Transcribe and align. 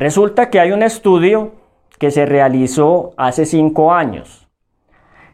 Resulta 0.00 0.48
que 0.48 0.58
hay 0.58 0.72
un 0.72 0.82
estudio 0.82 1.52
que 1.98 2.10
se 2.10 2.24
realizó 2.24 3.12
hace 3.18 3.44
cinco 3.44 3.92
años. 3.92 4.48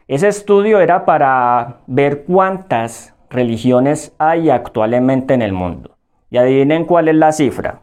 Ese 0.08 0.26
estudio 0.26 0.80
era 0.80 1.04
para 1.04 1.82
ver 1.86 2.24
cuántas 2.24 3.14
religiones 3.30 4.12
hay 4.18 4.50
actualmente 4.50 5.34
en 5.34 5.42
el 5.42 5.52
mundo. 5.52 5.96
Y 6.30 6.38
adivinen 6.38 6.84
cuál 6.84 7.06
es 7.06 7.14
la 7.14 7.30
cifra. 7.30 7.82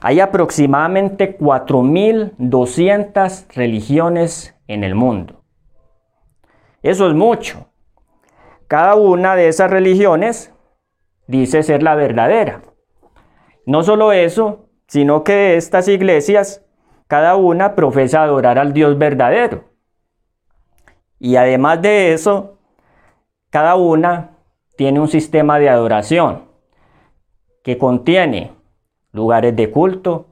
Hay 0.00 0.20
aproximadamente 0.20 1.36
4.200 1.36 3.52
religiones 3.56 4.54
en 4.68 4.84
el 4.84 4.94
mundo. 4.94 5.42
Eso 6.80 7.08
es 7.08 7.14
mucho. 7.14 7.72
Cada 8.68 8.94
una 8.94 9.34
de 9.34 9.48
esas 9.48 9.68
religiones 9.68 10.54
dice 11.26 11.64
ser 11.64 11.82
la 11.82 11.96
verdadera. 11.96 12.62
No 13.66 13.82
solo 13.82 14.12
eso, 14.12 14.67
sino 14.88 15.22
que 15.22 15.56
estas 15.56 15.86
iglesias, 15.86 16.64
cada 17.06 17.36
una 17.36 17.74
profesa 17.74 18.22
adorar 18.22 18.58
al 18.58 18.72
Dios 18.72 18.98
verdadero. 18.98 19.64
Y 21.20 21.36
además 21.36 21.80
de 21.82 22.12
eso, 22.12 22.58
cada 23.50 23.76
una 23.76 24.30
tiene 24.76 25.00
un 25.00 25.08
sistema 25.08 25.58
de 25.58 25.68
adoración 25.68 26.44
que 27.62 27.76
contiene 27.76 28.52
lugares 29.12 29.54
de 29.56 29.70
culto, 29.70 30.26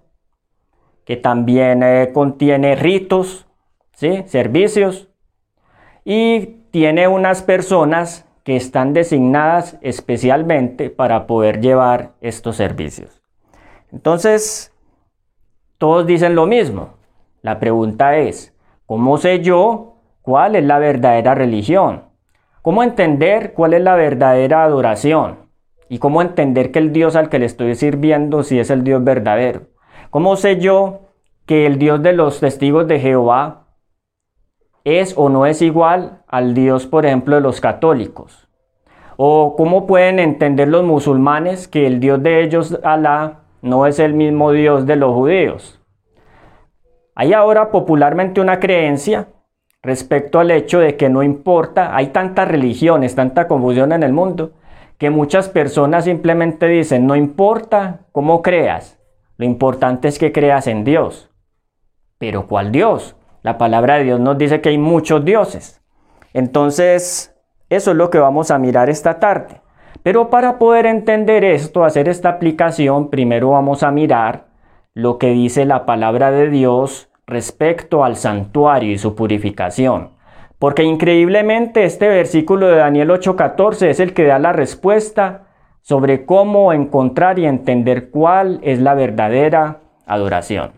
que 1.05 1.17
también 1.17 1.83
eh, 1.83 2.11
contiene 2.13 2.77
ritos, 2.77 3.47
¿sí? 3.93 4.23
servicios, 4.27 5.09
y 6.05 6.63
tiene 6.71 7.09
unas 7.09 7.43
personas 7.43 8.27
que 8.43 8.57
están 8.57 8.93
designadas 8.93 9.77
especialmente 9.83 10.89
para 10.89 11.27
poder 11.27 11.61
llevar 11.61 12.13
estos 12.21 12.57
servicios. 12.57 13.26
Entonces, 13.93 14.73
todos 15.79 16.07
dicen 16.07 16.35
lo 16.35 16.47
mismo. 16.47 16.95
La 17.43 17.59
pregunta 17.59 18.17
es, 18.17 18.55
¿cómo 18.87 19.19
sé 19.19 19.41
yo 19.41 19.97
cuál 20.23 20.57
es 20.57 20.65
la 20.65 20.79
verdadera 20.79 21.35
religión? 21.35 22.05
¿Cómo 22.63 22.83
entender 22.83 23.53
cuál 23.53 23.75
es 23.75 23.83
la 23.83 23.95
verdadera 23.95 24.65
adoración? 24.65 25.47
¿Y 25.89 25.99
cómo 25.99 26.21
entender 26.23 26.73
que 26.73 26.81
el 26.81 26.93
Dios 26.93 27.15
al 27.15 27.29
que 27.29 27.39
le 27.39 27.47
estoy 27.47 27.77
sirviendo 27.77 28.43
si 28.43 28.59
es 28.59 28.71
el 28.71 28.83
Dios 28.83 29.05
verdadero? 29.05 29.69
¿Cómo 30.11 30.35
sé 30.37 30.59
yo 30.59 31.03
que 31.47 31.67
el 31.67 31.79
Dios 31.79 32.03
de 32.03 32.13
los 32.13 32.41
testigos 32.41 32.89
de 32.89 32.99
Jehová 32.99 33.69
es 34.83 35.15
o 35.17 35.29
no 35.29 35.47
es 35.47 35.63
igual 35.63 36.23
al 36.27 36.55
Dios, 36.55 36.87
por 36.87 37.07
ejemplo, 37.07 37.37
de 37.37 37.43
los 37.43 37.61
católicos? 37.61 38.49
¿O 39.17 39.55
cómo 39.57 39.87
pueden 39.87 40.19
entender 40.19 40.69
los 40.69 40.85
musulmanes 40.85 41.69
que 41.69 41.87
el 41.87 42.01
Dios 42.01 42.21
de 42.23 42.43
ellos, 42.43 42.79
Alá, 42.83 43.46
no 43.63 43.87
es 43.87 43.99
el 43.99 44.15
mismo 44.15 44.53
Dios 44.53 44.87
de 44.87 44.97
los 44.97 45.15
judíos? 45.15 45.81
Hay 47.15 47.33
ahora 47.33 47.71
popularmente 47.71 48.41
una 48.41 48.61
creencia 48.61 49.29
respecto 49.83 50.41
al 50.41 50.51
hecho 50.51 50.81
de 50.81 50.97
que 50.97 51.09
no 51.09 51.23
importa, 51.23 51.97
hay 51.97 52.09
tantas 52.09 52.49
religiones, 52.49 53.15
tanta 53.15 53.49
confusión 53.49 53.93
en 53.93 54.03
el 54.03 54.13
mundo, 54.13 54.53
que 54.99 55.11
muchas 55.11 55.49
personas 55.49 56.05
simplemente 56.05 56.67
dicen, 56.67 57.07
no 57.07 57.17
importa 57.17 58.01
cómo 58.13 58.43
creas, 58.43 58.99
lo 59.37 59.45
importante 59.45 60.09
es 60.09 60.19
que 60.19 60.33
creas 60.33 60.67
en 60.67 60.85
Dios. 60.85 61.31
Pero 62.19 62.47
¿cuál 62.47 62.73
Dios? 62.73 63.17
La 63.43 63.59
palabra 63.59 63.97
de 63.97 64.05
Dios 64.05 64.21
nos 64.21 64.39
dice 64.39 64.61
que 64.61 64.71
hay 64.71 64.79
muchos 64.79 65.25
dioses. 65.25 65.83
Entonces, 66.33 67.35
eso 67.69 67.91
es 67.91 67.97
lo 67.97 68.11
que 68.11 68.19
vamos 68.19 68.51
a 68.51 68.59
mirar 68.59 68.91
esta 68.91 69.21
tarde. 69.21 69.61
Pero 70.03 70.31
para 70.31 70.59
poder 70.59 70.87
entender 70.87 71.45
esto, 71.45 71.85
hacer 71.85 72.09
esta 72.09 72.29
aplicación, 72.31 73.11
primero 73.11 73.51
vamos 73.51 73.83
a 73.83 73.91
mirar 73.91 74.47
lo 74.95 75.19
que 75.19 75.31
dice 75.31 75.65
la 75.67 75.85
palabra 75.85 76.31
de 76.31 76.49
Dios 76.49 77.11
respecto 77.27 78.05
al 78.05 78.17
santuario 78.17 78.93
y 78.93 78.99
su 78.99 79.15
purificación. 79.15 80.11
Porque 80.59 80.85
increíblemente 80.85 81.85
este 81.85 82.09
versículo 82.09 82.69
de 82.69 82.77
Daniel 82.77 83.11
8:14 83.11 83.91
es 83.91 84.01
el 84.01 84.15
que 84.15 84.25
da 84.25 84.39
la 84.39 84.53
respuesta 84.53 85.49
sobre 85.83 86.25
cómo 86.25 86.73
encontrar 86.73 87.39
y 87.39 87.47
entender 87.47 88.11
cuál 88.11 88.59
es 88.63 88.81
la 88.81 88.95
verdadera 88.95 89.81
adoración. 90.07 90.73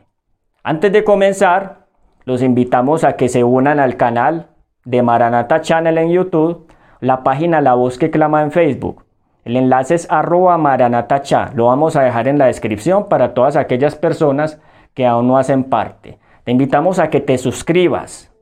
Antes 0.63 0.93
de 0.93 1.05
comenzar, 1.05 1.87
los 2.25 2.43
invitamos 2.43 3.05
a 3.05 3.15
que 3.15 3.29
se 3.29 3.45
unan 3.45 3.79
al 3.79 3.97
canal 3.97 4.49
de 4.85 5.03
Maranata 5.03 5.61
Channel 5.61 5.97
en 5.97 6.11
YouTube, 6.11 6.67
la 7.01 7.23
página 7.23 7.61
La 7.61 7.75
Voz 7.75 7.99
que 7.99 8.11
Clama 8.11 8.43
en 8.43 8.53
Facebook. 8.53 9.05
El 9.45 9.57
enlace 9.57 9.95
es 9.95 10.07
arroba 10.11 10.59
maranatacha. 10.59 11.51
Lo 11.55 11.67
vamos 11.67 11.97
a 11.97 12.03
dejar 12.03 12.29
en 12.29 12.39
la 12.39 12.47
descripción 12.47 13.09
para 13.09 13.35
todas 13.35 13.57
aquellas 13.57 13.95
personas 13.95 14.61
que 14.95 15.07
aún 15.07 15.29
no 15.29 15.39
hacen 15.39 15.65
parte. 15.65 16.19
Te 16.45 16.53
invitamos 16.53 16.99
a 16.99 17.11
que 17.11 17.21
te 17.21 17.39
suscribas. 17.39 18.33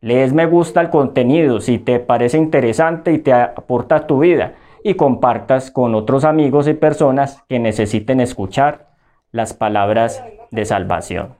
Lees 0.00 0.32
me 0.32 0.46
gusta 0.46 0.80
al 0.80 0.90
contenido 0.90 1.60
si 1.60 1.78
te 1.78 1.98
parece 1.98 2.38
interesante 2.38 3.12
y 3.12 3.18
te 3.18 3.32
aporta 3.32 3.96
a 3.96 4.06
tu 4.06 4.20
vida. 4.20 4.54
Y 4.84 4.94
compartas 4.94 5.70
con 5.70 5.94
otros 5.94 6.24
amigos 6.24 6.68
y 6.68 6.74
personas 6.74 7.42
que 7.48 7.58
necesiten 7.58 8.20
escuchar 8.20 8.90
las 9.32 9.54
palabras 9.54 10.22
de 10.50 10.64
salvación. 10.64 11.34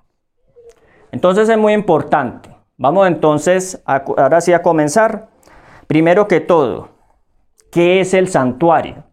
Entonces 1.12 1.48
es 1.48 1.56
muy 1.56 1.72
importante. 1.72 2.50
Vamos 2.76 3.06
entonces 3.06 3.82
ahora 3.84 4.40
sí 4.40 4.52
a 4.52 4.62
comenzar. 4.62 5.28
Primero 5.86 6.28
que 6.28 6.40
todo, 6.40 6.90
¿qué 7.70 8.00
es 8.00 8.14
el 8.14 8.28
santuario? 8.28 9.04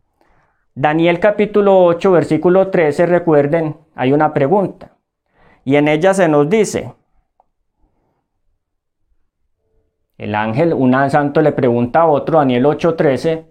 Daniel 0.74 1.20
capítulo 1.20 1.84
8, 1.86 2.12
versículo 2.12 2.70
13, 2.70 3.06
recuerden, 3.06 3.78
hay 3.96 4.12
una 4.12 4.34
pregunta. 4.34 4.98
Y 5.64 5.78
en 5.78 5.88
ella 5.88 6.14
se 6.14 6.28
nos 6.28 6.50
dice, 6.50 6.94
el 10.18 10.36
ángel, 10.36 10.74
un 10.74 10.94
santo 11.10 11.42
le 11.42 11.52
pregunta 11.52 12.02
a 12.02 12.08
otro, 12.08 12.40
Daniel 12.40 12.66
8, 12.66 12.96
13, 12.96 13.46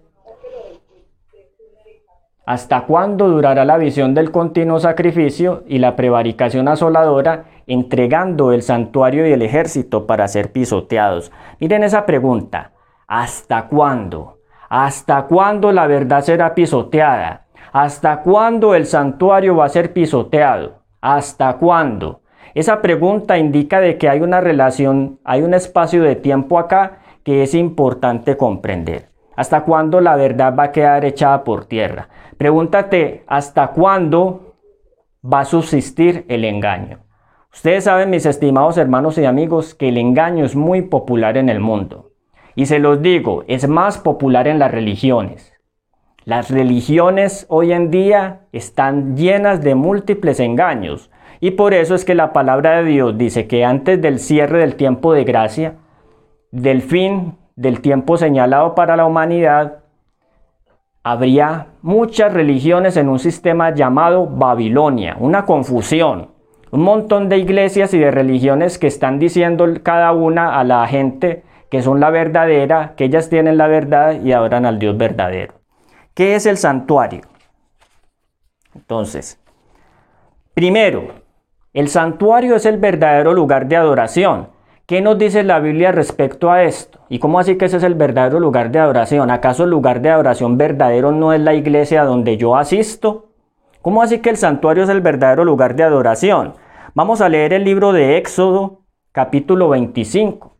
¿hasta 2.45 2.85
cuándo 2.85 3.27
durará 3.27 3.65
la 3.65 3.77
visión 3.77 4.13
del 4.13 4.31
continuo 4.31 4.79
sacrificio 4.79 5.63
y 5.67 5.79
la 5.79 5.95
prevaricación 5.95 6.67
asoladora 6.67 7.45
entregando 7.67 8.51
el 8.51 8.61
santuario 8.61 9.27
y 9.27 9.31
el 9.31 9.41
ejército 9.41 10.05
para 10.05 10.27
ser 10.27 10.51
pisoteados. 10.51 11.31
Miren 11.59 11.83
esa 11.83 12.05
pregunta, 12.05 12.71
¿hasta 13.07 13.67
cuándo? 13.67 14.34
¿Hasta 14.69 15.23
cuándo 15.23 15.71
la 15.71 15.87
verdad 15.87 16.21
será 16.21 16.55
pisoteada? 16.55 17.45
¿Hasta 17.71 18.21
cuándo 18.21 18.73
el 18.75 18.85
santuario 18.85 19.55
va 19.55 19.65
a 19.65 19.69
ser 19.69 19.93
pisoteado? 19.93 20.79
¿Hasta 21.01 21.57
cuándo? 21.57 22.21
Esa 22.53 22.81
pregunta 22.81 23.37
indica 23.37 23.81
de 23.81 23.97
que 23.97 24.07
hay 24.07 24.21
una 24.21 24.39
relación, 24.39 25.19
hay 25.25 25.41
un 25.41 25.53
espacio 25.53 26.01
de 26.01 26.15
tiempo 26.15 26.57
acá 26.57 26.99
que 27.23 27.43
es 27.43 27.53
importante 27.53 28.37
comprender. 28.37 29.09
¿Hasta 29.35 29.63
cuándo 29.63 29.99
la 29.99 30.15
verdad 30.15 30.55
va 30.57 30.63
a 30.63 30.71
quedar 30.71 31.03
echada 31.03 31.43
por 31.43 31.65
tierra? 31.65 32.07
Pregúntate, 32.37 33.25
¿hasta 33.27 33.67
cuándo 33.67 34.55
va 35.21 35.41
a 35.41 35.45
subsistir 35.45 36.25
el 36.29 36.45
engaño? 36.45 36.99
Ustedes 37.53 37.85
saben, 37.85 38.09
mis 38.09 38.25
estimados 38.25 38.77
hermanos 38.77 39.17
y 39.17 39.25
amigos, 39.25 39.75
que 39.75 39.89
el 39.89 39.97
engaño 39.97 40.45
es 40.45 40.55
muy 40.55 40.81
popular 40.81 41.37
en 41.37 41.49
el 41.49 41.59
mundo. 41.59 42.11
Y 42.55 42.65
se 42.67 42.79
los 42.79 43.01
digo, 43.01 43.43
es 43.47 43.67
más 43.67 43.97
popular 43.97 44.47
en 44.47 44.59
las 44.59 44.71
religiones. 44.71 45.53
Las 46.23 46.49
religiones 46.49 47.45
hoy 47.49 47.73
en 47.73 47.91
día 47.91 48.41
están 48.51 49.15
llenas 49.15 49.61
de 49.61 49.75
múltiples 49.75 50.39
engaños. 50.39 51.11
Y 51.39 51.51
por 51.51 51.73
eso 51.73 51.93
es 51.95 52.05
que 52.05 52.15
la 52.15 52.33
palabra 52.33 52.77
de 52.77 52.85
Dios 52.85 53.17
dice 53.17 53.45
que 53.47 53.65
antes 53.65 54.01
del 54.01 54.19
cierre 54.19 54.59
del 54.59 54.75
tiempo 54.75 55.13
de 55.13 55.25
gracia, 55.25 55.75
del 56.51 56.81
fin 56.81 57.37
del 57.55 57.81
tiempo 57.81 58.17
señalado 58.17 58.73
para 58.73 58.95
la 58.95 59.05
humanidad, 59.05 59.83
habría 61.03 61.67
muchas 61.81 62.33
religiones 62.33 62.97
en 62.97 63.09
un 63.09 63.19
sistema 63.19 63.75
llamado 63.75 64.25
Babilonia, 64.27 65.17
una 65.19 65.45
confusión 65.45 66.35
un 66.75 66.81
montón 66.81 67.29
de 67.29 67.37
iglesias 67.37 67.93
y 67.93 67.99
de 67.99 68.11
religiones 68.11 68.77
que 68.77 68.87
están 68.87 69.17
diciendo 69.17 69.65
cada 69.81 70.11
una 70.11 70.59
a 70.59 70.63
la 70.65 70.85
gente 70.87 71.44
que 71.69 71.81
son 71.81 71.99
la 71.99 72.09
verdadera, 72.09 72.93
que 72.95 73.05
ellas 73.05 73.29
tienen 73.29 73.57
la 73.57 73.67
verdad 73.67 74.21
y 74.21 74.31
adoran 74.31 74.65
al 74.65 74.79
Dios 74.79 74.97
verdadero. 74.97 75.55
¿Qué 76.13 76.35
es 76.35 76.45
el 76.45 76.57
santuario? 76.57 77.21
Entonces, 78.73 79.39
primero, 80.53 81.07
el 81.73 81.89
santuario 81.89 82.55
es 82.55 82.65
el 82.65 82.77
verdadero 82.77 83.33
lugar 83.33 83.67
de 83.67 83.75
adoración. 83.75 84.49
¿Qué 84.85 85.01
nos 85.01 85.17
dice 85.17 85.43
la 85.43 85.59
Biblia 85.59 85.91
respecto 85.91 86.51
a 86.51 86.63
esto? 86.63 86.99
¿Y 87.09 87.19
cómo 87.19 87.39
así 87.39 87.57
que 87.57 87.65
ese 87.65 87.77
es 87.77 87.83
el 87.83 87.95
verdadero 87.95 88.39
lugar 88.39 88.71
de 88.71 88.79
adoración? 88.79 89.31
¿Acaso 89.31 89.63
el 89.63 89.71
lugar 89.71 90.01
de 90.01 90.11
adoración 90.11 90.57
verdadero 90.57 91.11
no 91.11 91.33
es 91.33 91.41
la 91.41 91.53
iglesia 91.53 92.03
donde 92.03 92.37
yo 92.37 92.55
asisto? 92.55 93.31
¿Cómo 93.81 94.01
así 94.01 94.19
que 94.19 94.29
el 94.29 94.37
santuario 94.37 94.83
es 94.83 94.89
el 94.89 95.01
verdadero 95.01 95.43
lugar 95.43 95.75
de 95.75 95.83
adoración? 95.83 96.53
Vamos 96.93 97.19
a 97.21 97.29
leer 97.29 97.51
el 97.51 97.63
libro 97.63 97.93
de 97.93 98.17
Éxodo, 98.17 98.83
capítulo 99.11 99.69
25, 99.69 100.54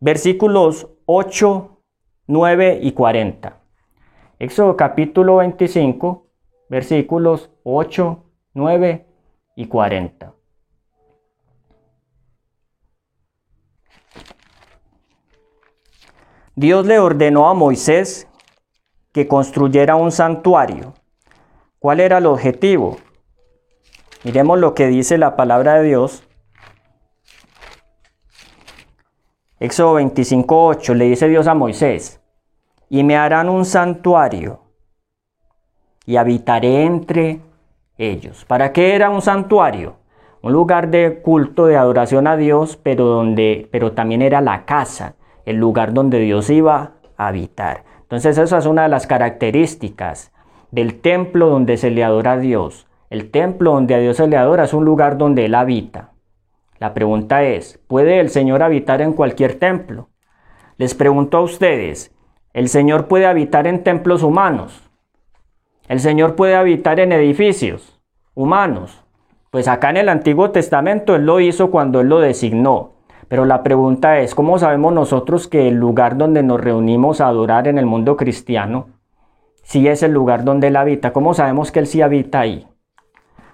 versículos 0.00 0.88
8, 1.06 1.80
9 2.26 2.80
y 2.82 2.92
40. 2.92 3.60
Éxodo 4.38 4.76
capítulo 4.76 5.36
25, 5.36 6.26
versículos 6.68 7.50
8, 7.64 8.22
9 8.54 9.06
y 9.56 9.66
40. 9.66 10.34
Dios 16.54 16.86
le 16.86 16.98
ordenó 16.98 17.48
a 17.48 17.54
Moisés 17.54 18.28
que 19.12 19.28
construyera 19.28 19.96
un 19.96 20.10
santuario. 20.10 20.94
¿Cuál 21.78 22.00
era 22.00 22.18
el 22.18 22.26
objetivo? 22.26 22.98
Miremos 24.24 24.58
lo 24.58 24.74
que 24.74 24.86
dice 24.86 25.18
la 25.18 25.36
palabra 25.36 25.74
de 25.74 25.88
Dios 25.88 26.25
Éxodo 29.58 29.94
25:8 29.94 30.94
le 30.94 31.06
dice 31.06 31.28
Dios 31.28 31.46
a 31.46 31.54
Moisés, 31.54 32.20
y 32.90 33.02
me 33.04 33.16
harán 33.16 33.48
un 33.48 33.64
santuario 33.64 34.60
y 36.04 36.16
habitaré 36.16 36.84
entre 36.84 37.40
ellos. 37.96 38.44
¿Para 38.44 38.72
qué 38.72 38.94
era 38.94 39.08
un 39.08 39.22
santuario? 39.22 39.96
Un 40.42 40.52
lugar 40.52 40.90
de 40.90 41.20
culto, 41.22 41.66
de 41.66 41.76
adoración 41.76 42.26
a 42.26 42.36
Dios, 42.36 42.78
pero, 42.82 43.06
donde, 43.06 43.68
pero 43.72 43.92
también 43.92 44.20
era 44.20 44.42
la 44.42 44.66
casa, 44.66 45.14
el 45.46 45.56
lugar 45.56 45.94
donde 45.94 46.20
Dios 46.20 46.50
iba 46.50 46.92
a 47.16 47.28
habitar. 47.28 47.84
Entonces 48.02 48.36
esa 48.36 48.58
es 48.58 48.66
una 48.66 48.82
de 48.82 48.88
las 48.90 49.06
características 49.06 50.32
del 50.70 51.00
templo 51.00 51.48
donde 51.48 51.78
se 51.78 51.90
le 51.90 52.04
adora 52.04 52.32
a 52.32 52.38
Dios. 52.38 52.86
El 53.08 53.30
templo 53.30 53.72
donde 53.72 53.94
a 53.94 53.98
Dios 53.98 54.18
se 54.18 54.28
le 54.28 54.36
adora 54.36 54.64
es 54.64 54.74
un 54.74 54.84
lugar 54.84 55.16
donde 55.16 55.46
Él 55.46 55.54
habita. 55.54 56.12
La 56.78 56.92
pregunta 56.92 57.42
es, 57.42 57.78
¿puede 57.86 58.20
el 58.20 58.28
Señor 58.28 58.62
habitar 58.62 59.00
en 59.00 59.14
cualquier 59.14 59.58
templo? 59.58 60.10
Les 60.76 60.94
pregunto 60.94 61.38
a 61.38 61.42
ustedes, 61.42 62.14
¿el 62.52 62.68
Señor 62.68 63.08
puede 63.08 63.26
habitar 63.26 63.66
en 63.66 63.82
templos 63.82 64.22
humanos? 64.22 64.82
¿El 65.88 66.00
Señor 66.00 66.34
puede 66.34 66.54
habitar 66.54 67.00
en 67.00 67.12
edificios 67.12 68.00
humanos? 68.34 69.04
Pues 69.50 69.68
acá 69.68 69.88
en 69.88 69.96
el 69.96 70.10
Antiguo 70.10 70.50
Testamento 70.50 71.14
Él 71.14 71.24
lo 71.24 71.40
hizo 71.40 71.70
cuando 71.70 72.00
Él 72.00 72.08
lo 72.08 72.20
designó. 72.20 72.92
Pero 73.28 73.46
la 73.46 73.62
pregunta 73.62 74.18
es, 74.18 74.34
¿cómo 74.34 74.58
sabemos 74.58 74.92
nosotros 74.92 75.48
que 75.48 75.68
el 75.68 75.76
lugar 75.76 76.18
donde 76.18 76.42
nos 76.42 76.60
reunimos 76.60 77.20
a 77.20 77.28
adorar 77.28 77.66
en 77.68 77.78
el 77.78 77.86
mundo 77.86 78.16
cristiano, 78.16 78.88
sí 79.62 79.88
es 79.88 80.02
el 80.02 80.12
lugar 80.12 80.44
donde 80.44 80.68
Él 80.68 80.76
habita? 80.76 81.12
¿Cómo 81.12 81.32
sabemos 81.32 81.72
que 81.72 81.78
Él 81.80 81.86
sí 81.86 82.02
habita 82.02 82.40
ahí? 82.40 82.66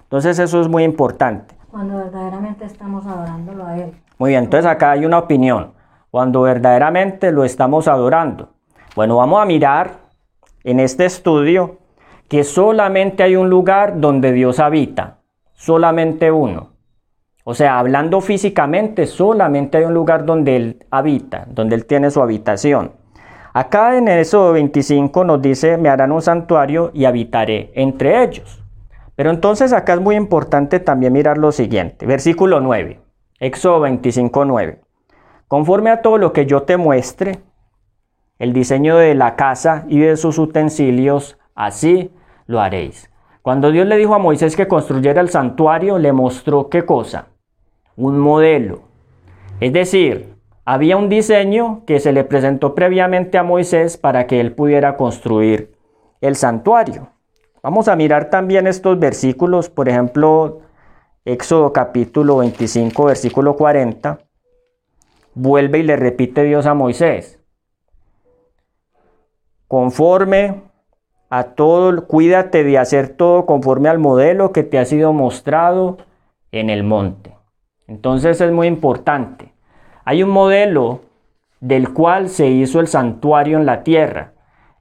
Entonces 0.03 0.37
eso 0.39 0.59
es 0.59 0.67
muy 0.67 0.83
importante. 0.83 1.55
Cuando 1.73 1.97
verdaderamente 1.97 2.65
estamos 2.65 3.03
adorándolo 3.07 3.65
a 3.65 3.75
Él. 3.75 3.93
Muy 4.19 4.29
bien, 4.29 4.43
entonces 4.43 4.69
acá 4.69 4.91
hay 4.91 5.07
una 5.07 5.17
opinión. 5.17 5.73
Cuando 6.11 6.43
verdaderamente 6.43 7.31
lo 7.31 7.43
estamos 7.43 7.87
adorando. 7.87 8.49
Bueno, 8.95 9.17
vamos 9.17 9.41
a 9.41 9.45
mirar 9.45 9.93
en 10.63 10.79
este 10.79 11.05
estudio 11.05 11.79
que 12.29 12.43
solamente 12.43 13.23
hay 13.23 13.35
un 13.35 13.49
lugar 13.49 13.99
donde 13.99 14.33
Dios 14.33 14.59
habita, 14.59 15.17
solamente 15.53 16.31
uno. 16.31 16.73
O 17.43 17.55
sea, 17.55 17.79
hablando 17.79 18.21
físicamente, 18.21 19.07
solamente 19.07 19.79
hay 19.79 19.85
un 19.85 19.95
lugar 19.95 20.25
donde 20.25 20.55
Él 20.55 20.85
habita, 20.91 21.47
donde 21.49 21.73
Él 21.73 21.87
tiene 21.87 22.11
su 22.11 22.21
habitación. 22.21 22.91
Acá 23.51 23.97
en 23.97 24.09
eso 24.09 24.53
25 24.53 25.23
nos 25.23 25.41
dice, 25.41 25.77
me 25.77 25.89
harán 25.89 26.11
un 26.11 26.21
santuario 26.21 26.91
y 26.93 27.05
habitaré 27.05 27.71
entre 27.73 28.23
ellos. 28.23 28.62
Pero 29.15 29.29
entonces 29.29 29.73
acá 29.73 29.93
es 29.93 30.01
muy 30.01 30.15
importante 30.15 30.79
también 30.79 31.13
mirar 31.13 31.37
lo 31.37 31.51
siguiente, 31.51 32.05
versículo 32.05 32.59
9, 32.59 32.99
Éxodo 33.39 33.79
25, 33.81 34.45
9. 34.45 34.81
Conforme 35.47 35.91
a 35.91 36.01
todo 36.01 36.17
lo 36.17 36.33
que 36.33 36.45
yo 36.45 36.63
te 36.63 36.77
muestre, 36.77 37.39
el 38.39 38.53
diseño 38.53 38.97
de 38.97 39.13
la 39.13 39.35
casa 39.35 39.85
y 39.87 39.99
de 39.99 40.17
sus 40.17 40.39
utensilios, 40.39 41.37
así 41.53 42.11
lo 42.47 42.59
haréis. 42.59 43.11
Cuando 43.43 43.71
Dios 43.71 43.85
le 43.85 43.97
dijo 43.97 44.15
a 44.15 44.19
Moisés 44.19 44.55
que 44.55 44.67
construyera 44.67 45.21
el 45.21 45.29
santuario, 45.29 45.99
le 45.99 46.11
mostró 46.11 46.69
qué 46.69 46.83
cosa? 46.83 47.27
Un 47.95 48.17
modelo. 48.17 48.83
Es 49.59 49.71
decir, 49.73 50.33
había 50.65 50.97
un 50.97 51.09
diseño 51.09 51.83
que 51.85 51.99
se 51.99 52.13
le 52.13 52.23
presentó 52.23 52.73
previamente 52.73 53.37
a 53.37 53.43
Moisés 53.43 53.97
para 53.97 54.27
que 54.27 54.39
él 54.39 54.53
pudiera 54.53 54.97
construir 54.97 55.75
el 56.21 56.35
santuario. 56.35 57.12
Vamos 57.63 57.87
a 57.87 57.95
mirar 57.95 58.29
también 58.29 58.67
estos 58.67 58.99
versículos, 58.99 59.69
por 59.69 59.87
ejemplo, 59.87 60.59
Éxodo 61.23 61.71
capítulo 61.71 62.39
25, 62.39 63.05
versículo 63.05 63.55
40. 63.55 64.19
Vuelve 65.33 65.79
y 65.79 65.83
le 65.83 65.95
repite 65.95 66.43
Dios 66.43 66.65
a 66.65 66.73
Moisés. 66.73 67.41
Conforme 69.69 70.63
a 71.29 71.43
todo, 71.55 72.05
cuídate 72.05 72.65
de 72.65 72.77
hacer 72.77 73.15
todo 73.15 73.45
conforme 73.45 73.87
al 73.87 73.97
modelo 73.97 74.51
que 74.51 74.63
te 74.63 74.77
ha 74.77 74.83
sido 74.83 75.13
mostrado 75.13 75.99
en 76.51 76.69
el 76.69 76.83
monte. 76.83 77.33
Entonces 77.87 78.41
es 78.41 78.51
muy 78.51 78.67
importante. 78.67 79.53
Hay 80.03 80.21
un 80.21 80.31
modelo 80.31 80.99
del 81.61 81.93
cual 81.93 82.27
se 82.27 82.47
hizo 82.47 82.81
el 82.81 82.87
santuario 82.87 83.57
en 83.57 83.65
la 83.65 83.83
tierra, 83.83 84.33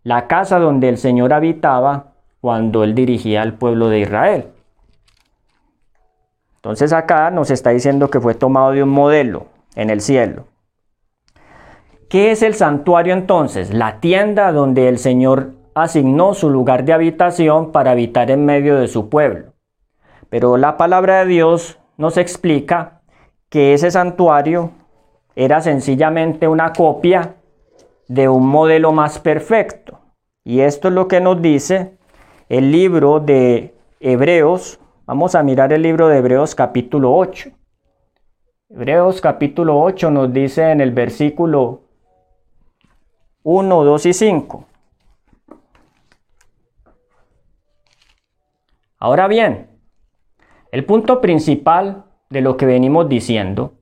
la 0.02 0.26
casa 0.26 0.58
donde 0.58 0.88
el 0.88 0.98
Señor 0.98 1.32
habitaba 1.32 2.11
cuando 2.42 2.82
él 2.82 2.96
dirigía 2.96 3.40
al 3.40 3.54
pueblo 3.54 3.88
de 3.88 4.00
Israel. 4.00 4.48
Entonces 6.56 6.92
acá 6.92 7.30
nos 7.30 7.52
está 7.52 7.70
diciendo 7.70 8.10
que 8.10 8.20
fue 8.20 8.34
tomado 8.34 8.72
de 8.72 8.82
un 8.82 8.88
modelo 8.88 9.46
en 9.76 9.90
el 9.90 10.00
cielo. 10.00 10.46
¿Qué 12.08 12.32
es 12.32 12.42
el 12.42 12.54
santuario 12.54 13.14
entonces? 13.14 13.72
La 13.72 14.00
tienda 14.00 14.50
donde 14.50 14.88
el 14.88 14.98
Señor 14.98 15.52
asignó 15.74 16.34
su 16.34 16.50
lugar 16.50 16.84
de 16.84 16.92
habitación 16.92 17.70
para 17.70 17.92
habitar 17.92 18.28
en 18.32 18.44
medio 18.44 18.76
de 18.76 18.88
su 18.88 19.08
pueblo. 19.08 19.52
Pero 20.28 20.56
la 20.56 20.76
palabra 20.76 21.20
de 21.20 21.26
Dios 21.26 21.78
nos 21.96 22.16
explica 22.16 23.02
que 23.50 23.72
ese 23.72 23.92
santuario 23.92 24.72
era 25.36 25.60
sencillamente 25.60 26.48
una 26.48 26.72
copia 26.72 27.36
de 28.08 28.28
un 28.28 28.48
modelo 28.48 28.90
más 28.90 29.20
perfecto. 29.20 30.00
Y 30.42 30.60
esto 30.60 30.88
es 30.88 30.94
lo 30.94 31.06
que 31.06 31.20
nos 31.20 31.40
dice 31.40 32.01
el 32.52 32.70
libro 32.70 33.18
de 33.18 33.74
Hebreos. 33.98 34.78
Vamos 35.06 35.34
a 35.34 35.42
mirar 35.42 35.72
el 35.72 35.80
libro 35.80 36.08
de 36.08 36.18
Hebreos 36.18 36.54
capítulo 36.54 37.16
8. 37.16 37.50
Hebreos 38.68 39.22
capítulo 39.22 39.80
8 39.80 40.10
nos 40.10 40.30
dice 40.34 40.70
en 40.70 40.82
el 40.82 40.90
versículo 40.90 41.84
1, 43.42 43.84
2 43.84 44.04
y 44.04 44.12
5. 44.12 44.66
Ahora 48.98 49.28
bien, 49.28 49.70
el 50.72 50.84
punto 50.84 51.22
principal 51.22 52.04
de 52.28 52.42
lo 52.42 52.58
que 52.58 52.66
venimos 52.66 53.08
diciendo 53.08 53.72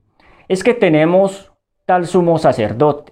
es 0.47 0.63
que 0.63 0.73
tenemos 0.73 1.51
tal 1.85 2.07
sumo 2.07 2.37
sacerdote, 2.37 3.11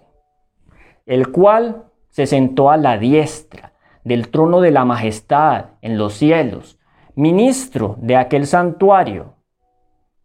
el 1.05 1.33
cual 1.33 1.83
se 2.07 2.27
sentó 2.27 2.71
a 2.71 2.77
la 2.77 2.97
diestra 2.97 3.73
del 4.03 4.29
trono 4.29 4.61
de 4.61 4.71
la 4.71 4.85
majestad 4.85 5.65
en 5.81 5.97
los 5.97 6.13
cielos, 6.13 6.79
ministro 7.15 7.95
de 7.99 8.15
aquel 8.15 8.47
santuario, 8.47 9.35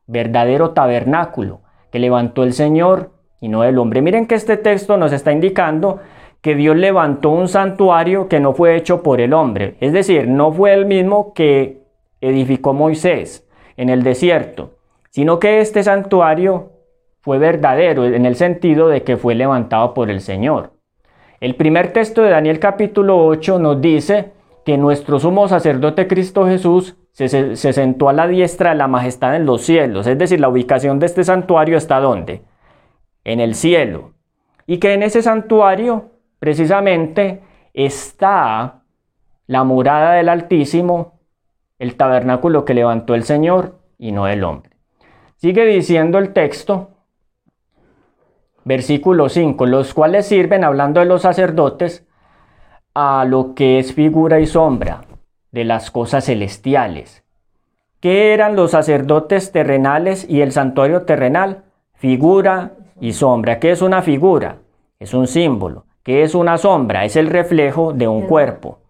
verdadero 0.06 0.70
tabernáculo 0.70 1.62
que 1.90 1.98
levantó 1.98 2.42
el 2.42 2.52
Señor 2.52 3.12
y 3.40 3.48
no 3.48 3.64
el 3.64 3.78
hombre. 3.78 4.02
Miren 4.02 4.26
que 4.26 4.34
este 4.34 4.56
texto 4.56 4.96
nos 4.96 5.12
está 5.12 5.32
indicando 5.32 6.00
que 6.40 6.54
Dios 6.54 6.76
levantó 6.76 7.30
un 7.30 7.48
santuario 7.48 8.28
que 8.28 8.38
no 8.38 8.52
fue 8.52 8.76
hecho 8.76 9.02
por 9.02 9.20
el 9.20 9.32
hombre, 9.32 9.76
es 9.80 9.92
decir, 9.92 10.28
no 10.28 10.52
fue 10.52 10.74
el 10.74 10.84
mismo 10.84 11.32
que 11.32 11.82
edificó 12.20 12.74
Moisés 12.74 13.48
en 13.76 13.88
el 13.88 14.02
desierto, 14.02 14.74
sino 15.08 15.38
que 15.38 15.60
este 15.60 15.82
santuario 15.82 16.72
fue 17.20 17.38
verdadero 17.38 18.04
en 18.04 18.26
el 18.26 18.36
sentido 18.36 18.88
de 18.88 19.02
que 19.02 19.16
fue 19.16 19.34
levantado 19.34 19.94
por 19.94 20.10
el 20.10 20.20
Señor. 20.20 20.73
El 21.44 21.56
primer 21.56 21.92
texto 21.92 22.22
de 22.22 22.30
Daniel 22.30 22.58
capítulo 22.58 23.26
8 23.26 23.58
nos 23.58 23.78
dice 23.78 24.32
que 24.64 24.78
nuestro 24.78 25.20
sumo 25.20 25.46
sacerdote 25.46 26.08
Cristo 26.08 26.46
Jesús 26.46 26.96
se, 27.12 27.54
sentó 27.54 28.08
a 28.08 28.14
la 28.14 28.26
diestra 28.26 28.70
de 28.70 28.76
la 28.76 28.88
majestad 28.88 29.36
en 29.36 29.44
los 29.44 29.60
cielos, 29.60 30.06
es 30.06 30.16
decir, 30.16 30.40
la 30.40 30.48
ubicación 30.48 30.98
de 30.98 31.04
este 31.04 31.22
santuario 31.22 31.76
está 31.76 32.00
¿dónde? 32.00 32.40
En 33.24 33.40
el 33.40 33.56
cielo. 33.56 34.14
Y 34.66 34.78
que 34.78 34.94
en 34.94 35.02
ese 35.02 35.20
santuario 35.20 36.12
precisamente 36.38 37.42
está 37.74 38.80
la 39.46 39.64
morada 39.64 40.14
del 40.14 40.30
Altísimo, 40.30 41.20
el 41.78 41.96
tabernáculo 41.96 42.64
que 42.64 42.72
levantó 42.72 43.14
el 43.14 43.24
Señor 43.24 43.80
y 43.98 44.12
no 44.12 44.28
el 44.28 44.44
hombre. 44.44 44.70
Sigue 45.36 45.66
diciendo 45.66 46.16
el 46.16 46.32
texto 46.32 46.93
versículo 48.64 49.28
5, 49.28 49.66
los 49.66 49.94
cuales 49.94 50.26
sirven, 50.26 50.64
hablando 50.64 51.00
de 51.00 51.06
los 51.06 51.22
sacerdotes, 51.22 52.06
a 52.94 53.24
lo 53.26 53.54
que 53.54 53.78
es 53.78 53.92
figura 53.92 54.40
y 54.40 54.46
sombra 54.46 55.02
de 55.50 55.64
las 55.64 55.90
cosas 55.90 56.24
celestiales. 56.24 57.24
¿Qué 58.00 58.34
eran 58.34 58.54
los 58.54 58.72
sacerdotes 58.72 59.50
terrenales 59.50 60.28
y 60.28 60.42
el 60.42 60.52
santuario 60.52 61.02
terrenal? 61.02 61.64
Figura 61.94 62.72
y 63.00 63.12
sombra. 63.14 63.58
¿Qué 63.58 63.70
es 63.70 63.82
una 63.82 64.02
figura? 64.02 64.58
Es 64.98 65.14
un 65.14 65.26
símbolo. 65.26 65.86
¿Qué 66.02 66.22
es 66.22 66.34
una 66.34 66.58
sombra? 66.58 67.04
Es 67.04 67.16
el 67.16 67.28
reflejo 67.28 67.92
de 67.94 68.06
un 68.06 68.22
cuerpo. 68.22 68.80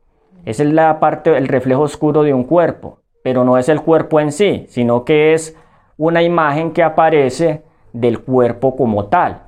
Es 0.44 0.58
la 0.58 0.98
parte, 1.00 1.36
el 1.36 1.48
reflejo 1.48 1.82
oscuro 1.82 2.22
de 2.22 2.34
un 2.34 2.44
cuerpo, 2.44 2.98
pero 3.22 3.44
no 3.44 3.56
es 3.56 3.68
el 3.68 3.82
cuerpo 3.82 4.20
en 4.20 4.32
sí, 4.32 4.66
sino 4.68 5.04
que 5.04 5.32
es 5.32 5.56
una 5.96 6.22
imagen 6.22 6.72
que 6.72 6.82
aparece 6.82 7.62
del 7.92 8.20
cuerpo 8.20 8.76
como 8.76 9.06
tal. 9.06 9.42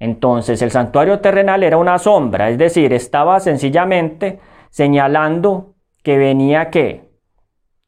Entonces 0.00 0.62
el 0.62 0.70
santuario 0.70 1.20
terrenal 1.20 1.62
era 1.62 1.76
una 1.76 1.98
sombra, 1.98 2.50
es 2.50 2.58
decir, 2.58 2.92
estaba 2.92 3.40
sencillamente 3.40 4.38
señalando 4.70 5.74
que 6.02 6.18
venía 6.18 6.70
qué? 6.70 7.10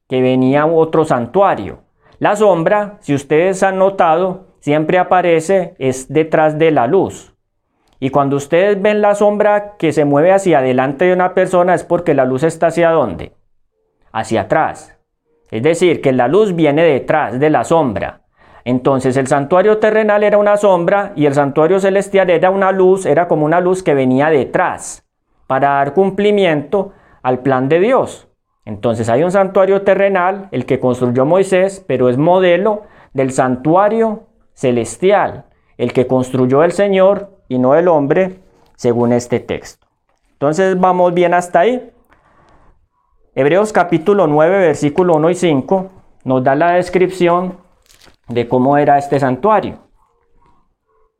Que 0.08 0.20
venía 0.20 0.66
otro 0.66 1.04
santuario. 1.04 1.84
La 2.18 2.36
sombra, 2.36 2.98
si 3.00 3.14
ustedes 3.14 3.62
han 3.62 3.78
notado, 3.78 4.48
siempre 4.60 4.98
aparece 4.98 5.74
es 5.78 6.12
detrás 6.12 6.58
de 6.58 6.70
la 6.70 6.86
luz. 6.86 7.34
Y 8.00 8.10
cuando 8.10 8.36
ustedes 8.36 8.80
ven 8.80 9.02
la 9.02 9.14
sombra 9.14 9.76
que 9.78 9.92
se 9.92 10.04
mueve 10.04 10.32
hacia 10.32 10.58
adelante 10.58 11.04
de 11.04 11.12
una 11.12 11.34
persona 11.34 11.74
es 11.74 11.84
porque 11.84 12.14
la 12.14 12.24
luz 12.24 12.42
está 12.42 12.68
hacia 12.68 12.90
dónde? 12.90 13.34
Hacia 14.10 14.42
atrás. 14.42 14.98
Es 15.50 15.62
decir, 15.62 16.00
que 16.00 16.12
la 16.12 16.26
luz 16.26 16.54
viene 16.54 16.82
detrás 16.82 17.38
de 17.38 17.50
la 17.50 17.64
sombra. 17.64 18.22
Entonces 18.64 19.16
el 19.16 19.26
santuario 19.26 19.78
terrenal 19.78 20.22
era 20.22 20.38
una 20.38 20.56
sombra 20.56 21.12
y 21.16 21.26
el 21.26 21.34
santuario 21.34 21.80
celestial 21.80 22.30
era 22.30 22.50
una 22.50 22.72
luz, 22.72 23.06
era 23.06 23.28
como 23.28 23.44
una 23.44 23.60
luz 23.60 23.82
que 23.82 23.94
venía 23.94 24.28
detrás 24.28 25.06
para 25.46 25.70
dar 25.70 25.94
cumplimiento 25.94 26.92
al 27.22 27.40
plan 27.40 27.68
de 27.68 27.80
Dios. 27.80 28.28
Entonces 28.64 29.08
hay 29.08 29.24
un 29.24 29.32
santuario 29.32 29.82
terrenal, 29.82 30.48
el 30.52 30.66
que 30.66 30.78
construyó 30.78 31.24
Moisés, 31.24 31.84
pero 31.86 32.08
es 32.08 32.18
modelo 32.18 32.82
del 33.14 33.32
santuario 33.32 34.26
celestial, 34.54 35.46
el 35.78 35.92
que 35.92 36.06
construyó 36.06 36.62
el 36.62 36.72
Señor 36.72 37.30
y 37.48 37.58
no 37.58 37.74
el 37.74 37.88
hombre, 37.88 38.40
según 38.76 39.12
este 39.12 39.40
texto. 39.40 39.86
Entonces 40.32 40.78
vamos 40.78 41.14
bien 41.14 41.34
hasta 41.34 41.60
ahí. 41.60 41.90
Hebreos 43.34 43.72
capítulo 43.72 44.26
9, 44.26 44.58
versículo 44.58 45.16
1 45.16 45.30
y 45.30 45.34
5 45.34 45.90
nos 46.24 46.44
da 46.44 46.54
la 46.54 46.72
descripción 46.72 47.58
de 48.30 48.48
cómo 48.48 48.78
era 48.78 48.96
este 48.96 49.18
santuario. 49.18 49.78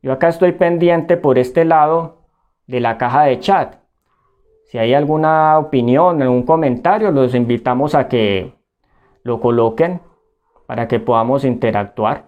Yo 0.02 0.12
acá 0.12 0.28
estoy 0.28 0.52
pendiente 0.52 1.16
por 1.16 1.38
este 1.38 1.64
lado 1.64 2.22
de 2.66 2.80
la 2.80 2.96
caja 2.96 3.24
de 3.24 3.38
chat. 3.40 3.76
Si 4.66 4.78
hay 4.78 4.94
alguna 4.94 5.58
opinión, 5.58 6.22
algún 6.22 6.44
comentario, 6.44 7.10
los 7.10 7.34
invitamos 7.34 7.94
a 7.94 8.08
que 8.08 8.54
lo 9.24 9.40
coloquen 9.40 10.00
para 10.66 10.86
que 10.86 11.00
podamos 11.00 11.44
interactuar. 11.44 12.26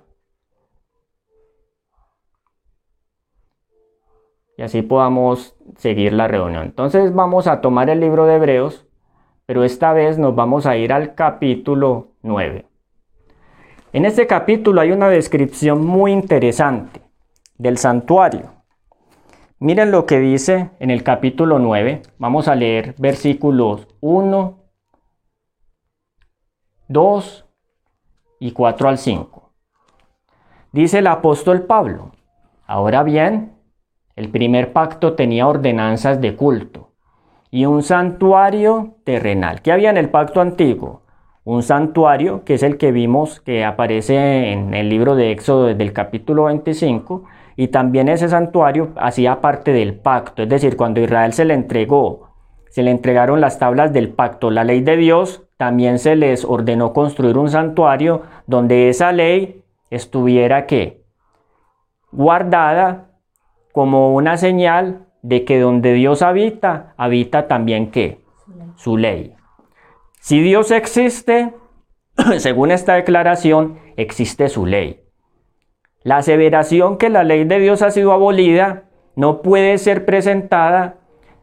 Y 4.58 4.62
así 4.62 4.82
podamos 4.82 5.56
seguir 5.76 6.12
la 6.12 6.28
reunión. 6.28 6.64
Entonces 6.64 7.14
vamos 7.14 7.46
a 7.46 7.60
tomar 7.60 7.88
el 7.88 8.00
libro 8.00 8.26
de 8.26 8.34
Hebreos, 8.34 8.86
pero 9.46 9.64
esta 9.64 9.92
vez 9.92 10.18
nos 10.18 10.34
vamos 10.34 10.66
a 10.66 10.76
ir 10.76 10.92
al 10.92 11.14
capítulo 11.14 12.08
9. 12.22 12.71
En 13.94 14.06
este 14.06 14.26
capítulo 14.26 14.80
hay 14.80 14.90
una 14.90 15.10
descripción 15.10 15.84
muy 15.84 16.12
interesante 16.12 17.02
del 17.58 17.76
santuario. 17.76 18.54
Miren 19.58 19.90
lo 19.90 20.06
que 20.06 20.18
dice 20.18 20.70
en 20.80 20.90
el 20.90 21.02
capítulo 21.02 21.58
9. 21.58 22.00
Vamos 22.16 22.48
a 22.48 22.54
leer 22.54 22.94
versículos 22.96 23.86
1, 24.00 24.58
2 26.88 27.44
y 28.40 28.52
4 28.52 28.88
al 28.88 28.96
5. 28.96 29.52
Dice 30.72 31.00
el 31.00 31.06
apóstol 31.06 31.66
Pablo, 31.66 32.12
ahora 32.66 33.02
bien, 33.02 33.58
el 34.16 34.30
primer 34.30 34.72
pacto 34.72 35.16
tenía 35.16 35.46
ordenanzas 35.46 36.18
de 36.18 36.34
culto 36.34 36.94
y 37.50 37.66
un 37.66 37.82
santuario 37.82 38.96
terrenal. 39.04 39.60
¿Qué 39.60 39.70
había 39.70 39.90
en 39.90 39.98
el 39.98 40.08
pacto 40.08 40.40
antiguo? 40.40 41.01
Un 41.44 41.62
santuario, 41.62 42.44
que 42.44 42.54
es 42.54 42.62
el 42.62 42.76
que 42.78 42.92
vimos 42.92 43.40
que 43.40 43.64
aparece 43.64 44.52
en 44.52 44.74
el 44.74 44.88
libro 44.88 45.16
de 45.16 45.32
Éxodo 45.32 45.66
desde 45.66 45.82
el 45.82 45.92
capítulo 45.92 46.44
25, 46.44 47.24
y 47.56 47.68
también 47.68 48.08
ese 48.08 48.28
santuario 48.28 48.90
hacía 48.96 49.40
parte 49.40 49.72
del 49.72 49.94
pacto, 49.94 50.42
es 50.42 50.48
decir, 50.48 50.76
cuando 50.76 51.00
Israel 51.00 51.32
se 51.32 51.44
le 51.44 51.54
entregó, 51.54 52.30
se 52.70 52.82
le 52.82 52.90
entregaron 52.90 53.40
las 53.40 53.58
tablas 53.58 53.92
del 53.92 54.10
pacto, 54.10 54.50
la 54.50 54.64
ley 54.64 54.80
de 54.80 54.96
Dios, 54.96 55.42
también 55.56 55.98
se 55.98 56.16
les 56.16 56.44
ordenó 56.44 56.92
construir 56.92 57.36
un 57.36 57.50
santuario 57.50 58.22
donde 58.46 58.88
esa 58.88 59.12
ley 59.12 59.62
estuviera 59.90 60.66
que 60.66 61.04
guardada 62.10 63.10
como 63.72 64.14
una 64.14 64.36
señal 64.36 65.06
de 65.22 65.44
que 65.44 65.60
donde 65.60 65.92
Dios 65.92 66.22
habita, 66.22 66.94
habita 66.96 67.46
también 67.48 67.90
que 67.90 68.24
su 68.76 68.96
ley. 68.96 69.34
Si 70.22 70.40
Dios 70.40 70.70
existe, 70.70 71.52
según 72.38 72.70
esta 72.70 72.94
declaración, 72.94 73.80
existe 73.96 74.48
su 74.48 74.66
ley. 74.66 75.00
La 76.04 76.18
aseveración 76.18 76.96
que 76.96 77.10
la 77.10 77.24
ley 77.24 77.42
de 77.42 77.58
Dios 77.58 77.82
ha 77.82 77.90
sido 77.90 78.12
abolida 78.12 78.84
no 79.16 79.42
puede 79.42 79.78
ser 79.78 80.04
presentada 80.04 80.98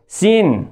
sin 0.06 0.70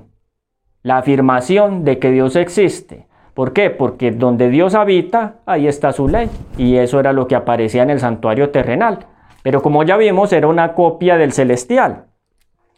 la 0.83 0.99
afirmación 0.99 1.83
de 1.83 1.99
que 1.99 2.11
Dios 2.11 2.37
existe. 2.37 3.07
¿Por 3.33 3.51
qué? 3.51 3.71
Porque 3.71 4.11
donde 4.11 4.47
Dios 4.47 4.73
habita, 4.73 5.41
ahí 5.45 5.67
está 5.67 5.91
su 5.91 6.07
ley. 6.07 6.29
Y 6.57 6.77
eso 6.77 7.01
era 7.01 7.11
lo 7.11 7.27
que 7.27 7.35
aparecía 7.35 7.83
en 7.83 7.89
el 7.89 7.99
santuario 7.99 8.51
terrenal. 8.51 9.07
Pero 9.43 9.61
como 9.61 9.83
ya 9.83 9.97
vimos, 9.97 10.31
era 10.31 10.47
una 10.47 10.75
copia 10.75 11.17
del 11.17 11.33
celestial. 11.33 12.05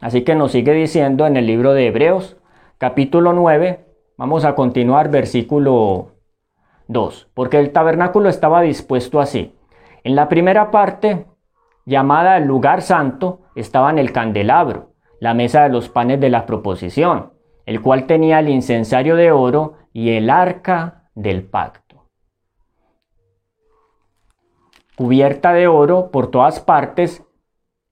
Así 0.01 0.24
que 0.24 0.33
nos 0.33 0.53
sigue 0.53 0.74
diciendo 0.74 1.27
en 1.27 1.38
el 1.38 1.45
libro 1.45 1.74
de 1.74 1.86
Hebreos, 1.86 2.38
capítulo 2.79 3.31
9, 3.33 3.88
Vamos 4.20 4.44
a 4.44 4.54
continuar 4.54 5.10
versículo 5.10 6.10
2, 6.90 7.30
porque 7.34 7.58
el 7.58 7.72
tabernáculo 7.72 8.28
estaba 8.28 8.60
dispuesto 8.60 9.22
así. 9.22 9.56
En 10.04 10.14
la 10.14 10.28
primera 10.28 10.72
parte, 10.72 11.26
llamada 11.86 12.36
el 12.36 12.44
lugar 12.44 12.82
santo, 12.82 13.44
estaban 13.56 13.98
el 13.98 14.12
candelabro, 14.12 14.90
la 15.22 15.34
mesa 15.34 15.64
de 15.64 15.70
los 15.70 15.88
panes 15.88 16.20
de 16.20 16.30
la 16.30 16.46
proposición, 16.46 17.32
el 17.66 17.82
cual 17.82 18.08
tenía 18.08 18.40
el 18.40 18.50
incensario 18.50 19.16
de 19.16 19.32
oro 19.32 19.76
y 19.94 20.10
el 20.10 20.30
arca 20.30 21.10
del 21.16 21.46
pacto. 21.46 22.04
Cubierta 24.98 25.54
de 25.54 25.70
oro 25.70 26.12
por 26.12 26.28
todas 26.28 26.60
partes, 26.60 27.26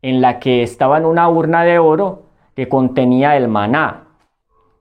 en 0.02 0.20
la 0.20 0.40
que 0.40 0.62
estaba 0.62 0.98
en 0.98 1.06
una 1.06 1.30
urna 1.30 1.64
de 1.64 1.80
oro 1.80 2.32
que 2.54 2.68
contenía 2.68 3.38
el 3.38 3.48
maná, 3.48 4.07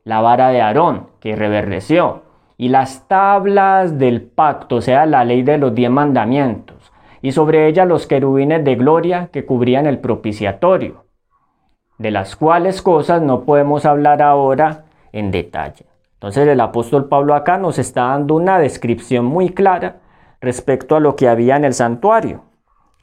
la 0.07 0.21
vara 0.21 0.51
de 0.51 0.63
Aarón, 0.63 1.09
que 1.19 1.35
reverdeció, 1.35 2.23
y 2.57 2.69
las 2.69 3.09
tablas 3.09 3.99
del 3.99 4.23
pacto, 4.23 4.77
o 4.77 4.81
sea, 4.81 5.05
la 5.05 5.25
ley 5.25 5.43
de 5.43 5.59
los 5.59 5.75
diez 5.75 5.91
mandamientos, 5.91 6.93
y 7.23 7.33
sobre 7.33 7.67
ella 7.67 7.85
los 7.85 8.07
querubines 8.07 8.65
de 8.65 8.77
gloria 8.77 9.31
que 9.33 9.45
cubrían 9.45 9.85
el 9.85 9.99
propiciatorio, 9.99 11.07
de 11.99 12.13
las 12.13 12.37
cuales 12.37 12.83
cosas 12.83 13.21
no 13.21 13.43
podemos 13.43 13.85
hablar 13.85 14.23
ahora 14.23 14.85
en 15.11 15.33
detalle. 15.33 15.87
Entonces 16.15 16.47
el 16.47 16.61
apóstol 16.61 17.09
Pablo 17.09 17.35
acá 17.35 17.59
nos 17.59 17.77
está 17.81 18.03
dando 18.03 18.37
una 18.37 18.61
descripción 18.61 19.25
muy 19.25 19.49
clara 19.49 19.97
respecto 20.41 20.95
a 20.95 21.01
lo 21.01 21.17
que 21.17 21.29
había 21.29 21.57
en 21.57 21.65
el 21.65 21.75
santuario. 21.75 22.43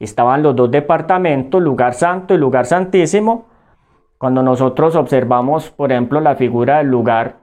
Estaban 0.00 0.42
los 0.42 0.56
dos 0.56 0.70
departamentos, 0.70 1.60
lugar 1.60 1.92
santo 1.92 2.32
y 2.32 2.38
lugar 2.38 2.64
santísimo, 2.64 3.44
cuando 4.24 4.42
nosotros 4.42 4.96
observamos, 4.96 5.68
por 5.68 5.92
ejemplo, 5.92 6.18
la 6.18 6.34
figura 6.34 6.78
del 6.78 6.86
lugar 6.86 7.40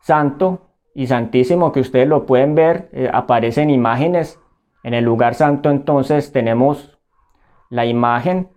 santo 0.00 0.72
y 0.92 1.06
santísimo, 1.06 1.70
que 1.70 1.78
ustedes 1.78 2.08
lo 2.08 2.26
pueden 2.26 2.56
ver, 2.56 2.88
eh, 2.90 3.08
aparecen 3.14 3.70
imágenes. 3.70 4.40
En 4.82 4.92
el 4.92 5.04
lugar 5.04 5.36
santo 5.36 5.70
entonces 5.70 6.32
tenemos 6.32 6.98
la 7.70 7.86
imagen 7.86 8.48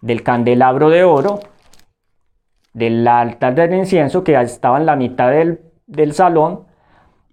del 0.00 0.22
candelabro 0.22 0.88
de 0.88 1.04
oro, 1.04 1.40
del 2.72 3.06
altar 3.06 3.54
del 3.54 3.74
incienso 3.74 4.24
que 4.24 4.40
estaba 4.40 4.78
en 4.78 4.86
la 4.86 4.96
mitad 4.96 5.30
del, 5.30 5.60
del 5.86 6.14
salón 6.14 6.64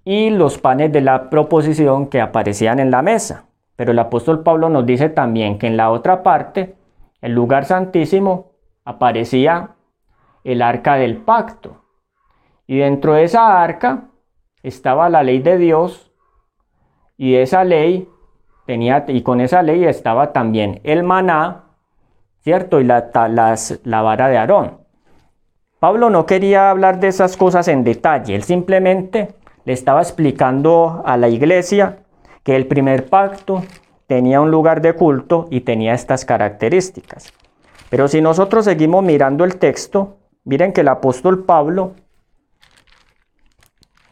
y 0.03 0.31
los 0.31 0.57
panes 0.57 0.91
de 0.91 0.99
la 0.99 1.29
proposición 1.29 2.07
que 2.07 2.19
aparecían 2.19 2.79
en 2.81 2.91
la 2.91 3.01
mesa. 3.01 3.45
Pero 3.77 3.93
el 3.93 3.99
apóstol 3.99 4.43
Pablo 4.43 4.67
nos 4.67 4.85
dice 4.85 5.07
también 5.07 5.57
que 5.57 5.67
en 5.67 5.77
la 5.77 5.91
otra 5.91 6.23
parte 6.23 6.80
el 7.21 7.33
lugar 7.33 7.65
santísimo 7.65 8.51
aparecía 8.83 9.75
el 10.43 10.61
arca 10.61 10.95
del 10.95 11.17
pacto. 11.17 11.85
Y 12.67 12.77
dentro 12.77 13.13
de 13.13 13.23
esa 13.23 13.61
arca 13.61 14.09
estaba 14.63 15.09
la 15.09 15.23
ley 15.23 15.39
de 15.39 15.57
Dios 15.57 16.11
y 17.17 17.35
esa 17.35 17.63
ley 17.63 18.09
tenía 18.65 19.05
y 19.07 19.21
con 19.21 19.41
esa 19.41 19.61
ley 19.61 19.85
estaba 19.85 20.33
también 20.33 20.79
el 20.83 21.03
maná, 21.03 21.65
¿cierto? 22.39 22.79
Y 22.79 22.83
la, 22.83 23.09
la 23.83 24.01
vara 24.01 24.29
de 24.29 24.37
Aarón. 24.37 24.79
Pablo 25.79 26.09
no 26.09 26.25
quería 26.25 26.69
hablar 26.69 26.99
de 26.99 27.07
esas 27.07 27.37
cosas 27.37 27.67
en 27.67 27.83
detalle, 27.83 28.35
él 28.35 28.43
simplemente 28.43 29.35
le 29.65 29.73
estaba 29.73 30.01
explicando 30.01 31.01
a 31.05 31.17
la 31.17 31.27
iglesia 31.27 32.03
que 32.43 32.55
el 32.55 32.67
primer 32.67 33.09
pacto 33.09 33.63
tenía 34.11 34.41
un 34.41 34.51
lugar 34.51 34.81
de 34.81 34.91
culto 34.91 35.47
y 35.49 35.61
tenía 35.61 35.93
estas 35.93 36.25
características. 36.25 37.31
Pero 37.89 38.09
si 38.09 38.19
nosotros 38.19 38.65
seguimos 38.65 39.05
mirando 39.05 39.45
el 39.45 39.55
texto, 39.55 40.17
miren 40.43 40.73
que 40.73 40.81
el 40.81 40.89
apóstol 40.89 41.45
Pablo 41.45 41.93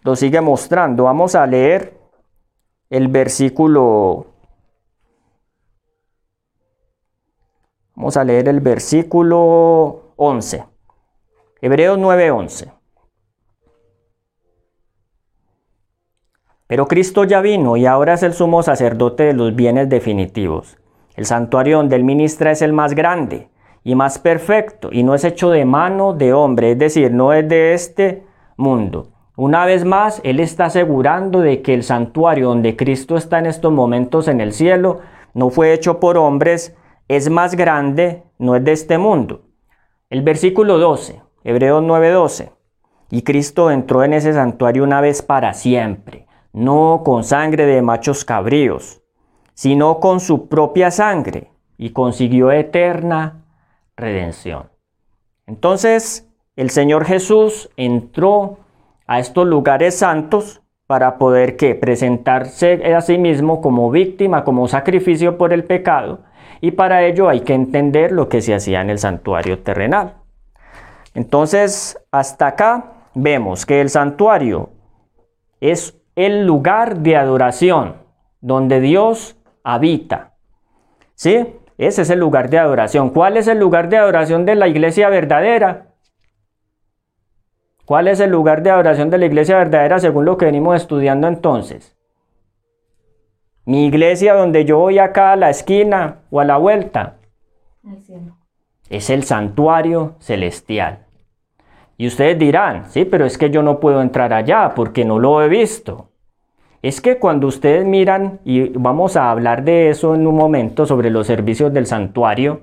lo 0.04 0.16
sigue 0.16 0.40
mostrando. 0.40 1.04
Vamos 1.04 1.36
a 1.36 1.46
leer 1.46 2.00
el 2.90 3.10
versículo 3.10 4.28
Vamos 7.94 8.16
a 8.16 8.24
leer 8.24 8.48
el 8.48 8.62
versículo 8.62 10.14
11. 10.16 10.64
Hebreos 11.60 12.00
9:11. 12.00 12.72
Pero 16.70 16.88
Cristo 16.88 17.24
ya 17.24 17.42
vino 17.42 17.78
y 17.78 17.88
ahora 17.88 18.14
es 18.14 18.22
el 18.22 18.34
sumo 18.34 18.62
sacerdote 18.62 19.24
de 19.24 19.34
los 19.34 19.56
bienes 19.56 19.90
definitivos. 19.90 20.78
El 21.16 21.26
santuario 21.26 21.78
donde 21.78 21.96
él 21.96 22.04
ministra 22.04 22.52
es 22.52 22.62
el 22.62 22.74
más 22.74 22.94
grande 22.94 23.50
y 23.84 23.96
más 23.96 24.20
perfecto 24.20 24.90
y 24.92 25.02
no 25.02 25.16
es 25.16 25.24
hecho 25.24 25.50
de 25.50 25.66
mano 25.66 26.14
de 26.14 26.32
hombre, 26.32 26.74
es 26.74 26.78
decir, 26.78 27.12
no 27.12 27.34
es 27.34 27.50
de 27.50 27.74
este 27.74 28.24
mundo. 28.56 29.08
Una 29.36 29.66
vez 29.66 29.84
más, 29.84 30.22
él 30.24 30.40
está 30.40 30.66
asegurando 30.66 31.40
de 31.40 31.64
que 31.64 31.74
el 31.74 31.82
santuario 31.82 32.50
donde 32.50 32.76
Cristo 32.76 33.18
está 33.18 33.40
en 33.40 33.48
estos 33.48 33.74
momentos 33.74 34.28
en 34.28 34.40
el 34.40 34.54
cielo 34.54 35.00
no 35.34 35.50
fue 35.50 35.74
hecho 35.74 36.00
por 36.00 36.20
hombres, 36.20 36.78
es 37.08 37.32
más 37.32 37.56
grande, 37.56 38.22
no 38.38 38.56
es 38.56 38.64
de 38.64 38.74
este 38.74 39.00
mundo. 39.00 39.42
El 40.12 40.22
versículo 40.22 40.78
12, 40.78 41.20
Hebreos 41.44 41.82
9:12. 41.82 42.52
Y 43.10 43.24
Cristo 43.24 43.72
entró 43.72 44.04
en 44.04 44.14
ese 44.14 44.34
santuario 44.34 44.84
una 44.84 45.02
vez 45.02 45.24
para 45.24 45.56
siempre 45.56 46.29
no 46.54 47.02
con 47.04 47.24
sangre 47.24 47.66
de 47.66 47.82
machos 47.82 48.26
cabríos, 48.26 49.02
sino 49.54 50.00
con 50.00 50.20
su 50.20 50.48
propia 50.48 50.92
sangre, 50.92 51.52
y 51.78 51.92
consiguió 51.92 52.52
eterna 52.52 53.46
redención. 53.96 54.70
Entonces, 55.48 56.28
el 56.56 56.70
Señor 56.70 57.06
Jesús 57.06 57.70
entró 57.78 58.60
a 59.08 59.20
estos 59.20 59.48
lugares 59.48 59.98
santos 59.98 60.62
para 60.88 61.18
poder 61.18 61.56
que 61.56 61.76
presentarse 61.76 62.94
a 62.94 63.02
sí 63.02 63.18
mismo 63.18 63.62
como 63.62 63.92
víctima, 63.92 64.44
como 64.44 64.68
sacrificio 64.68 65.38
por 65.38 65.54
el 65.54 65.64
pecado, 65.64 66.22
y 66.62 66.72
para 66.72 67.04
ello 67.04 67.30
hay 67.30 67.42
que 67.42 67.54
entender 67.54 68.12
lo 68.12 68.28
que 68.28 68.42
se 68.42 68.54
hacía 68.54 68.82
en 68.82 68.90
el 68.90 69.00
santuario 69.00 69.60
terrenal. 69.60 70.16
Entonces, 71.14 71.98
hasta 72.12 72.48
acá 72.48 72.94
vemos 73.14 73.66
que 73.66 73.82
el 73.82 73.90
santuario 73.90 74.70
es 75.60 75.99
el 76.26 76.46
lugar 76.46 77.00
de 77.00 77.16
adoración 77.16 77.96
donde 78.42 78.82
Dios 78.82 79.38
habita. 79.64 80.34
¿Sí? 81.16 81.56
Ese 81.78 82.02
es 82.02 82.10
el 82.10 82.20
lugar 82.20 82.50
de 82.50 82.60
adoración. 82.60 83.12
¿Cuál 83.12 83.38
es 83.38 83.48
el 83.48 83.58
lugar 83.58 83.88
de 83.88 83.96
adoración 83.96 84.46
de 84.46 84.56
la 84.56 84.68
iglesia 84.68 85.08
verdadera? 85.08 85.94
¿Cuál 87.86 88.10
es 88.10 88.20
el 88.20 88.32
lugar 88.32 88.64
de 88.64 88.70
adoración 88.70 89.10
de 89.10 89.18
la 89.18 89.28
iglesia 89.28 89.58
verdadera 89.60 89.98
según 90.00 90.26
lo 90.26 90.38
que 90.38 90.44
venimos 90.44 90.76
estudiando 90.76 91.26
entonces? 91.26 91.98
Mi 93.64 93.86
iglesia 93.86 94.34
donde 94.34 94.66
yo 94.66 94.78
voy 94.78 95.00
acá 95.00 95.32
a 95.32 95.38
la 95.38 95.50
esquina 95.50 96.18
o 96.32 96.42
a 96.42 96.46
la 96.46 96.58
vuelta. 96.58 97.16
Es 98.90 99.10
el 99.10 99.24
santuario 99.24 100.16
celestial. 100.20 101.06
Y 101.96 102.08
ustedes 102.08 102.38
dirán, 102.38 102.90
sí, 102.90 103.06
pero 103.06 103.26
es 103.26 103.38
que 103.38 103.50
yo 103.50 103.64
no 103.64 103.80
puedo 103.80 104.02
entrar 104.02 104.34
allá 104.34 104.74
porque 104.76 105.06
no 105.06 105.18
lo 105.18 105.42
he 105.42 105.48
visto 105.48 106.09
es 106.82 107.02
que 107.02 107.18
cuando 107.18 107.48
ustedes 107.48 107.86
miran, 107.86 108.40
y 108.46 108.70
vamos 108.70 109.18
a 109.18 109.32
hablar 109.32 109.64
de 109.64 109.90
eso 109.90 110.16
en 110.16 110.26
un 110.26 110.36
momento 110.36 110.86
sobre 110.86 111.10
los 111.10 111.28
servicios 111.28 111.74
del 111.74 111.86
santuario, 111.86 112.62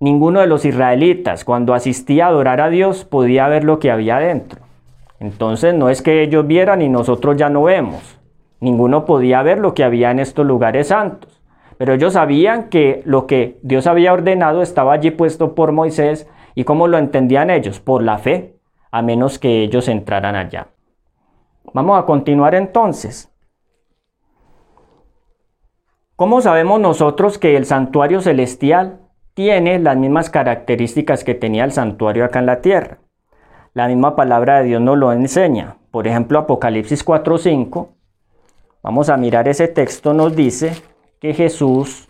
ninguno 0.00 0.40
de 0.40 0.46
los 0.46 0.64
israelitas 0.64 1.44
cuando 1.44 1.74
asistía 1.74 2.26
a 2.26 2.28
adorar 2.28 2.60
a 2.60 2.70
Dios 2.70 3.04
podía 3.04 3.48
ver 3.48 3.64
lo 3.64 3.78
que 3.78 3.90
había 3.90 4.18
dentro. 4.18 4.60
Entonces 5.20 5.74
no 5.74 5.88
es 5.88 6.02
que 6.02 6.22
ellos 6.22 6.46
vieran 6.46 6.82
y 6.82 6.88
nosotros 6.88 7.36
ya 7.36 7.48
no 7.50 7.64
vemos. 7.64 8.18
Ninguno 8.60 9.04
podía 9.04 9.42
ver 9.42 9.58
lo 9.58 9.74
que 9.74 9.84
había 9.84 10.10
en 10.10 10.18
estos 10.18 10.46
lugares 10.46 10.88
santos. 10.88 11.42
Pero 11.78 11.92
ellos 11.92 12.14
sabían 12.14 12.70
que 12.70 13.02
lo 13.04 13.26
que 13.26 13.58
Dios 13.62 13.86
había 13.86 14.12
ordenado 14.12 14.62
estaba 14.62 14.94
allí 14.94 15.10
puesto 15.10 15.54
por 15.54 15.72
Moisés 15.72 16.28
y 16.54 16.64
cómo 16.64 16.88
lo 16.88 16.96
entendían 16.96 17.50
ellos, 17.50 17.80
por 17.80 18.02
la 18.02 18.16
fe, 18.16 18.56
a 18.90 19.02
menos 19.02 19.38
que 19.38 19.62
ellos 19.62 19.88
entraran 19.88 20.36
allá. 20.36 20.68
Vamos 21.72 21.98
a 21.98 22.06
continuar 22.06 22.54
entonces. 22.54 23.30
¿Cómo 26.16 26.40
sabemos 26.40 26.80
nosotros 26.80 27.38
que 27.38 27.56
el 27.56 27.66
santuario 27.66 28.22
celestial 28.22 29.00
tiene 29.34 29.78
las 29.78 29.96
mismas 29.96 30.30
características 30.30 31.24
que 31.24 31.34
tenía 31.34 31.64
el 31.64 31.72
santuario 31.72 32.24
acá 32.24 32.38
en 32.38 32.46
la 32.46 32.62
tierra? 32.62 32.98
La 33.74 33.88
misma 33.88 34.16
palabra 34.16 34.58
de 34.58 34.64
Dios 34.68 34.80
nos 34.80 34.96
lo 34.96 35.12
enseña. 35.12 35.76
Por 35.90 36.06
ejemplo, 36.06 36.38
Apocalipsis 36.38 37.04
4:5. 37.04 37.90
Vamos 38.82 39.10
a 39.10 39.18
mirar 39.18 39.48
ese 39.48 39.68
texto, 39.68 40.14
nos 40.14 40.34
dice 40.34 40.72
que 41.20 41.34
Jesús, 41.34 42.08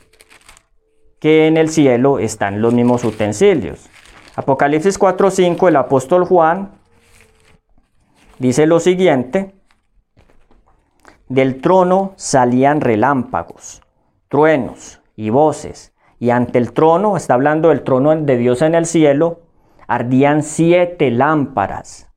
que 1.18 1.48
en 1.48 1.56
el 1.56 1.70
cielo 1.70 2.20
están 2.20 2.62
los 2.62 2.72
mismos 2.72 3.02
utensilios. 3.02 3.88
Apocalipsis 4.36 4.98
4:5, 4.98 5.66
el 5.66 5.76
apóstol 5.76 6.24
Juan 6.24 6.70
dice 8.38 8.66
lo 8.66 8.80
siguiente, 8.80 9.54
del 11.28 11.60
trono 11.60 12.12
salían 12.16 12.80
relámpagos, 12.80 13.82
truenos 14.28 15.00
y 15.16 15.30
voces, 15.30 15.92
y 16.18 16.30
ante 16.30 16.58
el 16.58 16.72
trono, 16.72 17.16
está 17.16 17.34
hablando 17.34 17.68
del 17.68 17.82
trono 17.82 18.14
de 18.14 18.36
Dios 18.36 18.62
en 18.62 18.74
el 18.74 18.86
cielo, 18.86 19.40
ardían 19.86 20.42
siete 20.42 21.10
lámparas 21.10 22.10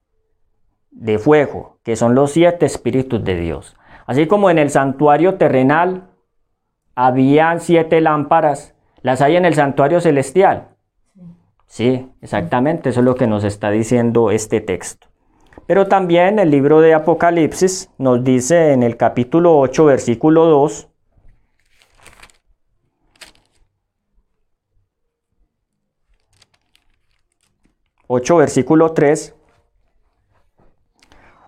de 0.91 1.19
fuego, 1.19 1.79
que 1.83 1.95
son 1.95 2.15
los 2.15 2.31
siete 2.31 2.65
espíritus 2.65 3.23
de 3.23 3.35
Dios. 3.35 3.75
Así 4.05 4.27
como 4.27 4.49
en 4.49 4.57
el 4.57 4.69
santuario 4.69 5.35
terrenal 5.35 6.09
habían 6.95 7.61
siete 7.61 8.01
lámparas, 8.01 8.75
las 9.01 9.21
hay 9.21 9.35
en 9.35 9.45
el 9.45 9.53
santuario 9.53 10.01
celestial. 10.01 10.69
Sí, 11.67 12.11
exactamente, 12.21 12.89
eso 12.89 13.01
es 13.01 13.05
lo 13.05 13.15
que 13.15 13.27
nos 13.27 13.43
está 13.43 13.69
diciendo 13.69 14.31
este 14.31 14.61
texto. 14.61 15.08
Pero 15.69 15.87
también 15.87 16.39
el 16.39 16.49
libro 16.49 16.81
de 16.81 16.95
Apocalipsis 16.95 17.91
nos 17.99 18.23
dice 18.23 18.73
en 18.73 18.81
el 18.81 18.97
capítulo 18.97 19.59
8, 19.59 19.85
versículo 19.85 20.45
2, 20.45 20.89
...8 28.07 28.37
versículo 28.39 28.93
3... 28.93 29.35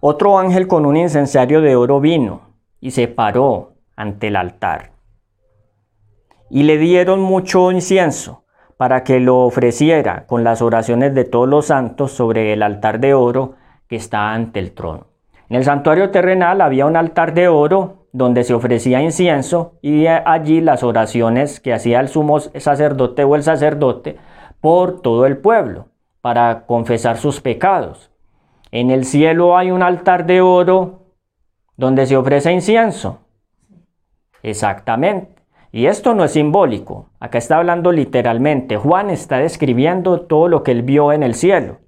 Otro 0.01 0.38
ángel 0.38 0.67
con 0.67 0.86
un 0.86 0.97
incensario 0.97 1.62
de 1.62 1.75
oro 1.75 1.99
vino 1.99 2.53
y 2.79 2.91
se 2.91 3.07
paró 3.07 3.73
ante 3.95 4.27
el 4.27 4.36
altar. 4.36 4.91
Y 6.51 6.62
le 6.62 6.77
dieron 6.77 7.21
mucho 7.21 7.71
incienso 7.71 8.43
para 8.77 9.03
que 9.03 9.19
lo 9.19 9.39
ofreciera 9.39 10.27
con 10.27 10.43
las 10.43 10.62
oraciones 10.62 11.15
de 11.15 11.23
todos 11.23 11.49
los 11.49 11.65
santos 11.65 12.12
sobre 12.12 12.53
el 12.53 12.62
altar 12.62 12.99
de 12.99 13.15
oro 13.15 13.55
que 13.91 13.97
está 13.97 14.32
ante 14.32 14.62
el 14.62 14.71
trono. 14.71 15.08
En 15.49 15.58
el 15.58 15.65
santuario 15.65 16.12
terrenal 16.12 16.62
había 16.62 16.86
un 16.86 16.95
altar 16.95 17.34
de 17.34 17.49
oro 17.49 18.08
donde 18.13 18.45
se 18.45 18.54
ofrecía 18.54 19.01
incienso 19.01 19.73
y 19.82 20.08
allí 20.08 20.62
las 20.62 20.82
oraciones 20.82 21.60
que 21.60 21.73
hacía 21.73 21.99
el 21.99 22.08
sumo 22.08 22.39
sacerdote 22.39 23.25
o 23.25 23.36
el 23.36 23.43
sacerdote 23.43 24.15
por 24.62 25.01
todo 25.01 25.25
el 25.25 25.39
pueblo 25.39 25.88
para 26.21 26.65
confesar 26.67 27.17
sus 27.17 27.41
pecados. 27.41 28.12
En 28.71 28.91
el 28.91 29.04
cielo 29.04 29.58
hay 29.58 29.71
un 29.71 29.84
altar 29.84 30.25
de 30.25 30.39
oro 30.39 31.01
donde 31.75 32.06
se 32.06 32.15
ofrece 32.15 32.54
incienso. 32.54 33.19
Exactamente. 34.41 35.36
Y 35.73 35.88
esto 35.88 36.15
no 36.15 36.23
es 36.23 36.32
simbólico. 36.32 37.10
Acá 37.19 37.39
está 37.39 37.58
hablando 37.58 37.91
literalmente. 37.91 38.77
Juan 38.77 39.10
está 39.10 39.39
describiendo 39.39 40.21
todo 40.21 40.47
lo 40.47 40.63
que 40.63 40.71
él 40.71 40.82
vio 40.82 41.12
en 41.12 41.23
el 41.23 41.36
cielo. 41.36 41.80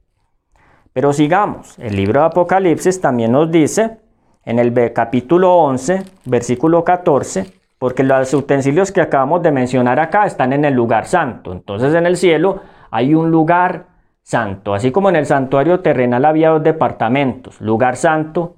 Pero 0.94 1.12
sigamos, 1.12 1.78
el 1.80 1.96
libro 1.96 2.20
de 2.20 2.28
Apocalipsis 2.28 3.02
también 3.02 3.32
nos 3.32 3.50
dice 3.50 3.98
en 4.46 4.60
el 4.60 4.94
capítulo 4.94 5.56
11, 5.56 6.04
versículo 6.26 6.84
14, 6.84 7.52
porque 7.80 8.04
los 8.04 8.32
utensilios 8.36 8.92
que 8.92 9.02
acabamos 9.02 9.42
de 9.42 9.52
mencionar 9.52 10.00
acá 10.00 10.28
están 10.28 10.54
en 10.54 10.66
el 10.66 10.76
lugar 10.76 11.08
santo. 11.08 11.52
Entonces 11.52 11.96
en 11.96 12.06
el 12.06 12.16
cielo 12.16 12.62
hay 12.92 13.16
un 13.16 13.32
lugar 13.32 13.88
santo, 14.22 14.76
así 14.76 14.92
como 14.92 15.10
en 15.10 15.16
el 15.16 15.26
santuario 15.26 15.80
terrenal 15.80 16.26
había 16.26 16.50
dos 16.50 16.64
departamentos, 16.64 17.60
lugar 17.60 17.96
santo, 17.96 18.58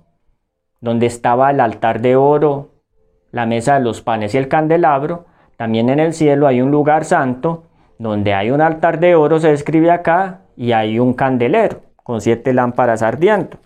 donde 0.81 1.05
estaba 1.05 1.51
el 1.51 1.61
altar 1.61 2.01
de 2.01 2.17
oro, 2.17 2.81
la 3.31 3.45
mesa 3.45 3.75
de 3.75 3.79
los 3.79 4.01
panes 4.01 4.35
y 4.35 4.37
el 4.37 4.49
candelabro, 4.49 5.25
también 5.55 5.87
en 5.87 6.01
el 6.01 6.13
cielo 6.13 6.47
hay 6.47 6.61
un 6.61 6.69
lugar 6.69 7.05
santo, 7.05 7.63
donde 7.97 8.33
hay 8.33 8.51
un 8.51 8.59
altar 8.59 8.99
de 8.99 9.15
oro, 9.15 9.39
se 9.39 9.47
describe 9.47 9.89
acá, 9.89 10.41
y 10.57 10.73
hay 10.73 10.99
un 10.99 11.13
candelero 11.13 11.85
con 12.05 12.21
siete 12.21 12.53
lámparas 12.53 13.01
ardiendo. 13.01 13.57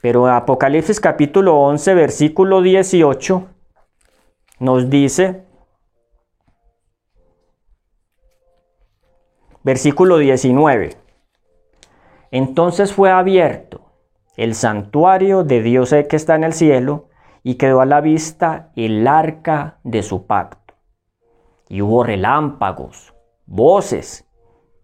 Pero 0.00 0.28
Apocalipsis 0.28 1.00
capítulo 1.00 1.58
11, 1.62 1.94
versículo 1.94 2.62
18 2.62 3.48
nos 4.60 4.88
dice, 4.88 5.42
versículo 9.64 10.18
19, 10.18 10.96
entonces 12.30 12.92
fue 12.92 13.10
abierto 13.10 13.80
el 14.36 14.54
santuario 14.54 15.42
de 15.42 15.60
Dios 15.60 15.90
que 16.08 16.14
está 16.14 16.36
en 16.36 16.44
el 16.44 16.52
cielo 16.52 17.08
y 17.42 17.56
quedó 17.56 17.80
a 17.80 17.86
la 17.86 18.00
vista 18.00 18.70
el 18.76 19.08
arca 19.08 19.80
de 19.82 20.04
su 20.04 20.24
pacto. 20.26 20.74
Y 21.68 21.82
hubo 21.82 22.04
relámpagos, 22.04 23.12
voces, 23.44 24.24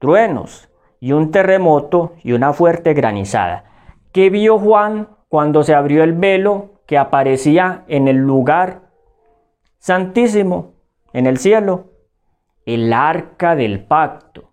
truenos 0.00 0.68
y 1.02 1.10
un 1.10 1.32
terremoto 1.32 2.12
y 2.22 2.30
una 2.30 2.52
fuerte 2.52 2.94
granizada. 2.94 3.64
¿Qué 4.12 4.30
vio 4.30 4.56
Juan 4.56 5.08
cuando 5.28 5.64
se 5.64 5.74
abrió 5.74 6.04
el 6.04 6.12
velo 6.12 6.74
que 6.86 6.96
aparecía 6.96 7.82
en 7.88 8.06
el 8.06 8.18
lugar 8.18 8.82
santísimo, 9.78 10.74
en 11.12 11.26
el 11.26 11.38
cielo? 11.38 11.86
El 12.66 12.92
arca 12.92 13.56
del 13.56 13.82
pacto. 13.82 14.52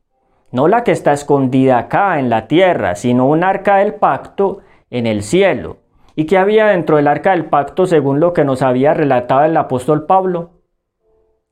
No 0.51 0.67
la 0.67 0.83
que 0.83 0.91
está 0.91 1.13
escondida 1.13 1.77
acá 1.77 2.17
en 2.17 2.31
la 2.31 2.47
tierra, 2.47 2.95
sino 2.95 3.27
un 3.27 3.43
arca 3.43 3.75
del 3.75 3.93
pacto 3.93 4.62
en 4.89 5.05
el 5.05 5.21
cielo. 5.21 5.77
¿Y 6.15 6.25
qué 6.25 6.39
había 6.39 6.65
dentro 6.65 6.95
del 6.95 7.09
arca 7.09 7.29
del 7.29 7.45
pacto 7.45 7.85
según 7.85 8.19
lo 8.19 8.33
que 8.33 8.43
nos 8.43 8.63
había 8.63 8.95
relatado 8.95 9.45
el 9.45 9.55
apóstol 9.55 10.07
Pablo? 10.07 10.49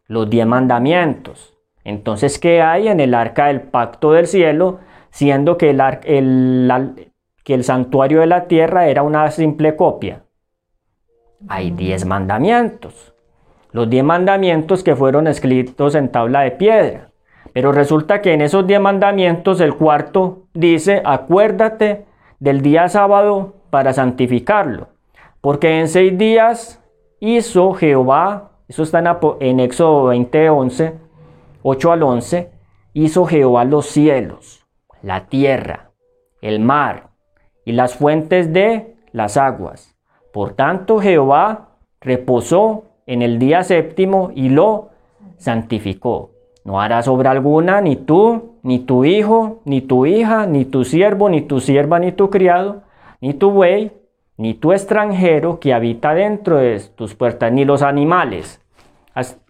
Los 0.08 0.28
diez 0.28 0.48
mandamientos. 0.48 1.54
Entonces, 1.84 2.40
¿qué 2.40 2.64
hay 2.64 2.88
en 2.88 3.00
el 3.00 3.14
arca 3.14 3.46
del 3.46 3.62
pacto 3.62 4.12
del 4.12 4.26
cielo? 4.26 4.80
Siendo 5.18 5.58
que 5.58 5.72
el, 5.72 7.08
que 7.44 7.54
el 7.56 7.64
santuario 7.64 8.20
de 8.20 8.28
la 8.28 8.46
tierra 8.46 8.86
era 8.86 9.02
una 9.02 9.32
simple 9.32 9.76
copia. 9.76 10.22
Hay 11.48 11.72
diez 11.72 12.06
mandamientos. 12.06 13.16
Los 13.72 13.90
diez 13.90 14.04
mandamientos 14.04 14.84
que 14.84 14.96
fueron 14.96 15.26
escritos 15.26 15.96
en 15.96 16.12
tabla 16.12 16.42
de 16.42 16.52
piedra. 16.52 17.10
Pero 17.52 17.72
resulta 17.72 18.22
que 18.22 18.34
en 18.34 18.42
esos 18.42 18.68
diez 18.68 18.80
mandamientos 18.80 19.60
el 19.60 19.74
cuarto 19.74 20.44
dice, 20.54 21.02
acuérdate 21.04 22.06
del 22.40 22.62
día 22.62 22.88
sábado 22.88 23.56
para 23.72 23.94
santificarlo. 23.94 24.90
Porque 25.42 25.80
en 25.80 25.88
seis 25.88 26.16
días 26.16 26.80
hizo 27.20 27.74
Jehová, 27.74 28.52
eso 28.68 28.84
está 28.84 29.02
en, 29.40 29.60
Éxodo 29.62 30.04
20, 30.10 30.48
11, 30.52 30.94
8 31.64 31.92
al 31.92 32.04
11, 32.04 32.52
hizo 32.94 33.26
Jehová 33.26 33.66
los 33.66 33.88
cielos, 33.88 34.67
la 35.02 35.28
tierra, 35.28 35.92
el 36.42 36.60
mar 36.60 37.10
y 37.66 37.74
las 37.74 37.96
fuentes 37.96 38.54
de 38.54 38.96
las 39.12 39.38
aguas. 39.38 39.96
Por 40.34 40.54
tanto 40.54 41.00
Jehová 41.00 41.70
reposó 42.02 42.86
en 43.06 43.22
el 43.22 43.40
día 43.40 43.64
séptimo 43.64 44.32
y 44.36 44.50
lo 44.50 44.90
santificó. 45.38 46.32
No 46.64 46.82
harás 46.82 47.08
obra 47.08 47.32
alguna, 47.32 47.80
ni 47.80 47.96
tú, 47.96 48.56
ni 48.62 48.80
tu 48.80 49.06
hijo, 49.06 49.62
ni 49.64 49.82
tu 49.82 50.06
hija, 50.06 50.46
ni 50.46 50.66
tu 50.66 50.84
siervo, 50.84 51.30
ni 51.30 51.42
tu 51.42 51.62
sierva, 51.62 51.98
ni 52.00 52.12
tu 52.12 52.30
criado, 52.30 52.82
ni 53.22 53.34
tu 53.34 53.52
buey, 53.52 53.94
ni 54.36 54.54
tu 54.54 54.74
extranjero 54.74 55.60
que 55.60 55.74
habita 55.74 56.14
dentro 56.14 56.58
de 56.58 56.80
tus 56.96 57.16
puertas, 57.16 57.52
ni 57.52 57.64
los 57.64 57.82
animales. 57.82 58.62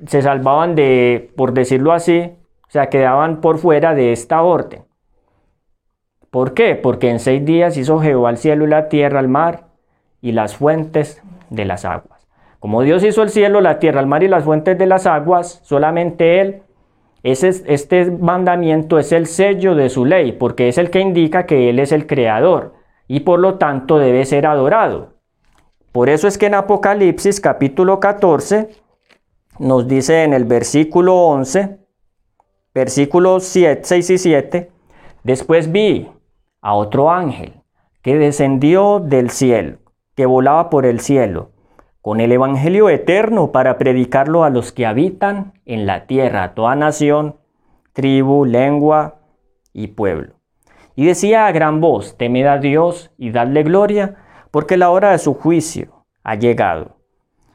Se 0.06 0.22
salvaban 0.22 0.76
de, 0.76 1.32
por 1.36 1.54
decirlo 1.54 1.92
así, 1.92 2.32
o 2.68 2.70
sea, 2.70 2.90
quedaban 2.90 3.42
por 3.42 3.58
fuera 3.58 3.96
de 3.96 4.12
esta 4.12 4.44
orden. 4.44 4.87
¿Por 6.38 6.54
qué? 6.54 6.76
Porque 6.76 7.10
en 7.10 7.20
seis 7.20 7.44
días 7.44 7.78
hizo 7.78 8.00
Jehová 8.00 8.30
el 8.30 8.38
cielo 8.38 8.66
y 8.66 8.70
la 8.70 8.90
tierra, 8.90 9.20
el 9.20 9.28
mar 9.28 9.70
y 10.22 10.34
las 10.34 10.56
fuentes 10.56 11.24
de 11.50 11.66
las 11.66 11.84
aguas. 11.84 12.28
Como 12.60 12.84
Dios 12.84 13.04
hizo 13.04 13.24
el 13.24 13.32
cielo, 13.32 13.60
la 13.60 13.80
tierra, 13.80 14.02
el 14.02 14.06
mar 14.06 14.22
y 14.22 14.28
las 14.28 14.44
fuentes 14.44 14.78
de 14.78 14.86
las 14.86 15.08
aguas, 15.08 15.62
solamente 15.64 16.40
Él, 16.40 16.62
este 17.24 18.12
mandamiento 18.12 19.00
es 19.00 19.14
el 19.14 19.26
sello 19.26 19.74
de 19.74 19.90
su 19.90 20.06
ley, 20.06 20.32
porque 20.32 20.68
es 20.68 20.78
el 20.78 20.92
que 20.92 21.00
indica 21.00 21.48
que 21.48 21.72
Él 21.72 21.80
es 21.80 21.92
el 21.92 22.06
creador 22.06 22.76
y 23.08 23.22
por 23.22 23.40
lo 23.40 23.56
tanto 23.56 23.98
debe 23.98 24.24
ser 24.24 24.46
adorado. 24.46 25.16
Por 25.92 26.08
eso 26.08 26.28
es 26.28 26.38
que 26.38 26.46
en 26.46 26.54
Apocalipsis 26.54 27.42
capítulo 27.42 28.00
14 28.00 28.70
nos 29.58 29.88
dice 29.88 30.22
en 30.22 30.34
el 30.34 30.46
versículo 30.46 31.16
11, 31.16 31.80
versículos 32.76 33.44
6 33.44 33.92
y 34.12 34.18
7, 34.20 34.70
después 35.24 35.72
vi 35.72 36.12
a 36.68 36.74
otro 36.74 37.10
ángel 37.12 37.54
que 38.02 38.18
descendió 38.18 39.00
del 39.00 39.30
cielo, 39.30 39.78
que 40.16 40.26
volaba 40.26 40.70
por 40.70 40.86
el 40.86 41.00
cielo, 41.00 41.52
con 42.02 42.20
el 42.20 42.30
Evangelio 42.34 42.90
eterno 42.90 43.54
para 43.54 43.78
predicarlo 43.78 44.44
a 44.44 44.50
los 44.50 44.74
que 44.74 44.86
habitan 44.86 45.54
en 45.66 45.86
la 45.86 46.08
tierra, 46.08 46.44
a 46.44 46.56
toda 46.56 46.76
nación, 46.76 47.38
tribu, 47.94 48.44
lengua 48.44 49.16
y 49.72 49.88
pueblo. 49.88 50.34
Y 50.94 51.06
decía 51.06 51.48
a 51.48 51.54
gran 51.54 51.80
voz, 51.80 52.18
temed 52.18 52.48
a 52.48 52.58
Dios 52.58 53.12
y 53.18 53.32
dadle 53.32 53.64
gloria, 53.64 54.16
porque 54.52 54.76
la 54.76 54.90
hora 54.90 55.12
de 55.12 55.20
su 55.20 55.36
juicio 55.36 56.04
ha 56.22 56.36
llegado. 56.36 56.98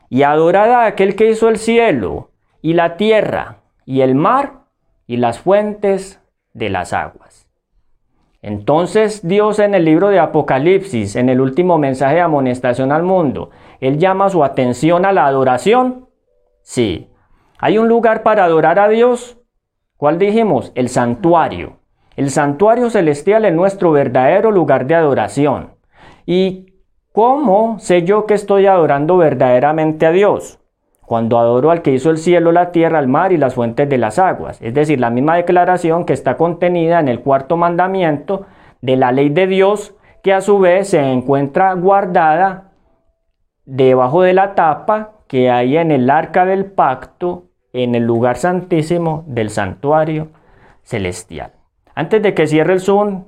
Y 0.09 0.23
adorad 0.23 0.73
a 0.73 0.87
aquel 0.87 1.17
que 1.17 1.29
hizo 1.29 1.51
el 1.51 1.59
cielo 1.59 2.31
y 2.63 2.73
la 2.73 2.97
tierra 2.97 3.59
y 3.85 4.01
el 4.01 4.15
mar 4.15 4.63
y 5.07 5.19
las 5.19 5.39
fuentes 5.39 6.19
de 6.55 6.71
las 6.71 6.95
aguas. 6.95 7.32
Entonces 8.43 9.27
Dios 9.27 9.61
en 9.61 9.75
el 9.75 9.85
libro 9.85 10.09
de 10.09 10.19
Apocalipsis, 10.19 11.15
en 11.15 11.29
el 11.29 11.41
último 11.41 11.79
mensaje 11.79 12.17
de 12.17 12.21
amonestación 12.23 12.91
al 12.91 13.05
mundo, 13.05 13.51
Él 13.81 13.99
llama 13.99 14.29
su 14.29 14.43
atención 14.43 15.07
a 15.07 15.13
la 15.13 15.27
adoración. 15.27 16.09
Sí. 16.63 17.09
¿Hay 17.59 17.79
un 17.79 17.87
lugar 17.89 18.25
para 18.25 18.45
adorar 18.45 18.81
a 18.81 18.89
Dios? 18.89 19.39
¿Cuál 19.97 20.19
dijimos? 20.19 20.73
El 20.75 20.89
santuario. 20.89 21.79
El 22.17 22.31
santuario 22.31 22.91
celestial 22.91 23.45
es 23.45 23.55
nuestro 23.55 23.93
verdadero 23.93 24.51
lugar 24.51 24.87
de 24.87 24.97
adoración. 24.97 25.75
¿Y 26.27 26.75
cómo 27.13 27.79
sé 27.79 28.03
yo 28.03 28.27
que 28.27 28.35
estoy 28.35 28.67
adorando 28.67 29.17
verdaderamente 29.17 30.05
a 30.05 30.11
Dios? 30.11 30.59
Cuando 31.13 31.39
adoro 31.39 31.71
al 31.71 31.83
que 31.83 31.93
hizo 31.93 32.09
el 32.09 32.17
cielo, 32.17 32.53
la 32.53 32.73
tierra, 32.73 32.99
el 32.99 33.07
mar 33.07 33.33
y 33.33 33.37
las 33.37 33.55
fuentes 33.55 33.87
de 33.87 33.99
las 33.99 34.19
aguas. 34.19 34.59
Es 34.63 34.73
decir, 34.73 34.99
la 34.99 35.11
misma 35.11 35.37
declaración 35.37 36.07
que 36.07 36.15
está 36.15 36.39
contenida 36.39 37.01
en 37.01 37.09
el 37.09 37.21
cuarto 37.21 37.59
mandamiento 37.59 38.47
de 38.81 38.97
la 38.97 39.13
ley 39.13 39.29
de 39.29 39.47
Dios, 39.47 39.95
que 40.23 40.33
a 40.33 40.41
su 40.41 40.59
vez 40.59 40.89
se 40.89 41.13
encuentra 41.13 41.75
guardada 41.75 42.71
debajo 43.67 44.23
de 44.23 44.33
la 44.33 44.55
tapa 44.55 45.11
que 45.27 45.51
hay 45.51 45.77
en 45.77 45.91
el 45.91 46.09
arca 46.09 46.47
del 46.47 46.65
pacto, 46.65 47.45
en 47.75 47.95
el 47.95 48.05
lugar 48.05 48.39
santísimo 48.39 49.25
del 49.27 49.51
santuario 49.51 50.29
celestial. 50.83 51.53
Antes 51.95 52.23
de 52.23 52.33
que 52.33 52.47
cierre 52.47 52.73
el 52.73 52.81
Zoom, 52.81 53.25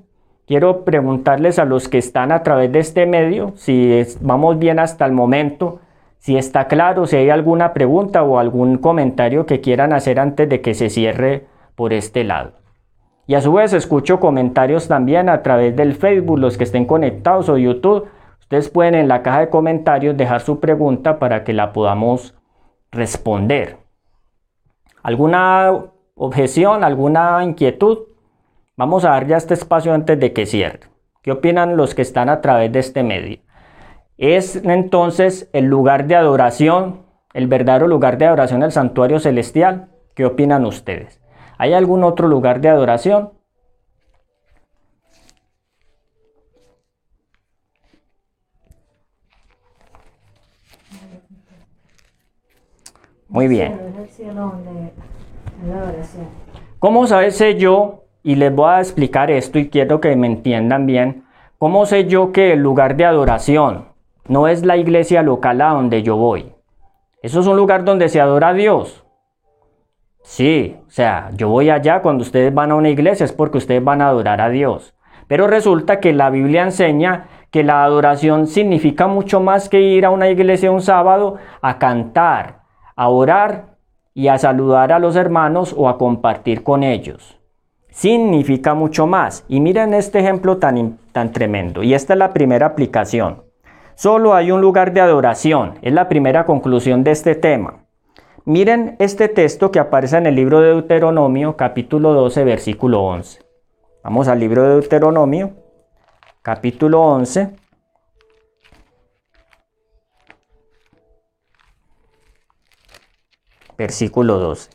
quiero 0.47 0.87
preguntarles 0.87 1.59
a 1.59 1.67
los 1.67 1.91
que 1.91 1.99
están 1.99 2.33
a 2.33 2.43
través 2.43 2.73
de 2.73 2.79
este 2.79 3.05
medio 3.05 3.53
si 3.57 4.07
vamos 4.23 4.59
bien 4.59 4.79
hasta 4.79 5.05
el 5.05 5.13
momento, 5.13 5.81
si 6.25 6.39
está 6.39 6.69
claro, 6.69 7.07
si 7.07 7.17
hay 7.17 7.29
alguna 7.29 7.75
pregunta 7.75 8.23
o 8.23 8.39
algún 8.39 8.79
comentario 8.79 9.45
que 9.45 9.61
quieran 9.61 9.93
hacer 9.93 10.19
antes 10.19 10.49
de 10.49 10.63
que 10.63 10.73
se 10.73 10.89
cierre 10.89 11.45
por 11.75 11.93
este 11.93 12.25
lado. 12.25 12.53
Y 13.27 13.35
a 13.35 13.43
su 13.43 13.53
vez 13.53 13.75
escucho 13.75 14.21
comentarios 14.21 14.89
también 14.89 15.29
a 15.29 15.43
través 15.43 15.77
del 15.77 15.93
Facebook, 15.93 16.39
los 16.39 16.57
que 16.57 16.65
estén 16.65 16.87
conectados 16.87 17.51
o 17.51 17.59
YouTube. 17.59 18.09
Ustedes 18.41 18.71
pueden 18.71 18.95
en 18.95 19.07
la 19.07 19.23
caja 19.23 19.41
de 19.41 19.51
comentarios 19.51 20.17
dejar 20.17 20.41
su 20.41 20.61
pregunta 20.61 21.19
para 21.19 21.45
que 21.45 21.53
la 21.53 21.75
podamos 21.75 22.35
responder. 22.91 23.77
¿Alguna 25.03 25.73
objeción, 26.15 26.85
alguna 26.85 27.45
inquietud? 27.45 27.99
Vamos 28.79 29.05
a 29.05 29.11
dar 29.11 29.27
ya 29.27 29.37
este 29.37 29.53
espacio 29.53 29.93
antes 29.93 30.19
de 30.19 30.33
que 30.33 30.47
cierre. 30.47 30.81
¿Qué 31.21 31.33
opinan 31.33 31.77
los 31.77 31.95
que 31.95 32.01
están 32.01 32.31
a 32.31 32.41
través 32.41 32.73
de 32.73 32.79
este 32.79 33.03
medio? 33.03 33.44
Es 34.17 34.57
entonces 34.57 35.49
el 35.53 35.65
lugar 35.65 36.07
de 36.07 36.15
adoración, 36.15 37.03
el 37.33 37.49
verdadero 37.49 37.89
lugar 37.89 38.17
de 38.17 38.27
adoración 38.27 38.63
el 38.63 38.71
santuario 38.71 39.19
celestial. 39.19 39.89
¿Qué 40.15 40.25
opinan 40.25 40.65
ustedes? 40.65 41.21
¿Hay 41.59 41.73
algún 41.73 42.05
otro 42.05 42.29
lugar 42.29 42.61
de 42.61 42.69
adoración? 42.69 43.33
Muy 53.29 53.49
bien. 53.49 53.81
¿Cómo 56.79 57.07
sabe 57.09 57.59
yo 57.59 58.05
y 58.23 58.37
les 58.37 58.55
voy 58.55 58.71
a 58.71 58.79
explicar 58.79 59.33
esto 59.33 59.59
y 59.59 59.69
quiero 59.71 60.01
que 60.01 60.15
me 60.15 60.29
entiendan 60.29 60.87
bien. 60.87 61.25
¿Cómo 61.59 61.85
sé 61.85 62.07
yo 62.07 62.31
que 62.31 62.53
el 62.53 62.61
lugar 62.61 62.97
de 62.97 63.05
adoración 63.07 63.94
no 64.27 64.49
es 64.49 64.65
la 64.65 64.77
iglesia 64.77 65.23
local 65.23 65.61
a 65.61 65.71
donde 65.71 66.03
yo 66.03 66.17
voy? 66.17 66.53
Eso 67.23 67.41
es 67.41 67.47
un 67.47 67.57
lugar 67.57 67.85
donde 67.85 68.09
se 68.09 68.21
adora 68.21 68.49
a 68.49 68.55
Dios. 68.55 69.05
Sí, 70.23 70.77
o 70.87 70.91
sea, 70.91 71.31
yo 71.35 71.49
voy 71.49 71.71
allá 71.71 72.03
cuando 72.03 72.23
ustedes 72.23 72.53
van 72.53 72.71
a 72.71 72.77
una 72.77 72.89
iglesia 72.89 73.25
es 73.25 73.33
porque 73.33 73.59
ustedes 73.59 73.85
van 73.85 74.01
a 74.01 74.09
adorar 74.09 74.41
a 74.41 74.49
Dios. 74.49 74.95
Pero 75.27 75.47
resulta 75.47 76.01
que 76.01 76.13
la 76.13 76.31
Biblia 76.31 76.63
enseña 76.63 77.29
que 77.51 77.63
la 77.63 77.85
adoración 77.85 78.47
significa 78.47 79.07
mucho 79.07 79.41
más 79.41 79.69
que 79.69 79.81
ir 79.81 80.05
a 80.07 80.11
una 80.11 80.29
iglesia 80.29 80.71
un 80.71 80.83
sábado 80.83 81.37
a 81.63 81.79
cantar, 81.79 82.63
a 82.97 83.09
orar 83.09 83.77
y 84.13 84.29
a 84.29 84.39
saludar 84.39 84.93
a 84.93 84.99
los 84.99 85.17
hermanos 85.17 85.75
o 85.77 85.89
a 85.89 85.99
compartir 85.99 86.63
con 86.63 86.83
ellos 86.83 87.39
significa 87.95 88.75
mucho 88.75 89.07
más. 89.07 89.45
Y 89.49 89.61
miren 89.61 89.95
este 89.95 90.19
ejemplo 90.19 90.59
tan, 90.59 90.99
tan 91.13 91.33
tremendo. 91.33 91.83
Y 91.83 91.95
esta 91.95 92.13
es 92.13 92.19
la 92.19 92.33
primera 92.33 92.67
aplicación. 92.67 93.44
Solo 93.97 94.35
hay 94.35 94.51
un 94.51 94.61
lugar 94.61 94.93
de 94.93 95.01
adoración. 95.01 95.79
Es 95.83 95.93
la 95.93 96.09
primera 96.09 96.45
conclusión 96.45 97.05
de 97.05 97.13
este 97.13 97.35
tema. 97.35 97.85
Miren 98.45 98.97
este 98.99 99.29
texto 99.29 99.71
que 99.71 99.79
aparece 99.79 100.17
en 100.17 100.27
el 100.27 100.35
libro 100.35 100.61
de 100.61 100.69
Deuteronomio, 100.69 101.57
capítulo 101.57 102.13
12, 102.13 102.45
versículo 102.45 103.03
11. 103.03 103.41
Vamos 104.03 104.29
al 104.29 104.41
libro 104.41 104.65
de 104.65 104.69
Deuteronomio, 104.81 105.53
capítulo 106.43 107.01
11. 107.01 107.57
Versículo 113.79 114.39
12. 114.39 114.71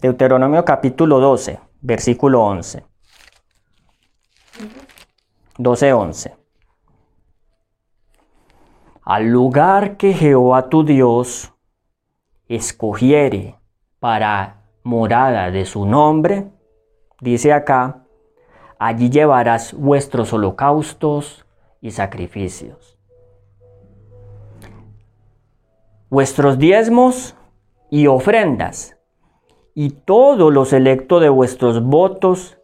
Deuteronomio 0.00 0.64
capítulo 0.64 1.20
12, 1.20 1.60
versículo 1.80 2.42
11. 2.42 2.84
12, 5.58 5.92
11 5.92 6.40
al 9.10 9.28
lugar 9.28 9.96
que 9.96 10.12
Jehová 10.12 10.68
tu 10.68 10.84
Dios 10.84 11.52
escogiere 12.46 13.56
para 13.98 14.62
morada 14.84 15.50
de 15.50 15.64
su 15.64 15.84
nombre, 15.84 16.48
dice 17.20 17.52
acá, 17.52 18.04
allí 18.78 19.10
llevarás 19.10 19.74
vuestros 19.74 20.32
holocaustos 20.32 21.44
y 21.80 21.90
sacrificios. 21.90 23.00
Vuestros 26.08 26.56
diezmos 26.56 27.34
y 27.90 28.06
ofrendas, 28.06 28.96
y 29.82 29.92
todo 29.92 30.50
lo 30.50 30.66
selecto 30.66 31.20
de 31.20 31.30
vuestros 31.30 31.82
votos 31.82 32.58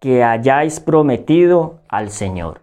que 0.00 0.24
hayáis 0.24 0.80
prometido 0.80 1.78
al 1.88 2.10
Señor. 2.10 2.62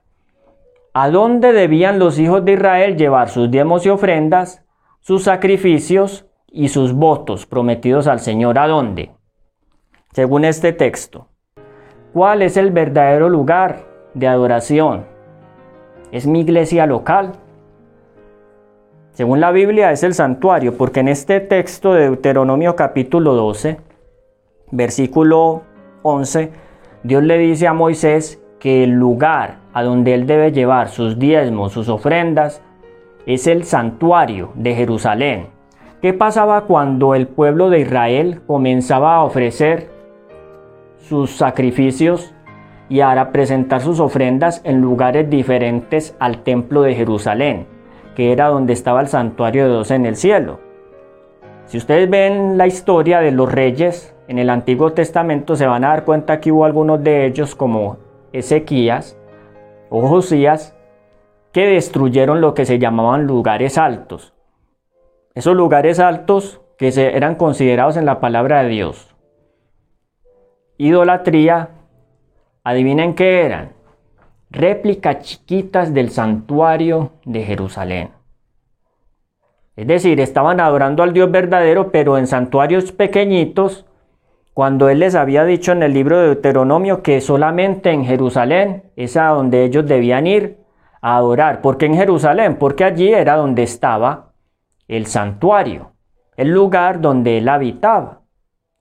¿A 0.94 1.10
dónde 1.10 1.54
debían 1.54 2.00
los 2.00 2.20
hijos 2.20 2.44
de 2.44 2.52
Israel 2.52 2.98
llevar 2.98 3.30
sus 3.30 3.50
diezmos 3.50 3.86
y 3.86 3.90
ofrendas, 3.90 4.62
sus 5.00 5.24
sacrificios 5.24 6.26
y 6.52 6.68
sus 6.68 6.92
votos 6.92 7.46
prometidos 7.46 8.08
al 8.08 8.20
Señor? 8.20 8.60
¿A 8.60 8.68
dónde? 8.68 9.12
Según 10.12 10.44
este 10.44 10.74
texto. 10.74 11.30
¿Cuál 12.12 12.42
es 12.42 12.58
el 12.58 12.72
verdadero 12.72 13.30
lugar 13.30 13.86
de 14.16 14.28
adoración? 14.28 15.06
¿Es 16.12 16.28
mi 16.28 16.42
iglesia 16.42 16.86
local? 16.88 17.32
Según 19.12 19.40
la 19.40 19.52
Biblia 19.52 19.94
es 19.94 20.04
el 20.04 20.14
santuario, 20.14 20.76
porque 20.76 21.00
en 21.00 21.08
este 21.08 21.40
texto 21.40 21.94
de 21.94 22.02
Deuteronomio 22.02 22.76
capítulo 22.76 23.34
12, 23.36 23.93
versículo 24.74 25.62
11, 26.02 26.52
Dios 27.04 27.24
le 27.24 27.38
dice 27.38 27.68
a 27.68 27.74
Moisés 27.74 28.42
que 28.60 28.84
el 28.84 28.92
lugar 28.92 29.60
a 29.74 29.84
donde 29.84 30.14
él 30.14 30.26
debe 30.26 30.52
llevar 30.52 30.90
sus 30.90 31.20
diezmos, 31.20 31.74
sus 31.74 31.90
ofrendas, 31.90 32.62
es 33.26 33.48
el 33.48 33.64
santuario 33.64 34.52
de 34.56 34.76
Jerusalén. 34.76 35.48
¿Qué 36.02 36.14
pasaba 36.14 36.62
cuando 36.62 37.16
el 37.16 37.28
pueblo 37.28 37.70
de 37.70 37.80
Israel 37.80 38.42
comenzaba 38.48 39.16
a 39.16 39.24
ofrecer 39.24 39.90
sus 40.98 41.32
sacrificios 41.32 42.34
y 42.90 43.00
a 43.00 43.32
presentar 43.32 43.82
sus 43.82 44.00
ofrendas 44.00 44.62
en 44.66 44.82
lugares 44.82 45.30
diferentes 45.30 46.16
al 46.20 46.44
templo 46.44 46.82
de 46.82 46.96
Jerusalén, 46.96 47.68
que 48.16 48.32
era 48.32 48.48
donde 48.48 48.74
estaba 48.74 49.02
el 49.02 49.08
santuario 49.08 49.66
de 49.66 49.72
Dios 49.72 49.92
en 49.92 50.06
el 50.06 50.16
cielo? 50.16 50.60
Si 51.66 51.78
ustedes 51.78 52.10
ven 52.10 52.58
la 52.58 52.68
historia 52.68 53.20
de 53.20 53.32
los 53.32 53.52
reyes 53.52 54.13
en 54.28 54.40
el 54.40 54.50
Antiguo 54.50 54.94
Testamento, 54.94 55.56
se 55.56 55.68
van 55.68 55.84
a 55.84 55.90
dar 55.90 56.06
cuenta 56.06 56.40
que 56.40 56.52
hubo 56.52 56.66
algunos 56.66 57.04
de 57.04 57.26
ellos 57.26 57.56
como 57.56 57.98
Ezequías 58.32 59.18
o 59.90 60.08
Josías 60.08 60.76
que 61.52 61.68
destruyeron 61.68 62.42
lo 62.42 62.54
que 62.54 62.66
se 62.66 62.80
llamaban 62.80 63.28
lugares 63.28 63.78
altos. 63.78 64.34
Esos 65.36 65.56
lugares 65.56 66.00
altos 66.00 66.62
que 66.78 66.92
se, 66.92 67.16
eran 67.16 67.36
considerados 67.36 67.98
en 67.98 68.06
la 68.06 68.20
palabra 68.20 68.64
de 68.64 68.70
Dios. 68.70 69.16
Idolatría, 70.78 71.70
adivinen 72.64 73.14
qué 73.14 73.46
eran. 73.46 73.74
Réplicas 74.50 75.20
chiquitas 75.20 75.94
del 75.94 76.10
santuario 76.10 77.12
de 77.26 77.44
Jerusalén. 77.44 78.12
Es 79.76 79.88
decir, 79.88 80.20
estaban 80.20 80.60
adorando 80.60 81.02
al 81.04 81.14
Dios 81.14 81.32
verdadero, 81.32 81.92
pero 81.92 82.18
en 82.18 82.28
santuarios 82.28 82.92
pequeñitos 82.92 83.86
cuando 84.54 84.90
él 84.90 85.00
les 85.00 85.16
había 85.16 85.46
dicho 85.46 85.72
en 85.72 85.82
el 85.84 85.94
libro 85.94 86.20
de 86.20 86.28
Deuteronomio 86.28 87.02
que 87.02 87.22
solamente 87.22 87.92
en 87.92 88.06
Jerusalén 88.06 88.92
es 88.96 89.18
a 89.18 89.30
donde 89.30 89.64
ellos 89.64 89.88
debían 89.88 90.28
ir 90.28 90.58
a 91.02 91.18
adorar. 91.18 91.62
¿Por 91.62 91.78
qué 91.78 91.88
en 91.88 91.96
Jerusalén? 91.96 92.58
Porque 92.58 92.84
allí 92.84 93.12
era 93.12 93.36
donde 93.36 93.64
estaba 93.64 94.34
el 94.88 95.08
santuario, 95.08 95.94
el 96.38 96.50
lugar 96.50 97.02
donde 97.02 97.40
él 97.40 97.50
habitaba. 97.50 98.22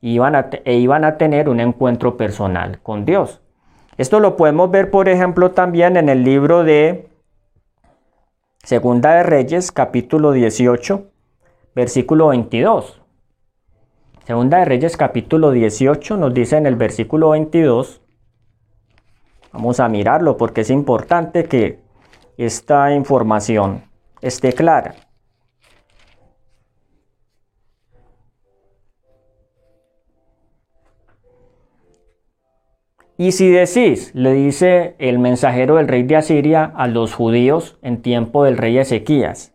Iban 0.00 0.35
a 0.35 0.50
e 0.64 0.74
iban 0.74 1.04
a 1.04 1.16
tener 1.16 1.48
un 1.48 1.61
encuentro 1.61 2.16
personal 2.16 2.80
con 2.82 3.04
Dios. 3.04 3.40
Esto 3.96 4.20
lo 4.20 4.37
podemos 4.37 4.70
ver, 4.70 4.90
por 4.90 5.08
ejemplo, 5.08 5.52
también 5.52 5.96
en 5.96 6.08
el 6.08 6.24
libro 6.24 6.64
de 6.64 7.08
Segunda 8.64 9.14
de 9.14 9.22
Reyes, 9.22 9.70
capítulo 9.70 10.32
18, 10.32 11.04
versículo 11.74 12.28
22. 12.28 13.01
Segunda 14.24 14.58
de 14.58 14.66
Reyes 14.66 14.96
capítulo 14.96 15.50
18 15.50 16.16
nos 16.16 16.32
dice 16.32 16.56
en 16.56 16.66
el 16.66 16.76
versículo 16.76 17.30
22, 17.30 18.02
vamos 19.52 19.80
a 19.80 19.88
mirarlo 19.88 20.37
porque 20.37 20.61
es 20.61 20.70
importante 20.70 21.46
que 21.46 21.80
esta 22.37 22.94
información 22.94 23.82
esté 24.20 24.52
clara. 24.52 24.94
Y 33.18 33.32
si 33.32 33.50
decís, 33.50 34.14
le 34.14 34.35
dice 34.35 34.94
el 35.00 35.18
mensajero 35.18 35.76
del 35.76 35.88
rey 35.88 36.04
de 36.04 36.14
Asiria 36.14 36.72
a 36.76 36.87
los 36.87 37.12
judíos 37.12 37.76
en 37.82 38.02
tiempo 38.02 38.44
del 38.44 38.56
rey 38.56 38.78
Ezequías, 38.78 39.52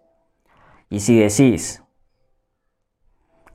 y 0.89 0.99
si 0.99 1.17
decís, 1.17 1.86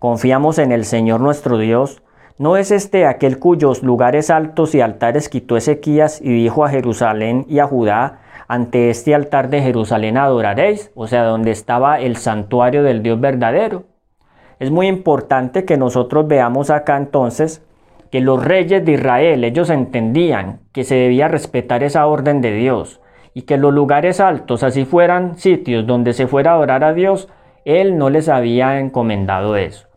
Confiamos 0.02 0.58
en 0.58 0.72
el 0.72 0.84
Señor 0.84 1.20
nuestro 1.20 1.58
Dios. 1.58 2.02
¿No 2.36 2.56
es 2.56 2.72
este 2.72 3.06
aquel 3.06 3.38
cuyos 3.38 3.84
lugares 3.84 4.30
altos 4.30 4.74
y 4.74 4.80
altares 4.80 5.28
quitó 5.28 5.56
Ezequías 5.56 6.20
y 6.20 6.30
dijo 6.30 6.64
a 6.64 6.70
Jerusalén 6.70 7.46
y 7.48 7.60
a 7.60 7.68
Judá, 7.68 8.18
ante 8.48 8.90
este 8.90 9.14
altar 9.14 9.48
de 9.48 9.62
Jerusalén 9.62 10.16
adoraréis? 10.16 10.90
O 10.96 11.06
sea, 11.06 11.22
donde 11.22 11.52
estaba 11.52 12.00
el 12.00 12.16
santuario 12.16 12.82
del 12.82 13.04
Dios 13.04 13.20
verdadero. 13.20 13.84
Es 14.58 14.72
muy 14.72 14.88
importante 14.88 15.64
que 15.64 15.76
nosotros 15.76 16.26
veamos 16.26 16.70
acá 16.70 16.96
entonces 16.96 17.64
que 18.10 18.20
los 18.20 18.44
reyes 18.44 18.84
de 18.84 18.94
Israel, 18.94 19.44
ellos 19.44 19.70
entendían 19.70 20.62
que 20.72 20.82
se 20.82 20.96
debía 20.96 21.28
respetar 21.28 21.84
esa 21.84 22.08
orden 22.08 22.40
de 22.40 22.50
Dios 22.50 23.00
y 23.34 23.42
que 23.42 23.56
los 23.56 23.72
lugares 23.72 24.18
altos, 24.18 24.64
así 24.64 24.84
fueran 24.84 25.38
sitios 25.38 25.86
donde 25.86 26.12
se 26.12 26.26
fuera 26.26 26.50
a 26.50 26.54
adorar 26.54 26.82
a 26.82 26.92
Dios, 26.92 27.28
Él 27.64 27.96
no 27.98 28.10
les 28.10 28.28
había 28.28 28.80
encomendado 28.80 29.54
eso. 29.54 29.91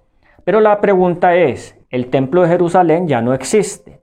Pero 0.45 0.61
la 0.61 0.79
pregunta 0.79 1.35
es, 1.35 1.75
el 1.89 2.11
templo 2.11 2.43
de 2.43 2.49
Jerusalén 2.49 3.07
ya 3.07 3.19
no 3.19 3.33
existe, 3.33 4.01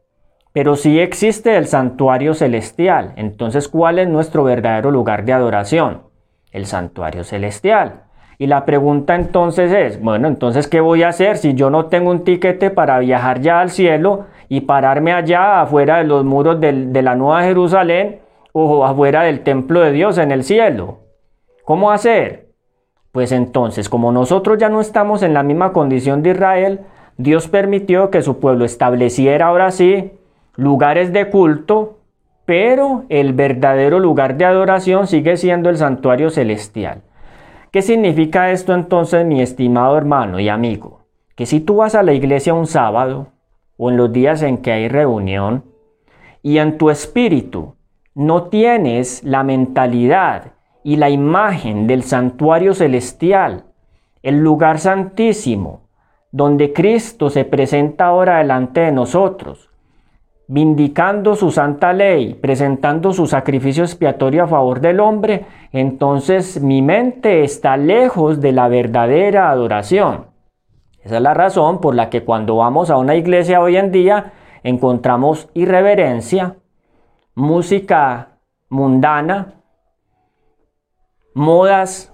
pero 0.53 0.75
sí 0.75 0.99
existe 0.99 1.57
el 1.57 1.67
santuario 1.67 2.35
celestial. 2.35 3.13
Entonces, 3.17 3.69
¿cuál 3.69 4.01
es 4.01 4.09
nuestro 4.09 4.43
verdadero 4.43 4.91
lugar 4.91 5.25
de 5.25 5.33
adoración? 5.33 6.03
El 6.51 6.67
santuario 6.67 7.23
celestial. 7.23 8.03
Y 8.39 8.49
la 8.49 8.65
pregunta 8.65 9.15
entonces 9.15 9.71
es, 9.73 10.03
bueno, 10.03 10.27
entonces, 10.27 10.67
¿qué 10.67 10.81
voy 10.81 11.05
a 11.05 11.11
hacer 11.11 11.37
si 11.37 11.55
yo 11.55 11.71
no 11.71 11.87
tengo 11.87 12.11
un 12.11 12.25
tiquete 12.25 12.71
para 12.71 12.99
viajar 12.99 13.41
ya 13.41 13.61
al 13.61 13.71
cielo 13.71 14.27
y 14.49 14.63
pararme 14.63 15.13
allá 15.13 15.61
afuera 15.61 15.99
de 15.99 16.05
los 16.05 16.25
muros 16.25 16.61
de 16.61 17.03
la 17.03 17.15
Nueva 17.15 17.45
Jerusalén 17.45 18.21
o 18.53 18.85
afuera 18.85 19.23
del 19.23 19.45
templo 19.45 19.81
de 19.81 19.93
Dios 19.93 20.19
en 20.19 20.33
el 20.33 20.43
cielo? 20.43 20.99
¿Cómo 21.65 21.93
hacer? 21.93 22.52
Pues 23.13 23.31
entonces, 23.31 23.91
como 23.91 24.11
nosotros 24.11 24.57
ya 24.59 24.71
no 24.71 24.81
estamos 24.81 25.23
en 25.23 25.35
la 25.35 25.43
misma 25.43 25.73
condición 25.73 26.23
de 26.23 26.31
Israel, 26.31 26.81
Dios 27.19 27.47
permitió 27.47 28.11
que 28.11 28.23
su 28.23 28.41
pueblo 28.41 28.65
estableciera 28.65 29.47
ahora 29.47 29.71
sí 29.71 30.13
lugares 30.57 31.13
de 31.13 31.29
culto, 31.29 31.99
pero 32.47 33.05
el 33.11 33.35
verdadero 33.35 34.01
lugar 34.01 34.37
de 34.39 34.47
adoración 34.47 35.07
sigue 35.07 35.37
siendo 35.37 35.69
el 35.69 35.77
santuario 35.77 36.31
celestial. 36.31 37.03
¿Qué 37.71 37.83
significa 37.83 38.51
esto 38.51 38.75
entonces, 38.75 39.25
mi 39.27 39.43
estimado 39.43 39.97
hermano 39.97 40.41
y 40.41 40.49
amigo? 40.49 41.03
Que 41.37 41.47
si 41.47 41.61
tú 41.61 41.77
vas 41.77 41.95
a 41.95 42.03
la 42.03 42.13
iglesia 42.15 42.55
un 42.55 42.67
sábado 42.67 43.29
o 43.77 43.91
en 43.91 43.97
los 43.99 44.13
días 44.13 44.43
en 44.43 44.59
que 44.59 44.73
hay 44.73 44.89
reunión 44.89 45.65
y 46.43 46.59
en 46.59 46.79
tu 46.79 46.91
espíritu 46.91 47.75
no 48.15 48.45
tienes 48.45 49.23
la 49.23 49.43
mentalidad 49.43 50.53
y 50.85 50.97
la 50.97 51.11
imagen 51.11 51.87
del 51.87 52.03
santuario 52.03 52.75
celestial, 52.75 53.65
el 54.23 54.39
lugar 54.39 54.79
santísimo, 54.79 55.83
donde 56.31 56.73
Cristo 56.73 57.31
se 57.31 57.45
presenta 57.45 58.07
ahora 58.07 58.39
delante 58.39 58.81
de 58.81 58.93
nosotros. 58.93 59.69
vindicando 60.49 61.35
su 61.35 61.51
santa 61.51 61.95
ley, 61.95 62.35
presentando 62.35 63.15
su 63.15 63.27
sacrificio 63.27 63.85
expiatorio 63.85 64.45
a 64.45 64.47
favor 64.47 64.81
del 64.81 65.01
hombre, 65.01 65.47
entonces 65.73 66.61
mi 66.61 66.83
mente 66.83 67.43
está 67.43 67.79
lejos 67.79 68.41
de 68.43 68.53
la 68.53 68.69
verdadera 68.69 69.51
adoración. 69.51 70.27
Esa 71.03 71.17
es 71.17 71.23
la 71.23 71.33
razón 71.33 71.81
por 71.81 71.95
la 71.95 72.11
que 72.11 72.23
cuando 72.23 72.57
vamos 72.57 72.91
a 72.91 72.99
una 72.99 73.15
iglesia 73.15 73.63
hoy 73.63 73.77
en 73.77 73.93
día 73.93 74.35
encontramos 74.63 75.49
irreverencia, 75.55 76.57
música 77.35 78.37
mundana, 78.69 79.55
modas 81.35 82.13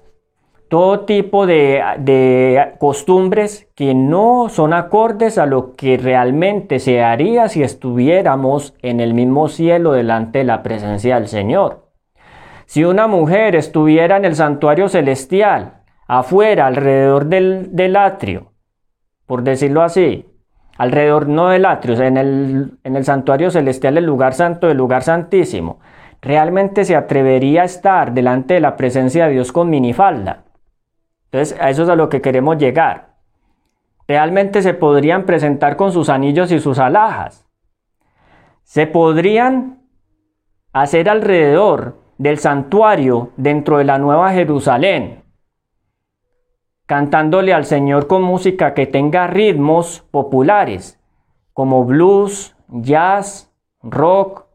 todo 0.69 1.01
tipo 1.01 1.47
de, 1.47 2.75
costumbres 2.79 3.69
que 3.75 3.95
no 3.95 4.49
son 4.51 4.75
acordes 4.75 5.39
a 5.39 5.47
lo 5.47 5.75
que 5.75 5.97
realmente 5.97 6.79
se 6.79 7.03
haría 7.03 7.49
si 7.49 7.63
estuviéramos 7.63 8.75
en 8.83 9.01
el 9.01 9.15
mismo 9.15 9.49
cielo 9.49 9.93
delante 9.93 10.41
de 10.41 10.45
la 10.45 10.63
presencia 10.63 11.15
del 11.15 11.29
Señor. 11.29 11.89
Si 12.67 12.85
una 12.85 13.07
mujer 13.07 13.57
estuviera 13.57 14.19
en 14.19 14.27
el 14.27 14.37
santuario 14.37 14.91
celestial, 14.91 15.85
afuera, 16.07 16.67
alrededor 16.67 17.27
del, 17.27 17.75
del 17.75 17.97
atrio, 17.97 18.53
por 19.25 19.43
decirlo 19.43 19.83
así, 19.83 20.27
alrededor 20.77 21.29
no 21.29 21.49
del 21.49 21.65
atrio, 21.65 21.99
en 22.03 22.19
el, 22.19 22.79
en 22.85 22.97
el 22.97 23.05
santuario 23.07 23.51
celestial, 23.51 23.97
el 23.97 24.05
lugar 24.05 24.35
santo, 24.35 24.71
el 24.71 24.77
lugar 24.77 25.03
santísimo, 25.03 25.81
realmente 26.21 26.85
se 26.85 26.97
atrevería 26.97 27.63
a 27.63 27.67
estar 27.67 28.13
delante 28.13 28.55
de 28.55 28.61
la 28.61 28.77
presencia 28.77 29.27
de 29.27 29.33
Dios 29.33 29.53
con 29.53 29.71
minifalda 29.71 30.45
entonces, 31.31 31.59
a 31.61 31.69
eso 31.69 31.83
es 31.83 31.89
a 31.89 31.97
lo 31.97 32.09
que 32.09 32.23
queremos 32.23 32.57
llegar. 32.57 33.17
Realmente 34.07 34.63
se 34.63 34.73
podrían 34.73 35.27
presentar 35.27 35.77
con 35.77 35.93
sus 35.93 36.09
anillos 36.09 36.51
y 36.51 36.61
sus 36.61 36.79
alhajas. 36.79 37.47
Se 38.63 38.87
podrían 38.87 39.83
hacer 40.73 41.09
alrededor 41.09 41.99
del 42.17 42.39
santuario 42.39 43.31
dentro 43.37 43.79
de 43.79 43.85
la 43.85 43.99
Nueva 43.99 44.33
Jerusalén, 44.33 45.23
cantándole 46.87 47.53
al 47.53 47.67
Señor 47.67 48.07
con 48.07 48.23
música 48.23 48.73
que 48.73 48.87
tenga 48.87 49.27
ritmos 49.27 50.01
populares, 50.11 50.99
como 51.53 51.85
blues, 51.85 52.57
jazz, 52.69 53.53
rock, 53.83 54.47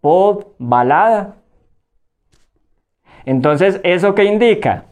pop, 0.00 0.54
balada. 0.58 1.36
Entonces, 3.24 3.80
¿eso 3.84 4.14
qué 4.14 4.24
indica? 4.24 4.86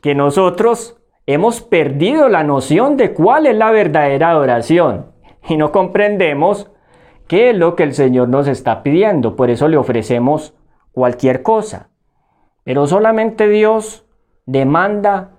que 0.00 0.14
nosotros 0.14 0.96
hemos 1.26 1.60
perdido 1.60 2.28
la 2.28 2.44
noción 2.44 2.96
de 2.96 3.12
cuál 3.12 3.46
es 3.46 3.56
la 3.56 3.70
verdadera 3.70 4.30
adoración 4.30 5.06
y 5.48 5.56
no 5.56 5.72
comprendemos 5.72 6.70
qué 7.26 7.50
es 7.50 7.56
lo 7.56 7.76
que 7.76 7.82
el 7.82 7.94
Señor 7.94 8.28
nos 8.28 8.48
está 8.48 8.82
pidiendo. 8.82 9.36
Por 9.36 9.50
eso 9.50 9.68
le 9.68 9.76
ofrecemos 9.76 10.54
cualquier 10.92 11.42
cosa. 11.42 11.90
Pero 12.64 12.86
solamente 12.86 13.48
Dios 13.48 14.06
demanda 14.46 15.32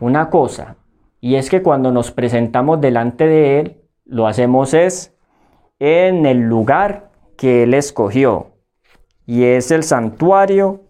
una 0.00 0.30
cosa 0.30 0.76
y 1.20 1.36
es 1.36 1.50
que 1.50 1.62
cuando 1.62 1.92
nos 1.92 2.10
presentamos 2.10 2.80
delante 2.80 3.26
de 3.26 3.60
Él, 3.60 3.82
lo 4.04 4.26
hacemos 4.26 4.74
es 4.74 5.16
en 5.78 6.26
el 6.26 6.40
lugar 6.40 7.10
que 7.36 7.64
Él 7.64 7.74
escogió 7.74 8.52
y 9.26 9.44
es 9.44 9.70
el 9.70 9.82
santuario 9.82 10.84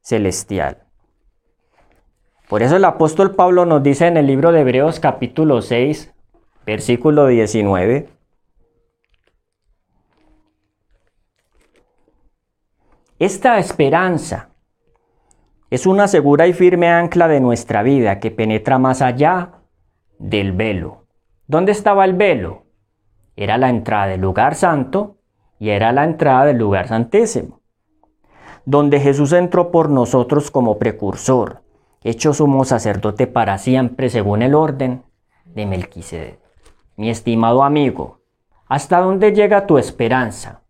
celestial. 0.00 0.82
Por 2.48 2.62
eso 2.62 2.76
el 2.76 2.84
apóstol 2.84 3.34
Pablo 3.34 3.66
nos 3.66 3.82
dice 3.82 4.06
en 4.06 4.16
el 4.16 4.26
libro 4.26 4.52
de 4.52 4.60
Hebreos 4.60 5.00
capítulo 5.00 5.60
6, 5.62 6.12
versículo 6.64 7.26
19, 7.26 8.08
Esta 13.18 13.58
esperanza 13.58 14.50
es 15.70 15.86
una 15.86 16.06
segura 16.06 16.46
y 16.46 16.52
firme 16.52 16.88
ancla 16.88 17.26
de 17.26 17.40
nuestra 17.40 17.82
vida 17.82 18.20
que 18.20 18.30
penetra 18.30 18.78
más 18.78 19.02
allá 19.02 19.54
del 20.20 20.52
velo. 20.52 21.04
¿Dónde 21.48 21.72
estaba 21.72 22.04
el 22.04 22.14
velo? 22.14 22.62
Era 23.34 23.58
la 23.58 23.70
entrada 23.70 24.06
del 24.06 24.20
lugar 24.20 24.54
santo 24.54 25.16
y 25.58 25.70
era 25.70 25.90
la 25.92 26.04
entrada 26.04 26.44
del 26.44 26.58
lugar 26.58 26.86
santísimo, 26.86 27.57
donde 28.68 29.00
Jesús 29.00 29.32
entró 29.32 29.70
por 29.70 29.88
nosotros 29.88 30.50
como 30.50 30.76
precursor 30.76 31.62
hecho 32.04 32.34
sumo 32.34 32.66
sacerdote 32.66 33.26
para 33.26 33.56
siempre 33.56 34.10
según 34.10 34.42
el 34.42 34.54
orden 34.54 35.04
de 35.46 35.64
Melquisedec. 35.64 36.38
Mi 36.94 37.08
estimado 37.08 37.64
amigo, 37.64 38.20
¿hasta 38.66 39.00
dónde 39.00 39.32
llega 39.32 39.66
tu 39.66 39.78
esperanza? 39.78 40.60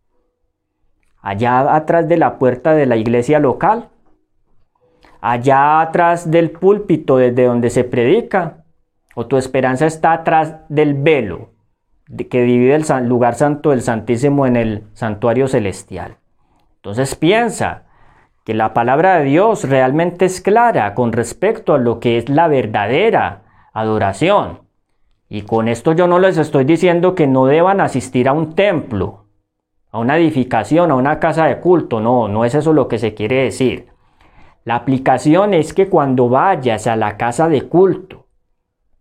¿Allá 1.21 1.75
atrás 1.75 2.07
de 2.07 2.19
la 2.19 2.39
puerta 2.39 2.73
de 2.73 2.87
la 2.87 2.97
iglesia 2.97 3.41
local? 3.41 3.89
¿Allá 5.21 5.81
atrás 5.81 6.31
del 6.31 6.53
púlpito 6.53 7.17
desde 7.17 7.47
donde 7.47 7.69
se 7.69 7.83
predica? 7.83 8.65
¿O 9.17 9.27
tu 9.27 9.37
esperanza 9.37 9.87
está 9.87 10.13
atrás 10.13 10.55
del 10.69 10.95
velo 10.95 11.51
que 12.31 12.43
divide 12.43 12.77
el 12.77 13.09
lugar 13.09 13.35
santo 13.35 13.71
del 13.71 13.83
Santísimo 13.83 14.47
en 14.47 14.55
el 14.55 14.85
santuario 14.93 15.49
celestial? 15.49 16.19
Entonces 16.77 17.17
piensa, 17.17 17.88
que 18.49 18.55
la 18.55 18.73
palabra 18.73 19.19
de 19.19 19.25
Dios 19.25 19.69
realmente 19.69 20.25
es 20.25 20.41
clara 20.41 20.95
con 20.95 21.13
respecto 21.13 21.75
a 21.75 21.79
lo 21.79 22.01
que 22.01 22.17
es 22.17 22.31
la 22.31 22.49
verdadera 22.49 23.43
adoración. 23.75 24.61
Y 25.29 25.43
con 25.43 25.69
esto 25.69 25.93
yo 25.93 26.07
no 26.07 26.19
les 26.19 26.39
estoy 26.39 26.65
diciendo 26.65 27.15
que 27.15 27.27
no 27.27 27.45
deban 27.45 27.83
asistir 27.83 28.27
a 28.27 28.33
un 28.33 28.55
templo, 28.55 29.27
a 29.91 29.99
una 29.99 30.17
edificación, 30.17 30.91
a 30.91 30.95
una 30.95 31.21
casa 31.21 31.45
de 31.45 31.61
culto. 31.61 32.01
No, 32.01 32.27
no 32.27 32.47
es 32.47 32.55
eso 32.55 32.73
lo 32.73 32.89
que 32.89 32.97
se 32.97 33.13
quiere 33.13 33.43
decir. 33.43 33.89
La 34.65 34.77
aplicación 34.77 35.53
es 35.53 35.75
que 35.75 35.91
cuando 35.91 36.31
vayas 36.31 36.87
a 36.87 36.97
la 36.97 37.19
casa 37.19 37.51
de 37.51 37.69
culto, 37.69 38.29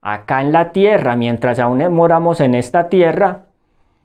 acá 0.01 0.41
en 0.41 0.51
la 0.51 0.73
tierra, 0.73 1.15
mientras 1.15 1.57
aún 1.60 1.89
moramos 1.93 2.41
en 2.41 2.53
esta 2.53 2.89
tierra, 2.89 3.45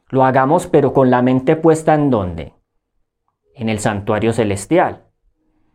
lo 0.08 0.24
hagamos 0.24 0.68
pero 0.68 0.92
con 0.92 1.10
la 1.10 1.20
mente 1.20 1.56
puesta 1.56 1.94
en 1.94 2.10
dónde? 2.10 2.52
En 3.56 3.68
el 3.68 3.80
santuario 3.80 4.32
celestial 4.32 5.06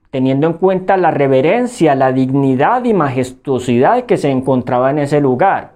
teniendo 0.09 0.47
en 0.47 0.53
cuenta 0.53 0.97
la 0.97 1.11
reverencia, 1.11 1.95
la 1.95 2.11
dignidad 2.11 2.83
y 2.85 2.93
majestuosidad 2.93 4.05
que 4.05 4.17
se 4.17 4.29
encontraba 4.29 4.89
en 4.89 4.99
ese 4.99 5.19
lugar. 5.19 5.73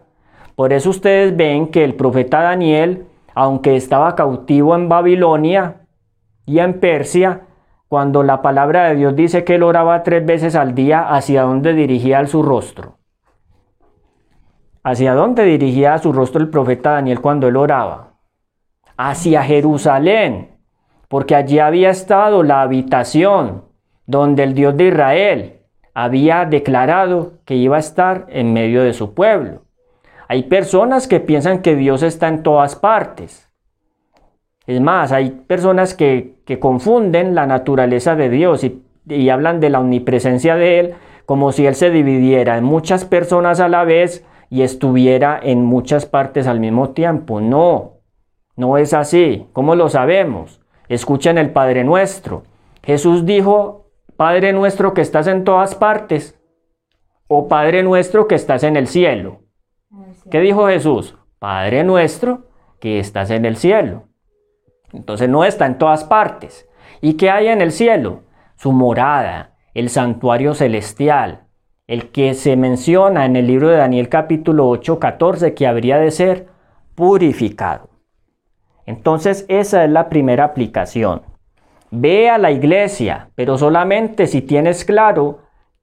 Por 0.55 0.73
eso 0.73 0.89
ustedes 0.89 1.35
ven 1.35 1.67
que 1.67 1.83
el 1.83 1.95
profeta 1.95 2.41
Daniel, 2.41 3.05
aunque 3.33 3.75
estaba 3.75 4.15
cautivo 4.15 4.75
en 4.75 4.89
Babilonia 4.89 5.81
y 6.45 6.59
en 6.59 6.79
Persia, 6.79 7.41
cuando 7.87 8.23
la 8.23 8.41
palabra 8.41 8.87
de 8.87 8.95
Dios 8.95 9.15
dice 9.15 9.43
que 9.43 9.55
él 9.55 9.63
oraba 9.63 10.03
tres 10.03 10.25
veces 10.25 10.55
al 10.55 10.73
día, 10.75 11.09
¿hacia 11.09 11.41
dónde 11.43 11.73
dirigía 11.73 12.25
su 12.25 12.41
rostro? 12.41 12.97
¿Hacia 14.83 15.13
dónde 15.13 15.43
dirigía 15.43 15.97
su 15.97 16.13
rostro 16.13 16.41
el 16.41 16.49
profeta 16.49 16.91
Daniel 16.91 17.19
cuando 17.19 17.47
él 17.47 17.57
oraba? 17.57 18.13
Hacia 18.97 19.43
Jerusalén, 19.43 20.57
porque 21.07 21.35
allí 21.35 21.59
había 21.59 21.89
estado 21.89 22.43
la 22.43 22.61
habitación 22.61 23.70
donde 24.11 24.43
el 24.43 24.53
Dios 24.53 24.75
de 24.75 24.89
Israel 24.89 25.53
había 25.93 26.45
declarado 26.45 27.33
que 27.45 27.55
iba 27.55 27.77
a 27.77 27.79
estar 27.79 28.25
en 28.29 28.53
medio 28.53 28.83
de 28.83 28.93
su 28.93 29.13
pueblo. 29.13 29.61
Hay 30.27 30.43
personas 30.43 31.07
que 31.07 31.19
piensan 31.19 31.61
que 31.61 31.75
Dios 31.75 32.03
está 32.03 32.27
en 32.27 32.43
todas 32.43 32.75
partes. 32.75 33.49
Es 34.67 34.79
más, 34.81 35.11
hay 35.11 35.31
personas 35.31 35.93
que, 35.93 36.39
confunden 36.59 37.33
la 37.33 37.47
naturaleza 37.47 38.17
de 38.17 38.29
Dios 38.29 38.65
y, 38.65 38.83
y 39.07 39.29
hablan 39.29 39.61
de 39.61 39.69
la 39.69 39.79
omnipresencia 39.79 40.57
de 40.57 40.79
Él 40.79 40.93
como 41.25 41.53
si 41.53 41.65
Él 41.65 41.75
se 41.75 41.91
dividiera 41.91 42.57
en 42.57 42.65
muchas 42.65 43.05
personas 43.05 43.61
a 43.61 43.69
la 43.69 43.85
vez 43.85 44.25
y 44.49 44.63
estuviera 44.63 45.39
en 45.41 45.63
muchas 45.63 46.05
partes 46.05 46.45
al 46.47 46.59
mismo 46.59 46.89
tiempo. 46.89 47.39
No, 47.39 47.93
no 48.57 48.77
es 48.77 48.93
así. 48.93 49.47
¿Cómo 49.53 49.75
lo 49.75 49.87
sabemos? 49.87 50.59
Escuchen 50.89 51.37
el 51.37 51.51
Padre 51.51 51.85
Nuestro. 51.85 52.43
Jesús 52.83 53.25
dijo 53.25 53.80
Padre 54.21 54.53
nuestro 54.53 54.93
que 54.93 55.01
estás 55.01 55.25
en 55.25 55.43
todas 55.43 55.73
partes, 55.73 56.39
o 57.27 57.47
Padre 57.47 57.81
nuestro 57.81 58.27
que 58.27 58.35
estás 58.35 58.61
en 58.61 58.77
el 58.77 58.85
cielo. 58.85 59.39
¿Qué 60.29 60.41
dijo 60.41 60.67
Jesús? 60.67 61.17
Padre 61.39 61.83
nuestro 61.83 62.45
que 62.79 62.99
estás 62.99 63.31
en 63.31 63.45
el 63.45 63.57
cielo. 63.57 64.03
Entonces 64.93 65.27
no 65.27 65.43
está 65.43 65.65
en 65.65 65.79
todas 65.79 66.03
partes. 66.03 66.69
¿Y 67.01 67.13
qué 67.13 67.31
hay 67.31 67.47
en 67.47 67.61
el 67.61 67.71
cielo? 67.71 68.21
Su 68.57 68.71
morada, 68.73 69.55
el 69.73 69.89
santuario 69.89 70.53
celestial, 70.53 71.47
el 71.87 72.11
que 72.11 72.35
se 72.35 72.55
menciona 72.55 73.25
en 73.25 73.35
el 73.35 73.47
libro 73.47 73.69
de 73.69 73.77
Daniel 73.77 74.07
capítulo 74.07 74.69
8, 74.69 74.99
14, 74.99 75.55
que 75.55 75.65
habría 75.65 75.97
de 75.97 76.11
ser 76.11 76.45
purificado. 76.93 77.89
Entonces 78.85 79.47
esa 79.47 79.83
es 79.83 79.89
la 79.89 80.09
primera 80.09 80.43
aplicación. 80.43 81.30
Ve 81.91 82.29
a 82.29 82.37
la 82.37 82.51
iglesia, 82.51 83.29
pero 83.35 83.57
solamente 83.57 84.25
si 84.25 84.41
tienes 84.41 84.85
claro 84.85 85.39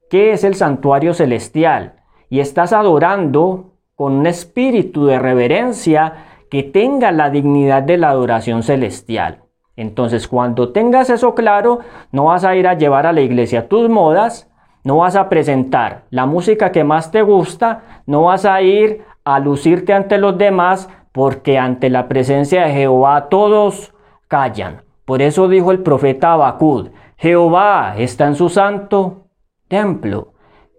qué 0.08 0.32
es 0.32 0.42
el 0.42 0.54
santuario 0.54 1.12
celestial 1.12 2.00
y 2.30 2.40
estás 2.40 2.72
adorando 2.72 3.74
con 3.94 4.14
un 4.14 4.26
espíritu 4.26 5.04
de 5.04 5.18
reverencia 5.18 6.14
que 6.50 6.62
tenga 6.62 7.12
la 7.12 7.28
dignidad 7.28 7.82
de 7.82 7.98
la 7.98 8.08
adoración 8.08 8.62
celestial. 8.62 9.42
Entonces, 9.76 10.26
cuando 10.28 10.72
tengas 10.72 11.10
eso 11.10 11.34
claro, 11.34 11.80
no 12.10 12.24
vas 12.24 12.44
a 12.44 12.56
ir 12.56 12.66
a 12.66 12.74
llevar 12.74 13.06
a 13.06 13.12
la 13.12 13.20
iglesia 13.20 13.68
tus 13.68 13.90
modas, 13.90 14.50
no 14.84 14.96
vas 14.96 15.14
a 15.14 15.28
presentar 15.28 16.04
la 16.08 16.24
música 16.24 16.72
que 16.72 16.84
más 16.84 17.10
te 17.10 17.20
gusta, 17.20 18.02
no 18.06 18.22
vas 18.22 18.46
a 18.46 18.62
ir 18.62 19.02
a 19.24 19.38
lucirte 19.40 19.92
ante 19.92 20.16
los 20.16 20.38
demás, 20.38 20.88
porque 21.12 21.58
ante 21.58 21.90
la 21.90 22.08
presencia 22.08 22.64
de 22.64 22.72
Jehová 22.72 23.28
todos 23.28 23.92
callan. 24.26 24.87
Por 25.08 25.22
eso 25.22 25.48
dijo 25.48 25.72
el 25.72 25.80
profeta 25.80 26.34
Abacud, 26.34 26.90
Jehová 27.16 27.94
está 27.96 28.26
en 28.26 28.34
su 28.34 28.50
santo 28.50 29.28
templo, 29.66 30.34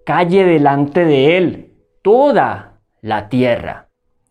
calle 0.05 0.45
delante 0.45 1.03
de 1.03 1.35
él 1.35 1.73
toda 2.03 2.73
la 3.01 3.27
tierra. 3.27 3.87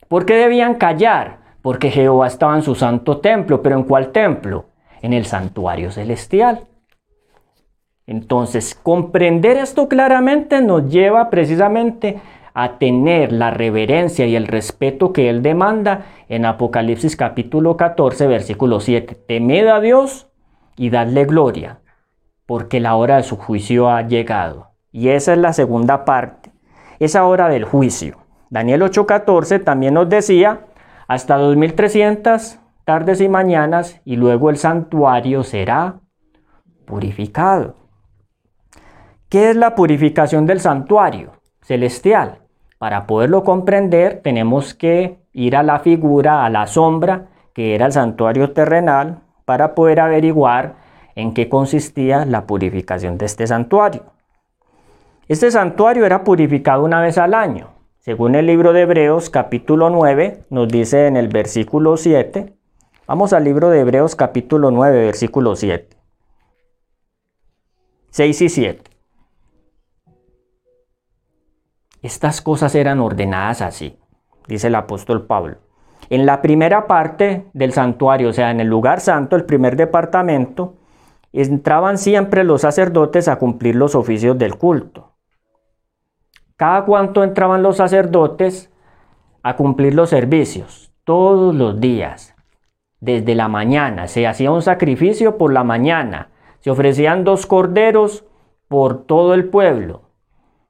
¿Por 0.07 0.25
qué 0.25 0.35
debían 0.35 0.77
callar? 0.77 1.39
Porque 1.63 1.91
Jehová 1.91 2.29
estaba 2.29 2.55
en 2.55 2.63
su 2.63 2.77
santo 2.77 3.19
templo, 3.19 3.61
pero 3.61 3.75
¿en 3.75 3.83
cuál 3.83 4.13
templo? 4.13 4.67
En 5.03 5.15
el 5.15 5.27
santuario 5.27 5.91
celestial. 5.91 6.69
Entonces, 8.07 8.77
comprender 8.81 9.57
esto 9.57 9.89
claramente 9.89 10.61
nos 10.61 10.89
lleva 10.89 11.29
precisamente 11.29 12.21
a 12.61 12.79
tener 12.79 13.31
la 13.31 13.53
reverencia 13.53 14.27
y 14.27 14.35
el 14.35 14.49
respeto 14.49 15.13
que 15.13 15.31
Él 15.31 15.43
demanda 15.43 16.07
en 16.29 16.45
Apocalipsis 16.45 17.15
capítulo 17.15 17.77
14, 17.77 18.27
versículo 18.27 18.81
7. 18.81 19.15
Temed 19.15 19.69
a 19.69 19.79
Dios 19.79 20.29
y 20.77 20.91
dadle 20.91 21.25
gloria, 21.25 21.79
porque 22.47 22.81
la 22.81 22.97
hora 22.97 23.19
de 23.19 23.23
su 23.23 23.37
juicio 23.37 23.89
ha 23.89 24.03
llegado. 24.03 24.73
Y 24.91 25.11
esa 25.11 25.35
es 25.35 25.39
la 25.39 25.53
segunda 25.53 26.05
parte, 26.05 26.51
esa 26.99 27.25
hora 27.27 27.49
del 27.49 27.63
juicio. 27.63 28.17
Daniel 28.51 28.83
8:14 28.83 29.63
también 29.63 29.95
nos 29.95 30.09
decía, 30.09 30.67
hasta 31.07 31.37
2300 31.37 32.59
tardes 32.85 33.21
y 33.21 33.29
mañanas, 33.29 34.01
y 34.05 34.17
luego 34.17 34.51
el 34.51 34.57
santuario 34.57 35.45
será 35.45 36.01
purificado. 36.87 37.77
¿Qué 39.29 39.51
es 39.51 39.57
la 39.57 39.77
purificación 39.77 40.45
del 40.45 40.59
santuario 40.59 41.35
celestial? 41.61 42.48
Para 42.79 43.07
poderlo 43.07 43.43
comprender 43.43 44.21
tenemos 44.23 44.73
que 44.73 45.19
ir 45.33 45.57
a 45.57 45.63
la 45.63 45.81
figura, 45.81 46.45
a 46.45 46.51
la 46.51 46.67
sombra, 46.67 47.27
que 47.53 47.75
era 47.75 47.87
el 47.87 47.93
santuario 47.93 48.53
terrenal, 48.53 49.19
para 49.45 49.75
poder 49.75 50.01
averiguar 50.01 50.77
en 51.17 51.35
qué 51.35 51.49
consistía 51.49 52.25
la 52.25 52.47
purificación 52.47 53.19
de 53.19 53.27
este 53.27 53.47
santuario. 53.47 54.05
Este 55.27 55.51
santuario 55.51 56.07
era 56.07 56.23
purificado 56.23 56.85
una 56.85 57.01
vez 57.01 57.19
al 57.19 57.35
año. 57.35 57.71
Según 57.99 58.37
el 58.37 58.47
libro 58.47 58.73
de 58.73 58.83
Hebreos 58.83 59.29
capítulo 59.29 59.91
9, 59.91 60.45
nos 60.51 60.69
dice 60.69 61.09
en 61.09 61.17
el 61.17 61.29
versículo 61.29 61.97
7, 61.97 62.55
vamos 63.07 63.33
al 63.33 63.43
libro 63.45 63.71
de 63.71 63.81
Hebreos 63.81 64.15
capítulo 64.15 64.71
9, 64.71 65.07
versículo 65.07 65.57
7. 65.57 65.97
6 68.11 68.43
y 68.43 68.49
7. 68.49 68.91
Estas 72.03 72.41
cosas 72.41 72.75
eran 72.75 73.01
ordenadas 73.01 73.61
así, 73.61 73.99
dice 74.47 74.69
el 74.69 74.75
apóstol 74.75 75.27
Pablo. 75.27 75.59
En 76.11 76.27
la 76.27 76.41
primera 76.41 76.87
parte 76.87 77.47
del 77.53 77.73
santuario, 77.73 78.31
o 78.31 78.33
sea, 78.33 78.51
en 78.51 78.61
el 78.61 78.69
lugar 78.69 79.01
santo, 79.01 79.37
el 79.37 79.45
primer 79.45 79.77
departamento, 79.77 80.77
entraban 81.33 81.99
siempre 81.99 82.45
los 82.45 82.63
sacerdotes 82.63 83.29
a 83.29 83.37
cumplir 83.37 83.75
los 83.77 83.95
oficios 83.95 84.39
del 84.39 84.57
culto. 84.57 85.13
Cada 86.57 86.85
cuanto 86.85 87.23
entraban 87.23 87.63
los 87.63 87.77
sacerdotes 87.77 88.73
a 89.43 89.57
cumplir 89.57 89.95
los 89.95 90.11
servicios, 90.11 90.93
todos 91.05 91.55
los 91.55 91.81
días, 91.81 92.35
desde 93.01 93.35
la 93.35 93.49
mañana. 93.49 94.09
Se 94.09 94.27
hacía 94.27 94.51
un 94.51 94.63
sacrificio 94.63 95.39
por 95.39 95.53
la 95.53 95.65
mañana. 95.65 96.31
Se 96.61 96.71
ofrecían 96.71 97.25
dos 97.25 97.47
corderos 97.47 98.25
por 98.67 99.05
todo 99.05 99.35
el 99.35 99.49
pueblo. 99.49 100.08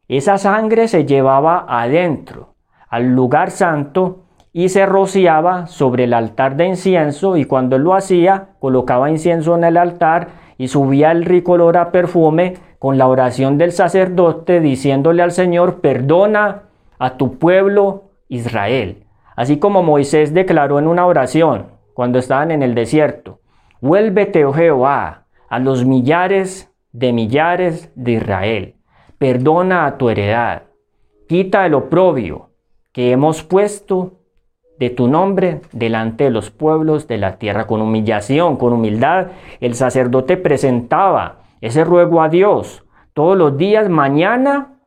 Esa 0.09 0.39
sangre 0.39 0.89
se 0.89 1.05
llevaba 1.05 1.67
adentro, 1.69 2.55
al 2.89 3.15
lugar 3.15 3.51
santo, 3.51 4.25
y 4.55 4.71
se 4.71 4.87
rociaba 4.87 5.67
sobre 5.67 6.05
el 6.05 6.15
altar 6.15 6.57
de 6.57 6.67
incienso 6.67 7.37
y 7.37 7.45
cuando 7.45 7.79
lo 7.79 7.95
hacía, 7.95 8.49
colocaba 8.59 9.11
incienso 9.11 9.55
en 9.55 9.65
el 9.65 9.77
altar 9.77 10.29
y 10.57 10.69
subía 10.69 11.13
el 11.13 11.27
rico 11.27 11.53
olor 11.53 11.77
a 11.77 11.93
perfume 11.93 12.55
con 12.79 12.97
la 12.97 13.07
oración 13.07 13.59
del 13.59 13.73
sacerdote 13.73 14.61
diciéndole 14.61 15.23
al 15.23 15.33
Señor, 15.33 15.81
perdona 15.81 16.63
a 16.99 17.19
tu 17.19 17.39
pueblo 17.39 18.05
Israel. 18.29 19.05
Así 19.37 19.59
como 19.59 19.83
Moisés 19.83 20.33
declaró 20.33 20.79
en 20.79 20.89
una 20.89 21.07
oración 21.07 21.67
cuando 21.93 22.19
estaban 22.19 22.51
en 22.51 22.63
el 22.63 22.75
desierto, 22.75 23.41
vuélvete, 23.83 24.45
oh 24.47 24.55
Jehová, 24.55 25.27
a 25.51 25.59
los 25.59 25.85
millares 25.85 26.73
de 26.93 27.13
millares 27.13 27.93
de 27.95 28.13
Israel. 28.13 28.78
Perdona 29.19 29.87
a 29.87 29.99
tu 29.99 30.09
heredad. 30.09 30.63
Quita 31.29 31.67
el 31.67 31.75
oprobio 31.75 32.51
que 32.93 33.11
hemos 33.11 33.43
puesto 33.43 34.13
de 34.79 34.91
tu 34.91 35.09
nombre 35.09 35.61
delante 35.73 36.25
de 36.25 36.31
los 36.31 36.51
pueblos 36.51 37.09
de 37.09 37.19
la 37.19 37.39
tierra. 37.39 37.67
Con 37.67 37.83
humillación, 37.83 38.57
con 38.57 38.73
humildad, 38.73 39.29
el 39.61 39.75
sacerdote 39.75 40.37
presentaba 40.37 41.41
ese 41.61 41.85
ruego 41.85 42.23
a 42.23 42.29
Dios 42.29 42.85
todos 43.13 43.37
los 43.37 43.57
días, 43.57 43.89
mañana 43.89 44.79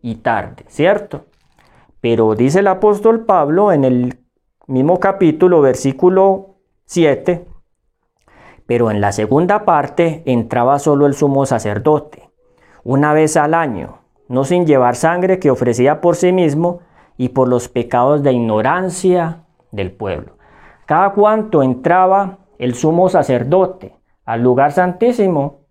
y 0.00 0.16
tarde, 0.16 0.64
¿cierto? 0.68 1.24
Pero 2.00 2.34
dice 2.36 2.60
el 2.60 2.68
apóstol 2.68 3.24
Pablo 3.24 3.72
en 3.72 3.84
el 3.84 4.18
mismo 4.68 5.00
capítulo, 5.00 5.60
versículo 5.60 6.56
7, 6.84 7.46
pero 8.66 8.90
en 8.90 9.00
la 9.00 9.12
segunda 9.12 9.64
parte 9.64 10.22
entraba 10.26 10.78
solo 10.78 11.06
el 11.06 11.14
sumo 11.14 11.44
sacerdote, 11.46 12.30
una 12.84 13.12
vez 13.12 13.36
al 13.36 13.54
año, 13.54 13.98
no 14.28 14.44
sin 14.44 14.66
llevar 14.66 14.96
sangre 14.96 15.38
que 15.38 15.50
ofrecía 15.50 16.00
por 16.00 16.16
sí 16.16 16.32
mismo 16.32 16.80
y 17.16 17.30
por 17.30 17.48
los 17.48 17.68
pecados 17.68 18.22
de 18.22 18.32
ignorancia 18.32 19.44
del 19.70 19.92
pueblo. 19.92 20.36
Cada 20.86 21.12
cuanto 21.12 21.62
entraba 21.62 22.38
el 22.58 22.74
sumo 22.74 23.08
sacerdote 23.08 23.94
al 24.24 24.42
lugar 24.42 24.72
santísimo, 24.72 25.62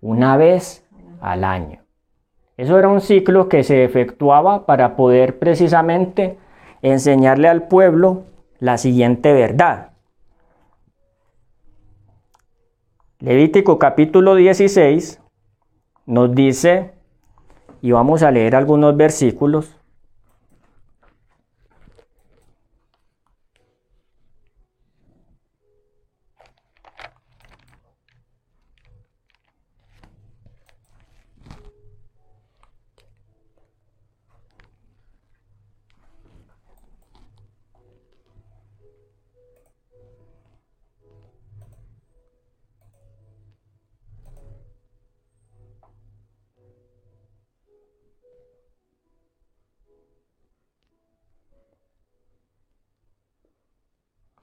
una 0.00 0.36
vez 0.36 0.88
al 1.20 1.44
año. 1.44 1.82
Eso 2.56 2.78
era 2.78 2.88
un 2.88 3.00
ciclo 3.00 3.48
que 3.48 3.62
se 3.62 3.84
efectuaba 3.84 4.66
para 4.66 4.96
poder 4.96 5.38
precisamente 5.38 6.38
enseñarle 6.82 7.48
al 7.48 7.68
pueblo 7.68 8.24
la 8.58 8.78
siguiente 8.78 9.32
verdad. 9.32 9.92
Levítico 13.20 13.80
capítulo 13.80 14.36
16 14.36 15.20
nos 16.06 16.32
dice, 16.36 16.92
y 17.82 17.90
vamos 17.90 18.22
a 18.22 18.30
leer 18.30 18.54
algunos 18.54 18.96
versículos, 18.96 19.76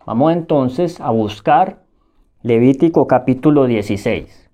Vamos 0.05 0.33
entonces 0.33 1.01
a 1.01 1.09
buscar 1.09 1.83
Levítico 2.43 3.07
capítulo 3.07 3.65
16. 3.65 4.51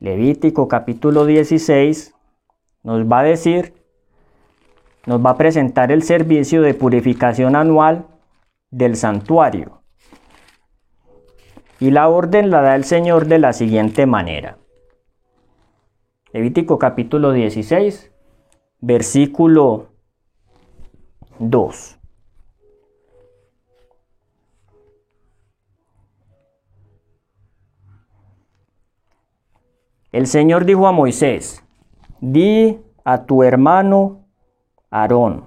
Levítico 0.00 0.68
capítulo 0.68 1.24
16 1.24 2.14
nos 2.82 3.10
va 3.10 3.20
a 3.20 3.22
decir, 3.22 3.72
nos 5.06 5.24
va 5.24 5.30
a 5.30 5.36
presentar 5.38 5.90
el 5.92 6.02
servicio 6.02 6.60
de 6.60 6.74
purificación 6.74 7.56
anual 7.56 8.06
del 8.70 8.96
santuario. 8.96 9.80
Y 11.80 11.90
la 11.90 12.08
orden 12.10 12.50
la 12.50 12.60
da 12.60 12.76
el 12.76 12.84
Señor 12.84 13.28
de 13.28 13.38
la 13.38 13.54
siguiente 13.54 14.04
manera. 14.04 14.58
Levítico 16.34 16.78
capítulo 16.78 17.32
16, 17.32 18.12
versículo 18.80 19.88
2. 21.38 21.97
El 30.10 30.26
Señor 30.26 30.64
dijo 30.64 30.86
a 30.86 30.92
Moisés, 30.92 31.62
di 32.20 32.78
a 33.04 33.26
tu 33.26 33.42
hermano 33.42 34.24
Aarón, 34.90 35.44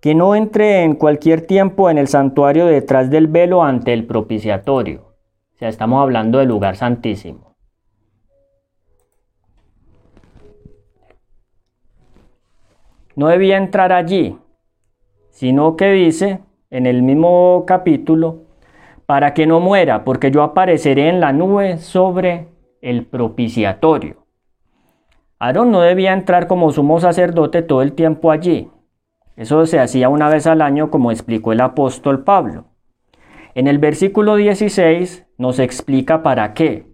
que 0.00 0.14
no 0.14 0.36
entre 0.36 0.84
en 0.84 0.94
cualquier 0.94 1.46
tiempo 1.48 1.90
en 1.90 1.98
el 1.98 2.06
santuario 2.06 2.66
detrás 2.66 3.10
del 3.10 3.26
velo 3.26 3.64
ante 3.64 3.92
el 3.92 4.06
propiciatorio. 4.06 5.00
O 5.54 5.58
sea, 5.58 5.68
estamos 5.68 6.00
hablando 6.00 6.38
del 6.38 6.48
lugar 6.48 6.76
santísimo. 6.76 7.56
No 13.16 13.26
debía 13.26 13.56
entrar 13.56 13.92
allí, 13.92 14.38
sino 15.30 15.76
que 15.76 15.90
dice 15.90 16.40
en 16.70 16.86
el 16.86 17.02
mismo 17.02 17.64
capítulo, 17.66 18.44
para 19.06 19.34
que 19.34 19.46
no 19.46 19.58
muera, 19.58 20.04
porque 20.04 20.30
yo 20.30 20.42
apareceré 20.42 21.08
en 21.08 21.18
la 21.18 21.32
nube 21.32 21.78
sobre 21.78 22.51
el 22.82 23.06
propiciatorio. 23.06 24.26
Aarón 25.38 25.70
no 25.70 25.80
debía 25.80 26.12
entrar 26.12 26.46
como 26.46 26.70
sumo 26.70 27.00
sacerdote 27.00 27.62
todo 27.62 27.80
el 27.80 27.94
tiempo 27.94 28.30
allí. 28.30 28.68
Eso 29.36 29.64
se 29.64 29.80
hacía 29.80 30.10
una 30.10 30.28
vez 30.28 30.46
al 30.46 30.60
año, 30.60 30.90
como 30.90 31.10
explicó 31.10 31.52
el 31.52 31.62
apóstol 31.62 32.22
Pablo. 32.24 32.66
En 33.54 33.66
el 33.66 33.78
versículo 33.78 34.36
16 34.36 35.26
nos 35.38 35.58
explica 35.58 36.22
para 36.22 36.52
qué. 36.52 36.86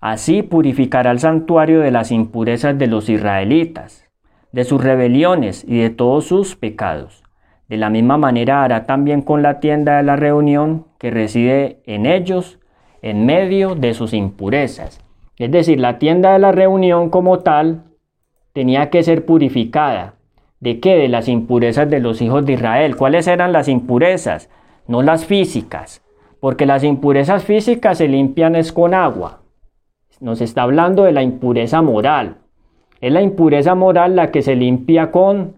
Así 0.00 0.42
purificará 0.42 1.10
el 1.10 1.18
santuario 1.18 1.80
de 1.80 1.90
las 1.90 2.12
impurezas 2.12 2.78
de 2.78 2.86
los 2.86 3.08
israelitas, 3.08 4.08
de 4.52 4.62
sus 4.62 4.80
rebeliones 4.80 5.64
y 5.66 5.80
de 5.80 5.90
todos 5.90 6.26
sus 6.26 6.54
pecados 6.54 7.26
de 7.68 7.76
la 7.76 7.90
misma 7.90 8.16
manera 8.16 8.62
hará 8.62 8.86
también 8.86 9.22
con 9.22 9.42
la 9.42 9.60
tienda 9.60 9.96
de 9.96 10.02
la 10.04 10.16
reunión 10.16 10.86
que 10.98 11.10
reside 11.10 11.82
en 11.86 12.06
ellos 12.06 12.60
en 13.02 13.26
medio 13.26 13.74
de 13.74 13.94
sus 13.94 14.12
impurezas. 14.12 15.00
Es 15.38 15.50
decir, 15.50 15.78
la 15.80 15.98
tienda 15.98 16.32
de 16.32 16.38
la 16.38 16.52
reunión 16.52 17.10
como 17.10 17.40
tal 17.40 17.84
tenía 18.52 18.88
que 18.88 19.02
ser 19.02 19.26
purificada. 19.26 20.14
¿De 20.60 20.80
qué? 20.80 20.96
De 20.96 21.08
las 21.08 21.28
impurezas 21.28 21.90
de 21.90 22.00
los 22.00 22.22
hijos 22.22 22.46
de 22.46 22.54
Israel. 22.54 22.96
¿Cuáles 22.96 23.26
eran 23.26 23.52
las 23.52 23.68
impurezas? 23.68 24.48
No 24.88 25.02
las 25.02 25.26
físicas, 25.26 26.02
porque 26.40 26.64
las 26.64 26.84
impurezas 26.84 27.44
físicas 27.44 27.98
se 27.98 28.08
limpian 28.08 28.56
es 28.56 28.72
con 28.72 28.94
agua. 28.94 29.42
Nos 30.20 30.40
está 30.40 30.62
hablando 30.62 31.04
de 31.04 31.12
la 31.12 31.22
impureza 31.22 31.82
moral. 31.82 32.38
Es 33.02 33.12
la 33.12 33.20
impureza 33.20 33.74
moral 33.74 34.16
la 34.16 34.30
que 34.30 34.40
se 34.40 34.56
limpia 34.56 35.10
con 35.10 35.56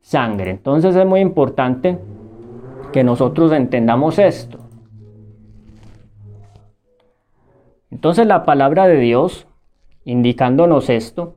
sangre. 0.00 0.50
Entonces 0.50 0.96
es 0.96 1.06
muy 1.06 1.20
importante 1.20 1.98
que 2.92 3.04
nosotros 3.04 3.52
entendamos 3.52 4.18
esto. 4.18 4.58
Entonces 7.90 8.26
la 8.26 8.44
palabra 8.44 8.86
de 8.86 8.96
Dios, 8.96 9.46
indicándonos 10.04 10.88
esto, 10.90 11.36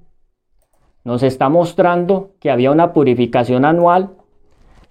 nos 1.04 1.24
está 1.24 1.50
mostrando 1.50 2.32
que 2.40 2.52
había 2.52 2.72
una 2.72 2.94
purificación 2.94 3.66
anual 3.66 4.12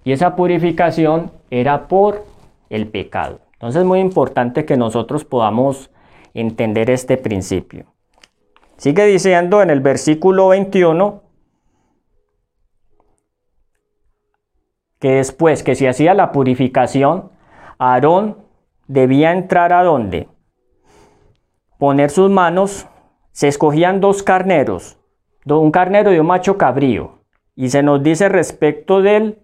y 0.03 0.11
esa 0.11 0.35
purificación 0.35 1.31
era 1.49 1.87
por 1.87 2.25
el 2.69 2.87
pecado. 2.87 3.39
Entonces 3.53 3.81
es 3.81 3.87
muy 3.87 3.99
importante 3.99 4.65
que 4.65 4.77
nosotros 4.77 5.25
podamos 5.25 5.89
entender 6.33 6.89
este 6.89 7.17
principio. 7.17 7.85
Sigue 8.77 9.05
diciendo 9.05 9.61
en 9.61 9.69
el 9.69 9.79
versículo 9.79 10.49
21, 10.49 11.21
que 14.99 15.11
después 15.11 15.63
que 15.63 15.75
se 15.75 15.87
hacía 15.87 16.13
la 16.13 16.31
purificación, 16.31 17.31
Aarón 17.77 18.37
debía 18.87 19.31
entrar 19.31 19.73
a 19.73 19.83
donde? 19.83 20.27
Poner 21.83 22.11
sus 22.11 22.31
manos, 22.31 22.87
se 23.33 23.49
escogían 23.49 23.99
dos 23.99 24.23
carneros, 24.23 24.97
un 25.45 25.69
carnero 25.69 26.13
y 26.13 26.17
un 26.17 26.27
macho 26.27 26.57
cabrío. 26.57 27.25
Y 27.57 27.71
se 27.71 27.83
nos 27.83 28.01
dice 28.01 28.29
respecto 28.29 29.01
del 29.01 29.39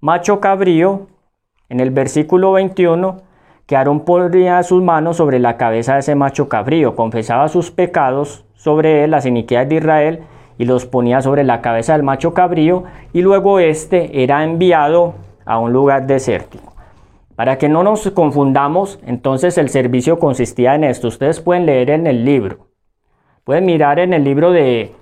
macho 0.00 0.40
cabrío, 0.40 1.06
en 1.68 1.78
el 1.78 1.92
versículo 1.92 2.50
21, 2.50 3.18
que 3.64 3.76
Aarón 3.76 4.00
ponía 4.00 4.60
sus 4.64 4.82
manos 4.82 5.18
sobre 5.18 5.38
la 5.38 5.56
cabeza 5.56 5.92
de 5.92 6.00
ese 6.00 6.16
macho 6.16 6.48
cabrío, 6.48 6.96
confesaba 6.96 7.46
sus 7.46 7.70
pecados 7.70 8.44
sobre 8.54 9.04
él, 9.04 9.12
las 9.12 9.24
iniquidades 9.24 9.68
de 9.68 9.76
Israel, 9.76 10.24
y 10.58 10.64
los 10.64 10.84
ponía 10.84 11.22
sobre 11.22 11.44
la 11.44 11.60
cabeza 11.60 11.92
del 11.92 12.02
macho 12.02 12.34
cabrío 12.34 12.82
y 13.12 13.22
luego 13.22 13.60
este 13.60 14.24
era 14.24 14.42
enviado 14.42 15.14
a 15.44 15.60
un 15.60 15.72
lugar 15.72 16.08
desértico. 16.08 16.67
Para 17.38 17.56
que 17.56 17.68
no 17.68 17.84
nos 17.84 18.10
confundamos, 18.10 18.98
entonces 19.06 19.58
el 19.58 19.68
servicio 19.68 20.18
consistía 20.18 20.74
en 20.74 20.82
esto. 20.82 21.06
Ustedes 21.06 21.38
pueden 21.38 21.66
leer 21.66 21.90
en 21.90 22.08
el 22.08 22.24
libro. 22.24 22.66
Pueden 23.44 23.64
mirar 23.64 24.00
en 24.00 24.12
el 24.12 24.24
libro 24.24 24.50
de 24.50 24.92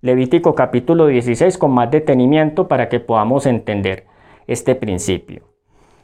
Levítico 0.00 0.54
capítulo 0.54 1.08
16 1.08 1.58
con 1.58 1.72
más 1.72 1.90
detenimiento 1.90 2.68
para 2.68 2.88
que 2.88 3.00
podamos 3.00 3.44
entender 3.46 4.06
este 4.46 4.76
principio. 4.76 5.42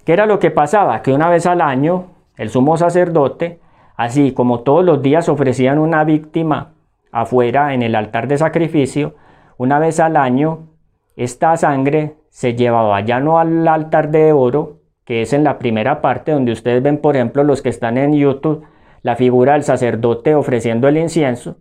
¿Qué 0.05 0.13
era 0.13 0.27
lo 0.27 0.41
que 0.41 0.51
pasaba? 0.51 1.03
Que 1.03 1.13
una 1.13 1.29
vez 1.29 1.47
al 1.47 1.61
año 1.61 2.07
el 2.37 2.51
sumo 2.51 2.77
sacerdote, 2.77 3.61
así 3.95 4.33
como 4.33 4.63
todos 4.63 4.85
los 4.85 5.01
días 5.03 5.29
ofrecían 5.29 5.79
una 5.79 6.03
víctima 6.03 6.73
afuera 7.13 7.75
en 7.75 7.83
el 7.83 7.95
altar 7.95 8.27
de 8.27 8.39
sacrificio, 8.39 9.15
una 9.57 9.79
vez 9.79 10.01
al 10.01 10.17
año, 10.17 10.67
esta 11.15 11.57
sangre 11.57 12.17
se 12.29 12.57
llevaba 12.57 13.03
ya 13.03 13.21
no 13.21 13.39
al 13.39 13.69
altar 13.69 14.11
de 14.11 14.33
oro, 14.33 14.80
que 15.11 15.23
es 15.23 15.33
en 15.33 15.43
la 15.43 15.59
primera 15.59 16.01
parte 16.03 16.31
donde 16.31 16.53
ustedes 16.53 16.81
ven, 16.85 16.99
por 16.99 17.17
ejemplo, 17.17 17.43
los 17.43 17.63
que 17.63 17.69
están 17.69 17.99
en 17.99 18.13
YouTube, 18.13 18.63
la 19.03 19.17
figura 19.17 19.55
del 19.55 19.65
sacerdote 19.65 20.37
ofreciendo 20.37 20.87
el 20.87 20.99
incienso, 20.99 21.57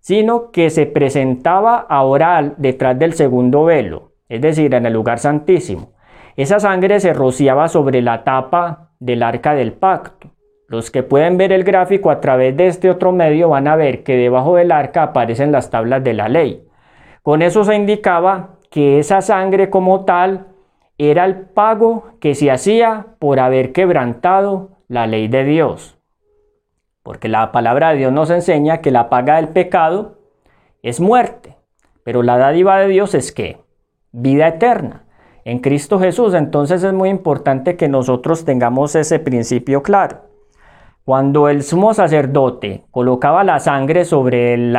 sino 0.00 0.50
que 0.50 0.70
se 0.70 0.86
presentaba 0.86 1.76
ahora 1.86 2.54
detrás 2.56 2.98
del 2.98 3.12
segundo 3.12 3.66
velo, 3.66 4.12
es 4.30 4.40
decir, 4.40 4.72
en 4.72 4.86
el 4.86 4.94
lugar 4.94 5.18
santísimo. 5.18 5.92
Esa 6.36 6.60
sangre 6.60 6.98
se 6.98 7.12
rociaba 7.12 7.68
sobre 7.68 8.00
la 8.00 8.24
tapa 8.24 8.88
del 8.98 9.22
arca 9.22 9.54
del 9.54 9.74
pacto. 9.74 10.30
Los 10.66 10.90
que 10.90 11.02
pueden 11.02 11.36
ver 11.36 11.52
el 11.52 11.62
gráfico 11.62 12.10
a 12.10 12.22
través 12.22 12.56
de 12.56 12.68
este 12.68 12.88
otro 12.88 13.12
medio 13.12 13.50
van 13.50 13.68
a 13.68 13.76
ver 13.76 14.02
que 14.02 14.16
debajo 14.16 14.56
del 14.56 14.72
arca 14.72 15.02
aparecen 15.02 15.52
las 15.52 15.68
tablas 15.68 16.02
de 16.02 16.14
la 16.14 16.30
ley. 16.30 16.66
Con 17.20 17.42
eso 17.42 17.64
se 17.64 17.74
indicaba 17.74 18.60
que 18.70 18.98
esa 18.98 19.20
sangre 19.20 19.68
como 19.68 20.06
tal 20.06 20.53
era 20.98 21.24
el 21.24 21.40
pago 21.40 22.12
que 22.20 22.34
se 22.34 22.50
hacía 22.50 23.06
por 23.18 23.40
haber 23.40 23.72
quebrantado 23.72 24.70
la 24.88 25.06
ley 25.06 25.28
de 25.28 25.44
Dios. 25.44 25.98
Porque 27.02 27.28
la 27.28 27.52
palabra 27.52 27.90
de 27.90 27.98
Dios 27.98 28.12
nos 28.12 28.30
enseña 28.30 28.80
que 28.80 28.90
la 28.90 29.10
paga 29.10 29.36
del 29.36 29.48
pecado 29.48 30.18
es 30.82 31.00
muerte, 31.00 31.56
pero 32.04 32.22
la 32.22 32.38
dádiva 32.38 32.78
de 32.78 32.88
Dios 32.88 33.14
es 33.14 33.32
que 33.32 33.58
vida 34.12 34.48
eterna 34.48 35.04
en 35.44 35.58
Cristo 35.58 35.98
Jesús. 35.98 36.34
Entonces 36.34 36.82
es 36.82 36.92
muy 36.92 37.08
importante 37.08 37.76
que 37.76 37.88
nosotros 37.88 38.44
tengamos 38.44 38.94
ese 38.94 39.18
principio 39.18 39.82
claro. 39.82 40.22
Cuando 41.04 41.50
el 41.50 41.62
sumo 41.62 41.92
sacerdote 41.92 42.84
colocaba 42.90 43.44
la 43.44 43.58
sangre 43.60 44.06
sobre, 44.06 44.54
el 44.54 44.74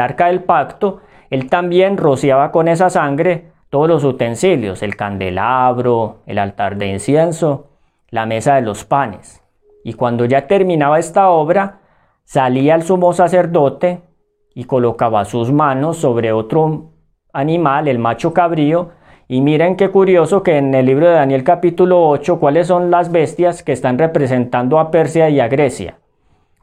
arca 0.00 0.26
del 0.26 0.42
pacto, 0.44 1.00
él 1.30 1.48
también 1.48 1.96
rociaba 1.96 2.50
con 2.50 2.68
esa 2.68 2.90
sangre 2.90 3.52
todos 3.70 3.88
los 3.88 4.04
utensilios, 4.04 4.82
el 4.82 4.96
candelabro, 4.96 6.18
el 6.26 6.38
altar 6.38 6.76
de 6.76 6.88
incienso, 6.88 7.68
la 8.10 8.26
mesa 8.26 8.56
de 8.56 8.62
los 8.62 8.84
panes. 8.84 9.42
Y 9.84 9.94
cuando 9.94 10.24
ya 10.24 10.46
terminaba 10.46 10.98
esta 10.98 11.30
obra, 11.30 11.80
salía 12.24 12.74
el 12.74 12.82
sumo 12.82 13.12
sacerdote 13.12 14.02
y 14.54 14.64
colocaba 14.64 15.24
sus 15.24 15.52
manos 15.52 15.98
sobre 15.98 16.32
otro 16.32 16.90
animal, 17.32 17.86
el 17.86 18.00
macho 18.00 18.34
cabrío, 18.34 18.90
y 19.28 19.40
miren 19.40 19.76
qué 19.76 19.90
curioso 19.90 20.42
que 20.42 20.58
en 20.58 20.74
el 20.74 20.86
libro 20.86 21.06
de 21.06 21.14
Daniel 21.14 21.44
capítulo 21.44 22.08
8, 22.08 22.40
¿cuáles 22.40 22.66
son 22.66 22.90
las 22.90 23.12
bestias 23.12 23.62
que 23.62 23.70
están 23.70 23.96
representando 23.96 24.80
a 24.80 24.90
Persia 24.90 25.30
y 25.30 25.38
a 25.38 25.46
Grecia? 25.46 25.98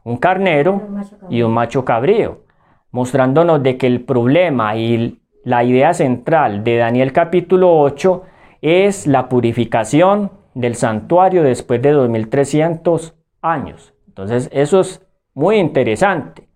Un 0.04 0.18
carnero 0.18 0.82
y 1.30 1.40
un 1.40 1.52
macho 1.52 1.86
cabrío, 1.86 2.42
mostrándonos 2.90 3.62
de 3.62 3.78
que 3.78 3.86
el 3.86 4.02
problema 4.02 4.76
y 4.76 5.17
la 5.44 5.64
idea 5.64 5.94
central 5.94 6.64
de 6.64 6.76
Daniel 6.76 7.12
capítulo 7.12 7.78
8 7.80 8.22
es 8.60 9.06
la 9.06 9.28
purificación 9.28 10.30
del 10.54 10.74
santuario 10.74 11.42
después 11.42 11.80
de 11.80 11.92
2300 11.92 13.14
años. 13.42 13.94
Entonces, 14.08 14.50
eso 14.52 14.80
es 14.80 15.06
muy 15.34 15.56
interesante. 15.56 16.48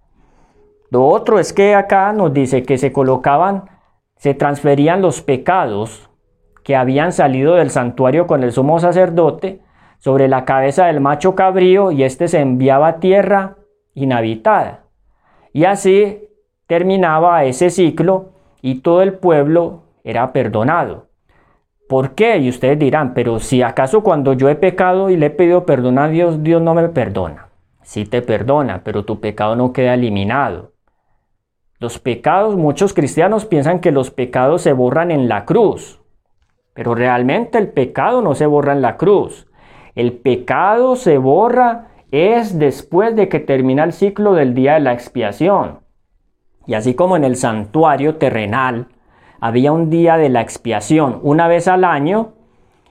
Lo 0.91 1.07
otro 1.07 1.39
es 1.39 1.53
que 1.53 1.75
acá 1.75 2.13
nos 2.13 2.33
dice 2.35 2.65
que 2.65 2.77
se 2.77 2.93
colocaban 2.93 3.71
se 4.23 4.35
transferían 4.35 5.03
los 5.03 5.21
pecados 5.21 6.09
que 6.63 6.77
habían 6.77 7.11
salido 7.11 7.57
del 7.57 7.71
santuario 7.71 8.29
con 8.29 8.45
el 8.45 8.53
sumo 8.53 8.79
sacerdote 8.79 9.63
sobre 9.99 10.29
la 10.29 10.45
cabeza 10.45 10.87
del 10.87 11.01
macho 11.01 11.35
cabrío 11.35 11.91
y 11.91 12.05
éste 12.05 12.29
se 12.29 12.39
enviaba 12.39 12.87
a 12.87 13.01
tierra 13.01 13.57
inhabitada. 13.95 14.85
Y 15.53 15.65
así 15.65 16.29
terminaba 16.69 17.43
ese 17.43 17.69
ciclo 17.71 18.32
y 18.63 18.77
todo 18.77 19.03
el 19.03 19.15
pueblo 19.15 19.83
era 20.05 20.33
perdonado. 20.33 21.09
¿Por 21.89 22.15
qué? 22.15 22.39
Y 22.39 22.49
ustedes 22.49 22.79
dirán, 22.79 23.13
pero 23.13 23.39
si 23.39 23.61
acaso 23.61 24.03
cuando 24.03 24.33
yo 24.33 24.49
he 24.49 24.55
pecado 24.55 25.11
y 25.11 25.17
le 25.17 25.27
he 25.27 25.31
pedido 25.31 25.67
perdón 25.67 25.99
a 25.99 26.09
Dios, 26.09 26.43
Dios 26.43 26.63
no 26.63 26.73
me 26.73 26.89
perdona. 26.89 27.49
Sí 27.83 28.07
te 28.07 28.23
perdona, 28.23 28.83
pero 28.85 29.05
tu 29.05 29.21
pecado 29.21 29.57
no 29.57 29.73
queda 29.73 29.95
eliminado. 29.95 30.73
Los 31.79 31.99
pecados, 31.99 32.57
muchos 32.57 32.95
cristianos 32.95 33.45
piensan 33.45 33.81
que 33.81 33.91
los 33.91 34.11
pecados 34.11 34.63
se 34.63 34.73
borran 34.73 35.11
en 35.11 35.29
la 35.29 35.45
cruz. 35.45 36.01
Pero 36.73 36.95
realmente 36.95 37.59
el 37.59 37.69
pecado 37.69 38.23
no 38.23 38.35
se 38.35 38.47
borra 38.47 38.73
en 38.73 38.81
la 38.81 38.97
cruz. 38.97 39.49
El 39.95 40.13
pecado 40.13 40.97
se 40.97 41.19
borra 41.19 41.89
es 42.13 42.59
después 42.59 43.17
de 43.17 43.29
que 43.29 43.41
termina 43.41 43.85
el 43.85 43.93
ciclo 43.93 44.33
del 44.33 44.55
día 44.55 44.75
de 44.75 44.81
la 44.81 44.93
expiación. 44.93 45.82
Y 46.67 46.75
así 46.75 46.95
como 46.95 47.17
en 47.17 47.25
el 47.25 47.37
santuario 47.37 48.17
terrenal 48.17 48.87
había 49.41 49.73
un 49.73 49.91
día 49.91 50.17
de 50.17 50.29
la 50.29 50.41
expiación 50.41 51.19
una 51.23 51.49
vez 51.49 51.67
al 51.69 51.85
año, 51.85 52.35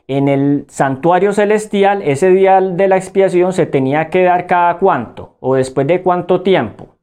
en 0.07 0.27
el 0.27 0.65
santuario 0.67 1.31
celestial 1.31 2.01
ese 2.01 2.29
día 2.31 2.59
de 2.59 2.87
la 2.89 2.97
expiación 2.97 3.53
se 3.53 3.65
tenía 3.65 4.09
que 4.09 4.23
dar 4.23 4.45
cada 4.45 4.77
cuánto 4.77 5.37
o 5.39 5.55
después 5.55 5.87
de 5.87 6.01
cuánto 6.01 6.41
tiempo. 6.41 6.95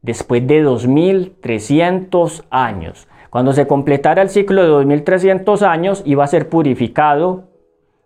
Después 0.00 0.46
de 0.46 0.62
2300 0.62 2.44
años. 2.48 3.06
Cuando 3.28 3.52
se 3.52 3.66
completara 3.66 4.22
el 4.22 4.30
ciclo 4.30 4.62
de 4.62 4.68
2300 4.68 5.62
años 5.62 6.02
iba 6.06 6.24
a 6.24 6.28
ser 6.28 6.48
purificado 6.48 7.50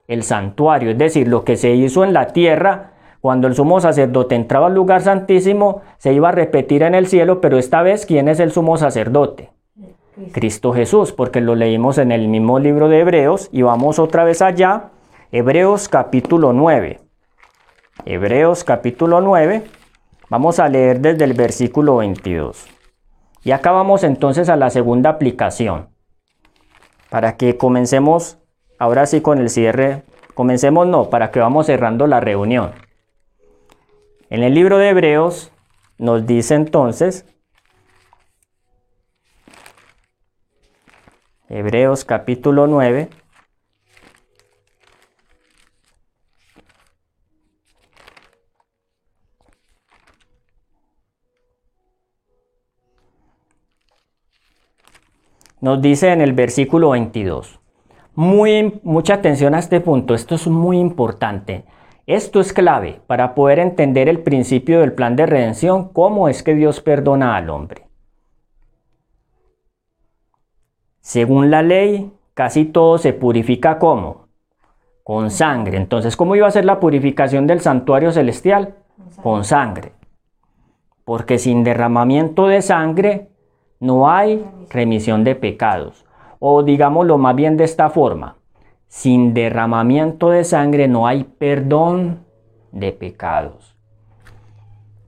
el 0.08 0.24
santuario, 0.24 0.90
es 0.90 0.98
decir, 0.98 1.28
lo 1.28 1.44
que 1.44 1.56
se 1.56 1.74
hizo 1.74 2.02
en 2.02 2.12
la 2.12 2.26
tierra 2.26 2.93
cuando 3.24 3.48
el 3.48 3.54
sumo 3.54 3.80
sacerdote 3.80 4.34
entraba 4.34 4.66
al 4.66 4.74
lugar 4.74 5.00
santísimo, 5.00 5.80
se 5.96 6.12
iba 6.12 6.28
a 6.28 6.32
repetir 6.32 6.82
en 6.82 6.94
el 6.94 7.06
cielo, 7.06 7.40
pero 7.40 7.56
esta 7.56 7.80
vez, 7.80 8.04
¿quién 8.04 8.28
es 8.28 8.38
el 8.38 8.52
sumo 8.52 8.76
sacerdote? 8.76 9.50
Cristo. 10.32 10.74
Jesús, 10.74 11.12
porque 11.12 11.40
lo 11.40 11.54
leímos 11.54 11.96
en 11.96 12.12
el 12.12 12.28
mismo 12.28 12.58
libro 12.58 12.90
de 12.90 13.00
Hebreos 13.00 13.48
y 13.50 13.62
vamos 13.62 13.98
otra 13.98 14.24
vez 14.24 14.42
allá, 14.42 14.90
Hebreos 15.32 15.88
capítulo 15.88 16.52
9. 16.52 17.00
Hebreos 18.04 18.62
capítulo 18.62 19.22
9, 19.22 19.62
vamos 20.28 20.58
a 20.58 20.68
leer 20.68 21.00
desde 21.00 21.24
el 21.24 21.32
versículo 21.32 21.96
22. 21.96 22.66
Y 23.42 23.52
acá 23.52 23.72
vamos 23.72 24.04
entonces 24.04 24.50
a 24.50 24.56
la 24.56 24.68
segunda 24.68 25.08
aplicación, 25.08 25.88
para 27.08 27.38
que 27.38 27.56
comencemos 27.56 28.36
ahora 28.78 29.06
sí 29.06 29.22
con 29.22 29.38
el 29.38 29.48
cierre, 29.48 30.02
comencemos 30.34 30.86
no, 30.86 31.08
para 31.08 31.30
que 31.30 31.40
vamos 31.40 31.64
cerrando 31.64 32.06
la 32.06 32.20
reunión. 32.20 32.83
En 34.30 34.42
el 34.42 34.54
libro 34.54 34.78
de 34.78 34.88
Hebreos 34.88 35.52
nos 35.98 36.26
dice 36.26 36.54
entonces, 36.54 37.26
Hebreos 41.48 42.06
capítulo 42.06 42.66
9, 42.66 43.10
nos 55.60 55.82
dice 55.82 56.12
en 56.12 56.22
el 56.22 56.32
versículo 56.32 56.90
22. 56.90 57.60
Muy, 58.14 58.80
mucha 58.84 59.14
atención 59.14 59.54
a 59.54 59.58
este 59.58 59.80
punto, 59.80 60.14
esto 60.14 60.36
es 60.36 60.46
muy 60.46 60.78
importante. 60.78 61.66
Esto 62.06 62.40
es 62.40 62.52
clave 62.52 63.00
para 63.06 63.34
poder 63.34 63.58
entender 63.58 64.10
el 64.10 64.20
principio 64.20 64.80
del 64.80 64.92
plan 64.92 65.16
de 65.16 65.24
redención, 65.24 65.88
cómo 65.88 66.28
es 66.28 66.42
que 66.42 66.54
Dios 66.54 66.80
perdona 66.80 67.36
al 67.36 67.48
hombre. 67.48 67.86
Según 71.00 71.50
la 71.50 71.62
ley, 71.62 72.12
casi 72.34 72.66
todo 72.66 72.98
se 72.98 73.14
purifica 73.14 73.78
como? 73.78 74.28
Con 75.02 75.30
sangre. 75.30 75.78
Entonces, 75.78 76.14
¿cómo 76.16 76.36
iba 76.36 76.46
a 76.46 76.50
ser 76.50 76.66
la 76.66 76.78
purificación 76.78 77.46
del 77.46 77.60
santuario 77.60 78.12
celestial? 78.12 78.74
Con 79.22 79.44
sangre. 79.44 79.92
Porque 81.06 81.38
sin 81.38 81.64
derramamiento 81.64 82.48
de 82.48 82.60
sangre 82.60 83.28
no 83.80 84.10
hay 84.10 84.44
remisión 84.68 85.24
de 85.24 85.36
pecados. 85.36 86.04
O 86.38 86.62
digámoslo 86.62 87.16
más 87.16 87.34
bien 87.34 87.56
de 87.56 87.64
esta 87.64 87.88
forma, 87.88 88.36
sin 88.94 89.34
derramamiento 89.34 90.30
de 90.30 90.44
sangre 90.44 90.86
no 90.86 91.08
hay 91.08 91.24
perdón 91.24 92.20
de 92.70 92.92
pecados. 92.92 93.76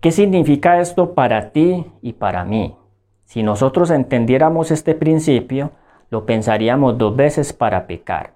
¿Qué 0.01 0.11
significa 0.11 0.80
esto 0.80 1.14
para 1.14 1.53
ti 1.53 1.87
y 2.03 2.14
para 2.14 2.45
mí? 2.45 2.74
Si 3.26 3.45
nosotros 3.45 3.93
entendiéramos 3.93 4.72
este 4.72 4.97
principio, 4.97 5.70
lo 6.11 6.26
pensaríamos 6.26 6.99
dos 6.99 7.14
veces 7.14 7.53
para 7.53 7.87
pecar. 7.87 8.34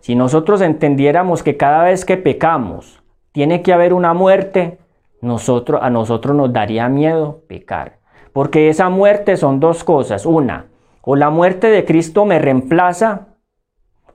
Si 0.00 0.16
nosotros 0.16 0.60
entendiéramos 0.60 1.44
que 1.44 1.56
cada 1.56 1.84
vez 1.84 2.04
que 2.04 2.16
pecamos 2.16 3.00
tiene 3.30 3.62
que 3.62 3.72
haber 3.72 3.94
una 3.94 4.12
muerte, 4.12 4.80
nosotros, 5.20 5.80
a 5.84 5.88
nosotros 5.88 6.34
nos 6.34 6.52
daría 6.52 6.88
miedo 6.88 7.44
pecar. 7.46 8.00
Porque 8.32 8.68
esa 8.68 8.88
muerte 8.88 9.36
son 9.36 9.60
dos 9.60 9.84
cosas. 9.84 10.26
Una, 10.26 10.66
o 11.00 11.14
la 11.14 11.30
muerte 11.30 11.68
de 11.68 11.84
Cristo 11.84 12.24
me 12.24 12.40
reemplaza 12.40 13.28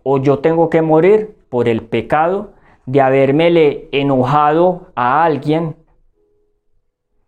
o 0.08 0.20
yo 0.20 0.38
tengo 0.38 0.70
que 0.70 0.84
morir 0.84 1.36
por 1.49 1.68
el 1.68 1.82
pecado 1.82 2.51
de 2.86 3.01
haberme 3.01 3.88
enojado 3.91 4.91
a 4.93 5.24
alguien 5.24 5.76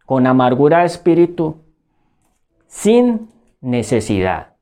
con 0.05 0.27
amargura 0.27 0.81
de 0.81 0.85
espíritu 0.85 1.55
sin 2.67 3.29
necesidad. 3.61 4.53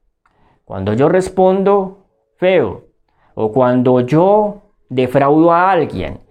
Cuando 0.64 0.94
yo 0.94 1.10
respondo 1.10 2.06
feo 2.38 2.86
o 3.34 3.52
cuando 3.52 4.00
yo 4.00 4.62
defraudo 4.88 5.52
a 5.52 5.70
alguien, 5.70 6.22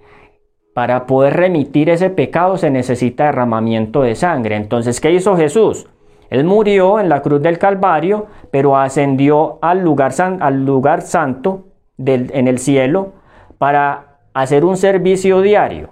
para 0.73 1.05
poder 1.05 1.35
remitir 1.35 1.91
ese 1.91 2.09
pecado 2.09 2.57
se 2.57 2.71
necesita 2.71 3.27
derramamiento 3.27 4.01
de 4.01 4.15
sangre. 4.15 4.57
Entonces, 4.57 5.03
¿qué 5.03 5.13
hizo 5.13 5.37
Jesús? 5.37 5.87
Él 6.31 6.45
murió 6.45 6.99
en 6.99 7.11
la 7.11 7.21
cruz 7.21 7.43
del 7.43 7.59
Calvario, 7.59 8.27
pero 8.51 8.79
ascendió 8.79 9.59
al 9.61 9.85
lugar, 9.85 10.15
al 10.41 10.65
lugar 10.65 11.03
santo 11.03 11.74
en 11.99 12.49
el 12.49 12.59
cielo 12.59 13.13
para 13.59 14.19
hacer 14.35 14.65
un 14.65 14.77
servicio 14.77 15.41
diario 15.41 15.91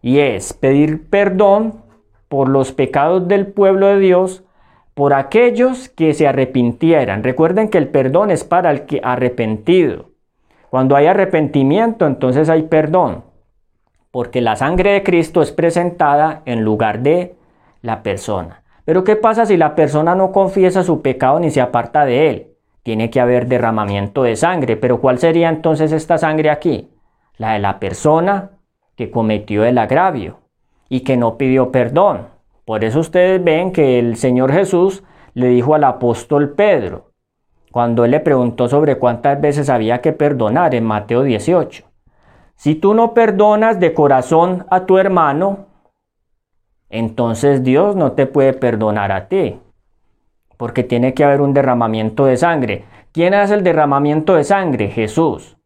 y 0.00 0.18
es 0.18 0.52
pedir 0.52 1.08
perdón 1.08 1.82
por 2.28 2.48
los 2.48 2.72
pecados 2.72 3.28
del 3.28 3.46
pueblo 3.46 3.86
de 3.86 3.98
Dios 3.98 4.42
por 4.94 5.14
aquellos 5.14 5.88
que 5.88 6.12
se 6.12 6.26
arrepintieran. 6.26 7.22
Recuerden 7.22 7.68
que 7.68 7.78
el 7.78 7.88
perdón 7.88 8.30
es 8.30 8.44
para 8.44 8.70
el 8.70 8.84
que 8.84 9.00
arrepentido. 9.02 10.10
Cuando 10.70 10.96
hay 10.96 11.06
arrepentimiento, 11.06 12.06
entonces 12.06 12.48
hay 12.48 12.62
perdón, 12.62 13.24
porque 14.10 14.40
la 14.40 14.56
sangre 14.56 14.92
de 14.92 15.02
Cristo 15.02 15.42
es 15.42 15.52
presentada 15.52 16.42
en 16.46 16.64
lugar 16.64 17.00
de 17.00 17.34
la 17.82 18.02
persona. 18.02 18.62
Pero 18.84 19.04
¿qué 19.04 19.16
pasa 19.16 19.46
si 19.46 19.56
la 19.56 19.74
persona 19.74 20.14
no 20.14 20.32
confiesa 20.32 20.82
su 20.82 21.02
pecado 21.02 21.38
ni 21.38 21.50
se 21.50 21.60
aparta 21.60 22.04
de 22.04 22.30
él? 22.30 22.51
Tiene 22.82 23.10
que 23.10 23.20
haber 23.20 23.46
derramamiento 23.46 24.22
de 24.22 24.36
sangre. 24.36 24.76
Pero 24.76 25.00
¿cuál 25.00 25.18
sería 25.18 25.48
entonces 25.48 25.92
esta 25.92 26.18
sangre 26.18 26.50
aquí? 26.50 26.90
La 27.36 27.52
de 27.52 27.58
la 27.58 27.78
persona 27.78 28.50
que 28.96 29.10
cometió 29.10 29.64
el 29.64 29.78
agravio 29.78 30.38
y 30.88 31.00
que 31.00 31.16
no 31.16 31.38
pidió 31.38 31.72
perdón. 31.72 32.28
Por 32.64 32.84
eso 32.84 33.00
ustedes 33.00 33.42
ven 33.42 33.72
que 33.72 33.98
el 33.98 34.16
Señor 34.16 34.52
Jesús 34.52 35.02
le 35.34 35.48
dijo 35.48 35.74
al 35.74 35.84
apóstol 35.84 36.50
Pedro, 36.50 37.12
cuando 37.70 38.04
él 38.04 38.10
le 38.10 38.20
preguntó 38.20 38.68
sobre 38.68 38.98
cuántas 38.98 39.40
veces 39.40 39.70
había 39.70 40.02
que 40.02 40.12
perdonar 40.12 40.74
en 40.74 40.84
Mateo 40.84 41.22
18. 41.22 41.84
Si 42.54 42.74
tú 42.74 42.94
no 42.94 43.14
perdonas 43.14 43.80
de 43.80 43.94
corazón 43.94 44.66
a 44.70 44.84
tu 44.84 44.98
hermano, 44.98 45.66
entonces 46.90 47.64
Dios 47.64 47.96
no 47.96 48.12
te 48.12 48.26
puede 48.26 48.52
perdonar 48.52 49.10
a 49.10 49.28
ti 49.28 49.58
porque 50.62 50.84
tiene 50.84 51.12
que 51.12 51.24
haber 51.24 51.40
un 51.40 51.54
derramamiento 51.54 52.24
de 52.24 52.36
sangre. 52.36 52.84
¿Quién 53.10 53.34
hace 53.34 53.54
el 53.54 53.64
derramamiento 53.64 54.36
de 54.36 54.44
sangre? 54.44 54.90
Jesús. 54.90 55.56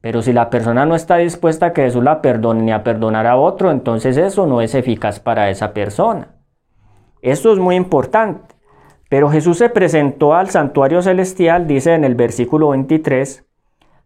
Pero 0.00 0.22
si 0.22 0.32
la 0.32 0.48
persona 0.48 0.86
no 0.86 0.94
está 0.94 1.18
dispuesta 1.18 1.66
a 1.66 1.72
que 1.74 1.82
Jesús 1.82 2.02
la 2.02 2.22
perdone 2.22 2.62
ni 2.62 2.72
a 2.72 2.82
perdonar 2.82 3.26
a 3.26 3.36
otro, 3.36 3.70
entonces 3.70 4.16
eso 4.16 4.46
no 4.46 4.62
es 4.62 4.74
eficaz 4.74 5.20
para 5.20 5.50
esa 5.50 5.74
persona. 5.74 6.36
Esto 7.20 7.52
es 7.52 7.58
muy 7.58 7.76
importante. 7.76 8.54
Pero 9.10 9.28
Jesús 9.28 9.58
se 9.58 9.68
presentó 9.68 10.34
al 10.34 10.48
santuario 10.48 11.02
celestial, 11.02 11.66
dice 11.66 11.92
en 11.92 12.04
el 12.04 12.14
versículo 12.14 12.70
23, 12.70 13.44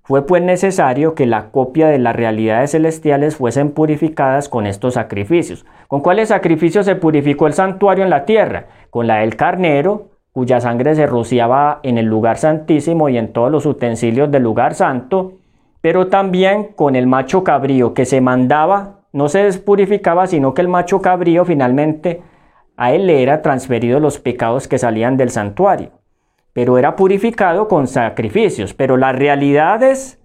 fue 0.02 0.26
pues 0.26 0.42
necesario 0.42 1.14
que 1.14 1.26
la 1.26 1.52
copia 1.52 1.86
de 1.86 2.00
las 2.00 2.16
realidades 2.16 2.72
celestiales 2.72 3.36
fuesen 3.36 3.70
purificadas 3.70 4.48
con 4.48 4.66
estos 4.66 4.94
sacrificios. 4.94 5.64
¿Con 5.86 6.00
cuáles 6.00 6.30
sacrificios 6.30 6.86
se 6.86 6.96
purificó 6.96 7.46
el 7.46 7.52
santuario 7.52 8.02
en 8.02 8.10
la 8.10 8.24
tierra? 8.24 8.66
Con 8.90 9.06
la 9.06 9.18
del 9.18 9.36
carnero, 9.36 10.09
cuya 10.32 10.60
sangre 10.60 10.94
se 10.94 11.06
rociaba 11.06 11.80
en 11.82 11.98
el 11.98 12.06
lugar 12.06 12.38
santísimo 12.38 13.08
y 13.08 13.18
en 13.18 13.32
todos 13.32 13.50
los 13.50 13.66
utensilios 13.66 14.30
del 14.30 14.42
lugar 14.42 14.74
santo, 14.74 15.38
pero 15.80 16.08
también 16.08 16.72
con 16.76 16.94
el 16.94 17.06
macho 17.06 17.42
cabrío 17.42 17.94
que 17.94 18.04
se 18.04 18.20
mandaba, 18.20 19.00
no 19.12 19.28
se 19.28 19.44
despurificaba, 19.44 20.26
sino 20.26 20.54
que 20.54 20.62
el 20.62 20.68
macho 20.68 21.00
cabrío 21.00 21.44
finalmente 21.44 22.22
a 22.76 22.92
él 22.92 23.06
le 23.06 23.22
era 23.22 23.42
transferido 23.42 23.98
los 24.00 24.18
pecados 24.18 24.68
que 24.68 24.78
salían 24.78 25.16
del 25.16 25.30
santuario, 25.30 25.90
pero 26.52 26.78
era 26.78 26.96
purificado 26.96 27.68
con 27.68 27.86
sacrificios, 27.86 28.72
pero 28.72 28.96
la 28.96 29.12
realidad 29.12 29.82
es, 29.82 30.20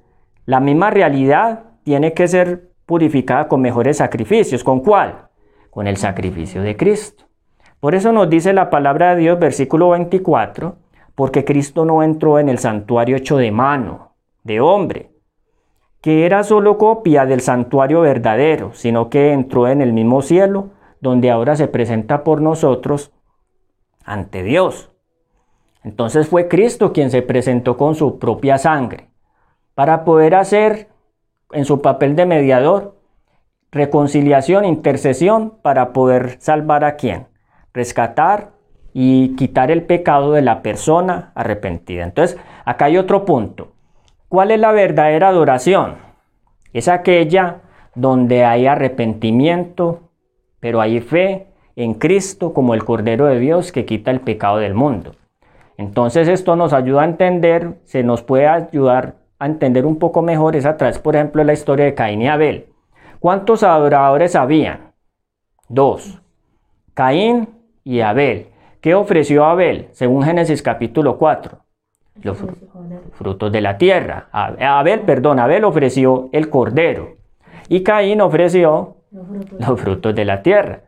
la 0.46 0.60
misma 0.60 0.92
realidad 0.92 1.64
tiene 1.84 2.14
que 2.14 2.28
ser 2.28 2.70
purificada 2.86 3.48
con 3.48 3.62
mejores 3.62 3.98
sacrificios, 3.98 4.64
¿con 4.64 4.82
cuál? 4.82 5.28
Con 5.70 5.88
el 5.88 5.98
sacrificio 5.98 6.62
de 6.62 6.78
Cristo. 6.78 7.25
Por 7.86 7.94
eso 7.94 8.12
nos 8.12 8.28
dice 8.32 8.52
la 8.52 8.72
palabra 8.72 9.14
de 9.14 9.22
Dios, 9.22 9.38
versículo 9.38 9.92
24, 9.92 10.76
porque 11.14 11.46
Cristo 11.46 11.86
no 11.86 12.02
entró 12.02 12.40
en 12.40 12.50
el 12.50 12.58
santuario 12.58 13.16
hecho 13.16 13.38
de 13.38 13.52
mano, 13.52 14.16
de 14.42 14.60
hombre, 14.60 15.12
que 16.02 16.26
era 16.26 16.44
solo 16.44 16.80
copia 16.80 17.28
del 17.28 17.42
santuario 17.42 18.02
verdadero, 18.02 18.72
sino 18.74 19.12
que 19.12 19.34
entró 19.34 19.68
en 19.68 19.82
el 19.82 19.94
mismo 19.94 20.24
cielo, 20.24 20.72
donde 21.00 21.30
ahora 21.30 21.56
se 21.56 21.68
presenta 21.68 22.24
por 22.24 22.42
nosotros 22.42 23.12
ante 24.04 24.42
Dios. 24.42 24.90
Entonces 25.84 26.28
fue 26.28 26.48
Cristo 26.48 26.92
quien 26.92 27.12
se 27.12 27.22
presentó 27.22 27.78
con 27.78 27.94
su 27.94 28.18
propia 28.18 28.58
sangre, 28.58 29.12
para 29.76 30.06
poder 30.06 30.34
hacer 30.34 30.90
en 31.52 31.66
su 31.66 31.84
papel 31.84 32.16
de 32.16 32.26
mediador 32.26 32.96
reconciliación, 33.72 34.66
intercesión, 34.66 35.60
para 35.62 35.94
poder 35.94 36.38
salvar 36.40 36.84
a 36.84 36.96
quien, 36.96 37.28
rescatar 37.76 38.52
y 38.94 39.36
quitar 39.36 39.70
el 39.70 39.84
pecado 39.84 40.32
de 40.32 40.42
la 40.42 40.64
persona 40.64 41.34
arrepentida. 41.36 42.04
Entonces, 42.04 42.40
acá 42.64 42.86
hay 42.86 42.98
otro 42.98 43.26
punto. 43.26 43.74
¿Cuál 44.30 44.52
es 44.52 44.60
la 44.60 44.72
verdadera 44.72 45.28
adoración? 45.28 45.98
Es 46.74 46.88
aquella 46.88 47.58
donde 47.94 48.46
hay 48.46 48.68
arrepentimiento, 48.68 50.10
pero 50.62 50.80
hay 50.82 51.02
fe 51.02 51.48
en 51.76 51.96
Cristo 51.96 52.54
como 52.54 52.74
el 52.74 52.86
Cordero 52.86 53.26
de 53.26 53.40
Dios 53.40 53.74
que 53.74 53.86
quita 53.86 54.12
el 54.12 54.22
pecado 54.22 54.58
del 54.58 54.74
mundo. 54.74 55.12
Entonces 55.78 56.30
esto 56.30 56.56
nos 56.56 56.72
ayuda 56.72 57.02
a 57.02 57.06
entender, 57.06 57.80
se 57.84 58.04
nos 58.04 58.24
puede 58.24 58.48
ayudar 58.48 59.16
a 59.40 59.46
entender 59.46 59.86
un 59.86 60.00
poco 60.00 60.22
mejor 60.22 60.56
esa 60.56 60.78
través, 60.78 61.00
por 61.00 61.18
ejemplo, 61.18 61.44
la 61.44 61.52
historia 61.52 61.84
de 61.84 61.94
Caín 61.94 62.22
y 62.22 62.30
Abel. 62.30 62.68
¿Cuántos 63.20 63.64
adoradores 63.64 64.38
habían? 64.38 64.94
Dos. 65.68 66.22
Caín 66.94 67.50
y 67.86 68.02
Abel. 68.02 68.48
¿Qué 68.82 68.94
ofreció 68.96 69.46
Abel 69.46 69.88
según 69.92 70.24
Génesis 70.24 70.62
capítulo 70.62 71.18
4? 71.18 71.60
Los 72.22 72.38
frutos 73.14 73.52
de 73.52 73.62
la 73.62 73.78
tierra. 73.78 74.28
Abel, 74.32 75.02
perdón, 75.02 75.40
Abel 75.40 75.64
ofreció 75.64 76.30
el 76.34 76.50
cordero 76.50 77.16
y 77.70 77.84
Caín 77.84 78.22
ofreció 78.22 78.98
los 79.12 79.80
frutos 79.80 80.14
de 80.14 80.26
la 80.26 80.42
tierra. 80.42 80.82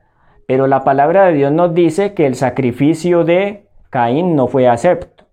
Pero 0.47 0.67
la 0.67 0.83
palabra 0.83 1.25
de 1.25 1.33
Dios 1.33 1.51
nos 1.51 1.73
dice 1.73 2.13
que 2.13 2.25
el 2.25 2.35
sacrificio 2.35 3.23
de 3.23 3.67
Caín 3.89 4.35
no 4.35 4.47
fue 4.47 4.67
acepto. 4.67 5.25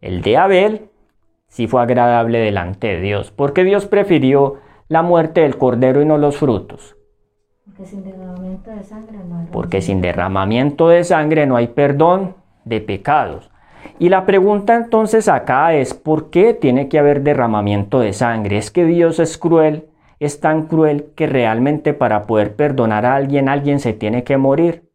El 0.00 0.22
de 0.22 0.36
Abel 0.36 0.90
sí 1.48 1.66
fue 1.66 1.82
agradable 1.82 2.38
delante 2.38 2.88
de 2.88 3.00
Dios, 3.00 3.30
porque 3.30 3.64
Dios 3.64 3.86
prefirió 3.86 4.56
la 4.88 5.02
muerte 5.02 5.42
del 5.42 5.58
cordero 5.58 6.00
y 6.00 6.06
no 6.06 6.18
los 6.18 6.36
frutos. 6.36 6.97
Porque 9.52 9.80
sin 9.80 10.00
derramamiento 10.00 10.88
de 10.88 11.04
sangre 11.04 11.46
no 11.46 11.56
hay 11.56 11.68
perdón 11.68 12.34
de 12.64 12.80
pecados. 12.80 13.50
Y 13.98 14.08
la 14.08 14.26
pregunta 14.26 14.76
entonces 14.76 15.28
acá 15.28 15.74
es, 15.74 15.94
¿por 15.94 16.30
qué 16.30 16.54
tiene 16.54 16.88
que 16.88 16.98
haber 16.98 17.22
derramamiento 17.22 18.00
de 18.00 18.12
sangre? 18.12 18.58
¿Es 18.58 18.70
que 18.70 18.84
Dios 18.84 19.18
es 19.18 19.38
cruel? 19.38 19.88
¿Es 20.20 20.40
tan 20.40 20.66
cruel 20.66 21.12
que 21.14 21.26
realmente 21.26 21.94
para 21.94 22.26
poder 22.26 22.56
perdonar 22.56 23.06
a 23.06 23.14
alguien 23.14 23.48
alguien 23.48 23.80
se 23.80 23.92
tiene 23.92 24.24
que 24.24 24.36
morir? 24.36 24.90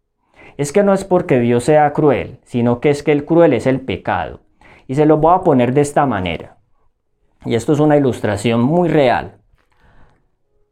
Es 0.58 0.72
que 0.72 0.84
no 0.84 0.94
es 0.94 1.04
porque 1.04 1.40
Dios 1.40 1.64
sea 1.64 1.92
cruel, 1.94 2.40
sino 2.44 2.80
que 2.80 2.90
es 2.90 3.04
que 3.04 3.12
el 3.12 3.26
cruel 3.26 3.54
es 3.54 3.66
el 3.66 3.82
pecado. 3.82 4.42
Y 4.88 4.96
se 4.96 5.06
lo 5.06 5.18
voy 5.18 5.34
a 5.36 5.42
poner 5.42 5.74
de 5.74 5.82
esta 5.82 6.06
manera. 6.06 6.58
Y 7.46 7.56
esto 7.56 7.74
es 7.74 7.80
una 7.80 7.98
ilustración 7.98 8.62
muy 8.62 8.90
real. 8.90 9.43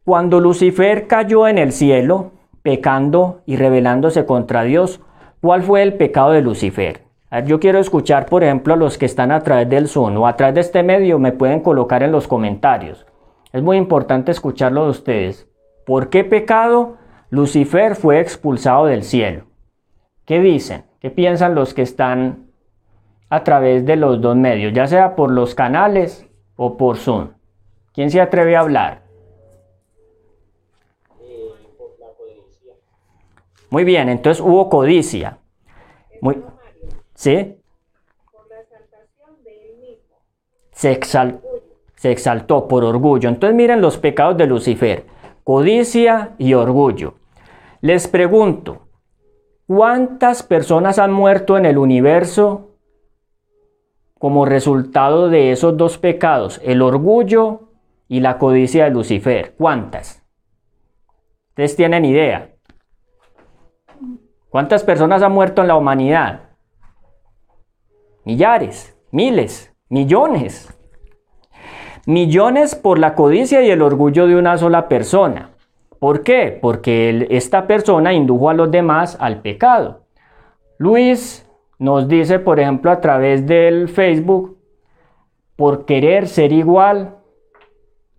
Cuando 0.04 0.40
Lucifer 0.40 1.06
cayó 1.06 1.48
en 1.48 1.60
el 1.60 1.72
cielo, 1.72 2.32
pecando 2.64 3.42
y 3.46 3.56
rebelándose 3.56 4.26
contra 4.26 4.64
Dios, 4.64 5.00
¿cuál 5.42 5.62
fue 5.62 5.84
el 5.84 5.94
pecado 5.94 6.32
de 6.32 6.42
Lucifer? 6.42 7.04
Yo 7.46 7.60
quiero 7.60 7.78
escuchar, 7.78 8.26
por 8.26 8.44
ejemplo, 8.44 8.74
a 8.74 8.78
los 8.78 8.98
que 8.98 9.06
están 9.06 9.32
a 9.32 9.42
través 9.42 9.70
del 9.70 9.88
Zoom 9.88 10.18
o 10.18 10.26
a 10.26 10.36
través 10.36 10.56
de 10.56 10.62
este 10.62 10.82
medio, 10.82 11.20
me 11.20 11.34
pueden 11.34 11.60
colocar 11.60 12.02
en 12.02 12.12
los 12.12 12.28
comentarios. 12.28 13.06
Es 13.54 13.62
muy 13.62 13.78
importante 13.78 14.32
escucharlo 14.32 14.86
de 14.86 14.90
ustedes. 14.90 15.48
¿Por 15.86 16.10
qué 16.10 16.24
pecado 16.24 16.98
Lucifer 17.30 17.96
fue 17.96 18.20
expulsado 18.20 18.88
del 18.88 19.04
cielo? 19.04 19.44
¿Qué 20.26 20.40
dicen? 20.40 20.86
¿Qué 21.00 21.12
piensan 21.12 21.54
los 21.54 21.76
que 21.76 21.84
están 21.84 22.48
a 23.30 23.44
través 23.44 23.86
de 23.86 23.98
los 23.98 24.20
dos 24.20 24.36
medios, 24.36 24.74
ya 24.74 24.88
sea 24.88 25.16
por 25.16 25.30
los 25.30 25.54
canales 25.54 26.28
o 26.56 26.76
por 26.76 26.98
Zoom? 26.98 27.34
¿Quién 27.94 28.10
se 28.10 28.20
atreve 28.20 28.56
a 28.56 28.62
hablar? 28.62 29.11
Muy 33.72 33.86
bien, 33.86 34.10
entonces 34.10 34.44
hubo 34.44 34.70
codicia. 34.70 35.40
Muy, 36.22 36.44
¿Sí? 37.16 37.56
Se, 40.72 41.00
se 41.96 42.12
exaltó 42.12 42.68
por 42.68 42.84
orgullo. 42.84 43.30
Entonces 43.30 43.56
miren 43.56 43.80
los 43.80 43.98
pecados 43.98 44.36
de 44.38 44.46
Lucifer. 44.46 45.06
Codicia 45.46 46.36
y 46.38 46.54
orgullo. 46.54 47.16
Les 47.80 48.10
pregunto, 48.10 48.88
¿cuántas 49.68 50.44
personas 50.44 51.00
han 51.00 51.14
muerto 51.14 51.58
en 51.58 51.66
el 51.66 51.78
universo 51.78 52.76
como 54.20 54.46
resultado 54.46 55.30
de 55.30 55.54
esos 55.54 55.78
dos 55.78 55.98
pecados? 55.98 56.60
El 56.64 56.82
orgullo 56.82 57.70
y 58.10 58.20
la 58.20 58.38
codicia 58.38 58.84
de 58.84 58.92
Lucifer. 58.92 59.56
¿Cuántas? 59.58 60.26
¿Ustedes 61.52 61.78
tienen 61.78 62.04
idea? 62.04 62.52
¿Cuántas 64.52 64.84
personas 64.84 65.24
han 65.24 65.32
muerto 65.32 65.62
en 65.62 65.70
la 65.70 65.78
humanidad? 65.78 66.42
Millares, 68.26 68.98
miles, 69.10 69.74
millones. 69.88 70.78
Millones 72.06 72.76
por 72.76 73.00
la 73.00 73.16
codicia 73.16 73.62
y 73.62 73.72
el 73.72 73.82
orgullo 73.82 74.28
de 74.28 74.36
una 74.36 74.58
sola 74.58 74.90
persona. 74.90 75.52
¿Por 76.00 76.24
qué? 76.24 76.60
Porque 76.62 77.28
esta 77.30 77.66
persona 77.66 78.12
indujo 78.12 78.50
a 78.50 78.54
los 78.54 78.70
demás 78.70 79.16
al 79.22 79.42
pecado. 79.42 80.02
Luis 80.78 81.50
nos 81.80 82.10
dice, 82.10 82.40
por 82.40 82.60
ejemplo, 82.60 82.92
a 82.92 83.00
través 83.00 83.48
del 83.48 83.88
Facebook, 83.88 84.58
por 85.56 85.86
querer 85.86 86.28
ser 86.28 86.52
igual 86.52 87.20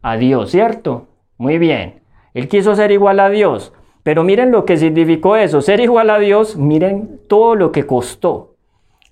a 0.01 0.16
Dios, 0.16 0.51
¿cierto? 0.51 1.09
Muy 1.37 1.59
bien. 1.59 2.01
Él 2.33 2.49
quiso 2.49 2.74
ser 2.74 2.91
igual 2.91 3.20
a 3.20 3.28
Dios. 3.28 3.74
Pero 4.03 4.24
miren 4.24 4.50
lo 4.50 4.64
que 4.64 4.76
significó 4.76 5.36
eso, 5.36 5.61
ser 5.61 5.80
igual 5.80 6.11
a 6.11 6.18
Dios, 6.18 6.57
miren 6.57 7.20
todo 7.28 7.55
lo 7.55 7.72
que 7.72 7.86
costó 7.86 8.53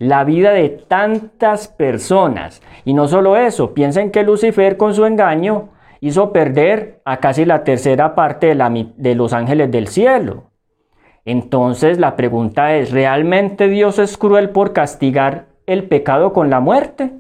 la 0.01 0.25
vida 0.25 0.53
de 0.53 0.71
tantas 0.71 1.69
personas. 1.69 2.63
Y 2.85 2.95
no 2.95 3.07
solo 3.07 3.37
eso, 3.37 3.75
piensen 3.75 4.11
que 4.11 4.25
Lucifer 4.25 4.79
con 4.79 4.95
su 4.95 5.05
engaño 5.05 5.69
hizo 6.01 6.33
perder 6.33 7.03
a 7.05 7.19
casi 7.19 7.45
la 7.45 7.65
tercera 7.65 8.15
parte 8.15 8.55
de, 8.55 8.87
de 8.97 9.15
los 9.15 9.35
ángeles 9.35 9.71
del 9.71 9.89
cielo. 9.89 10.45
Entonces 11.27 11.99
la 11.99 12.17
pregunta 12.17 12.75
es, 12.77 12.93
¿realmente 12.93 13.69
Dios 13.69 13.99
es 13.99 14.17
cruel 14.17 14.49
por 14.51 14.73
castigar 14.73 15.49
el 15.67 15.85
pecado 15.85 16.33
con 16.33 16.49
la 16.49 16.61
muerte? 16.61 17.13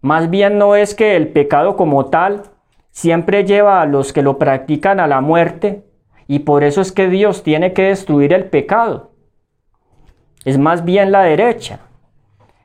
Más 0.00 0.30
bien 0.30 0.56
no 0.56 0.74
es 0.74 0.94
que 0.94 1.14
el 1.14 1.28
pecado 1.28 1.76
como 1.76 2.06
tal 2.06 2.44
siempre 2.90 3.44
lleva 3.44 3.82
a 3.82 3.86
los 3.86 4.14
que 4.14 4.22
lo 4.22 4.38
practican 4.38 4.98
a 4.98 5.06
la 5.06 5.20
muerte, 5.20 5.84
y 6.28 6.40
por 6.40 6.64
eso 6.64 6.80
es 6.80 6.92
que 6.92 7.08
Dios 7.08 7.42
tiene 7.42 7.72
que 7.72 7.84
destruir 7.84 8.32
el 8.32 8.46
pecado. 8.46 9.10
Es 10.44 10.58
más 10.58 10.84
bien 10.84 11.12
la 11.12 11.22
derecha. 11.22 11.80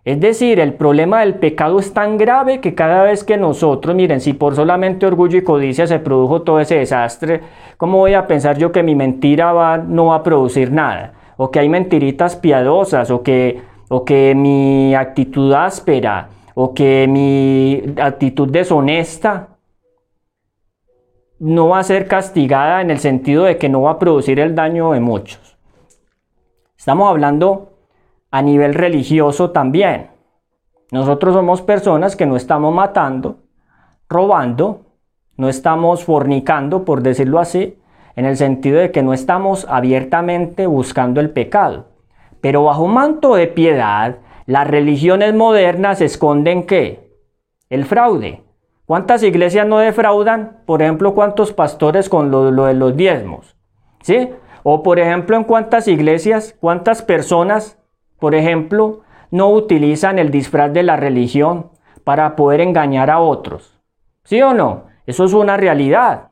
Es 0.07 0.21
decir, 0.21 0.61
el 0.61 0.73
problema 0.73 1.19
del 1.19 1.35
pecado 1.35 1.79
es 1.79 1.93
tan 1.93 2.17
grave 2.17 2.61
que 2.61 2.73
cada 2.73 3.03
vez 3.03 3.25
que 3.25 3.35
nosotros, 3.35 3.93
miren, 3.93 4.21
si 4.21 4.31
por 4.31 4.55
solamente 4.55 5.05
orgullo 5.05 5.37
y 5.37 5.43
codicia 5.43 5.85
se 5.85 5.99
produjo 5.99 6.43
todo 6.43 6.61
ese 6.61 6.77
desastre, 6.77 7.41
¿cómo 7.75 7.97
voy 7.97 8.13
a 8.13 8.25
pensar 8.25 8.57
yo 8.57 8.71
que 8.71 8.83
mi 8.83 8.95
mentira 8.95 9.51
va, 9.51 9.77
no 9.77 10.05
va 10.05 10.15
a 10.15 10.23
producir 10.23 10.71
nada? 10.71 11.11
O 11.35 11.51
que 11.51 11.59
hay 11.59 11.67
mentiritas 11.67 12.37
piadosas, 12.37 13.11
o 13.11 13.21
que, 13.21 13.59
o 13.89 14.05
que 14.05 14.33
mi 14.33 14.95
actitud 14.95 15.51
áspera, 15.51 16.29
o 16.55 16.73
que 16.73 17.05
mi 17.09 17.83
actitud 18.01 18.49
deshonesta 18.49 19.56
no 21.39 21.69
va 21.69 21.79
a 21.79 21.83
ser 21.83 22.07
castigada 22.07 22.81
en 22.81 22.89
el 22.89 22.99
sentido 22.99 23.43
de 23.43 23.57
que 23.57 23.69
no 23.69 23.83
va 23.83 23.91
a 23.91 23.99
producir 23.99 24.39
el 24.39 24.55
daño 24.55 24.91
de 24.91 24.99
muchos. 24.99 25.57
Estamos 26.77 27.09
hablando 27.09 27.73
a 28.31 28.41
nivel 28.41 28.73
religioso 28.73 29.51
también. 29.51 30.11
Nosotros 30.91 31.33
somos 31.33 31.61
personas 31.61 32.15
que 32.15 32.25
no 32.25 32.37
estamos 32.37 32.73
matando, 32.73 33.39
robando, 34.07 34.85
no 35.35 35.49
estamos 35.49 36.03
fornicando, 36.03 36.85
por 36.85 37.01
decirlo 37.01 37.39
así, 37.39 37.77
en 38.15 38.25
el 38.25 38.37
sentido 38.37 38.79
de 38.79 38.91
que 38.91 39.03
no 39.03 39.13
estamos 39.13 39.67
abiertamente 39.69 40.65
buscando 40.65 41.19
el 41.19 41.29
pecado. 41.29 41.89
Pero 42.41 42.63
bajo 42.63 42.87
manto 42.87 43.35
de 43.35 43.47
piedad, 43.47 44.17
las 44.45 44.67
religiones 44.67 45.33
modernas 45.35 46.01
esconden 46.01 46.65
qué? 46.65 47.11
El 47.69 47.85
fraude, 47.85 48.43
¿Cuántas 48.87 49.21
iglesias 49.21 49.67
no 49.67 49.79
defraudan? 49.79 50.61
Por 50.65 50.81
ejemplo, 50.81 51.13
¿cuántos 51.13 51.51
pastores 51.51 52.07
con 52.07 52.31
lo, 52.31 52.45
de 52.45 52.73
los 52.73 52.95
diezmos? 52.95 53.57
¿Sí? 54.01 54.29
O 54.63 54.81
por 54.81 54.97
ejemplo, 54.97 55.35
¿en 55.35 55.43
cuántas 55.43 55.89
iglesias, 55.89 56.55
cuántas 56.61 57.01
personas, 57.01 57.77
por 58.17 58.33
ejemplo, 58.33 59.01
no 59.29 59.49
utilizan 59.49 60.19
el 60.19 60.31
disfraz 60.31 60.71
de 60.71 60.83
la 60.83 60.95
religión 60.95 61.71
para 62.05 62.37
poder 62.37 62.61
engañar 62.61 63.09
a 63.09 63.19
otros? 63.19 63.77
¿Sí 64.23 64.41
o 64.41 64.53
no? 64.53 64.85
Eso 65.05 65.25
es 65.25 65.33
una 65.33 65.57
realidad. 65.57 66.29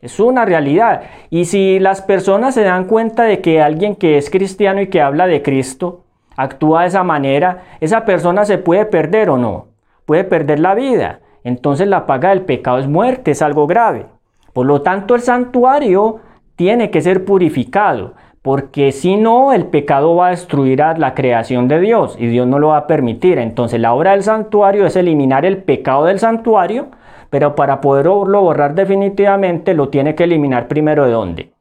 Es 0.00 0.18
una 0.20 0.46
realidad. 0.46 1.02
Y 1.28 1.44
si 1.44 1.78
las 1.80 2.00
personas 2.00 2.54
se 2.54 2.62
dan 2.62 2.86
cuenta 2.86 3.24
de 3.24 3.42
que 3.42 3.60
alguien 3.60 3.94
que 3.94 4.16
es 4.16 4.30
cristiano 4.30 4.80
y 4.80 4.86
que 4.86 5.02
habla 5.02 5.26
de 5.26 5.42
Cristo 5.42 6.06
actúa 6.34 6.80
de 6.80 6.88
esa 6.88 7.04
manera, 7.04 7.64
esa 7.80 8.06
persona 8.06 8.46
se 8.46 8.56
puede 8.56 8.86
perder 8.86 9.28
o 9.28 9.36
no. 9.36 9.66
Puede 10.06 10.24
perder 10.24 10.60
la 10.60 10.74
vida. 10.74 11.20
Entonces 11.44 11.88
la 11.88 12.06
paga 12.06 12.30
del 12.30 12.42
pecado 12.42 12.78
es 12.78 12.86
muerte, 12.86 13.30
es 13.30 13.42
algo 13.42 13.66
grave. 13.66 14.06
Por 14.52 14.66
lo 14.66 14.82
tanto, 14.82 15.14
el 15.14 15.20
santuario 15.20 16.20
tiene 16.56 16.90
que 16.90 17.00
ser 17.00 17.24
purificado, 17.24 18.14
porque 18.42 18.92
si 18.92 19.16
no, 19.16 19.52
el 19.52 19.66
pecado 19.66 20.16
va 20.16 20.28
a 20.28 20.30
destruir 20.30 20.82
a 20.82 20.96
la 20.96 21.14
creación 21.14 21.68
de 21.68 21.80
Dios 21.80 22.16
y 22.18 22.26
Dios 22.26 22.46
no 22.46 22.58
lo 22.58 22.68
va 22.68 22.78
a 22.78 22.86
permitir. 22.86 23.38
Entonces 23.38 23.80
la 23.80 23.94
obra 23.94 24.12
del 24.12 24.22
santuario 24.22 24.86
es 24.86 24.96
eliminar 24.96 25.44
el 25.44 25.62
pecado 25.62 26.06
del 26.06 26.18
santuario, 26.18 26.88
pero 27.30 27.54
para 27.54 27.80
poderlo 27.80 28.42
borrar 28.42 28.74
definitivamente 28.74 29.74
lo 29.74 29.88
tiene 29.88 30.14
que 30.14 30.24
eliminar 30.24 30.68
primero 30.68 31.06
de 31.06 31.12
dónde? 31.12 31.52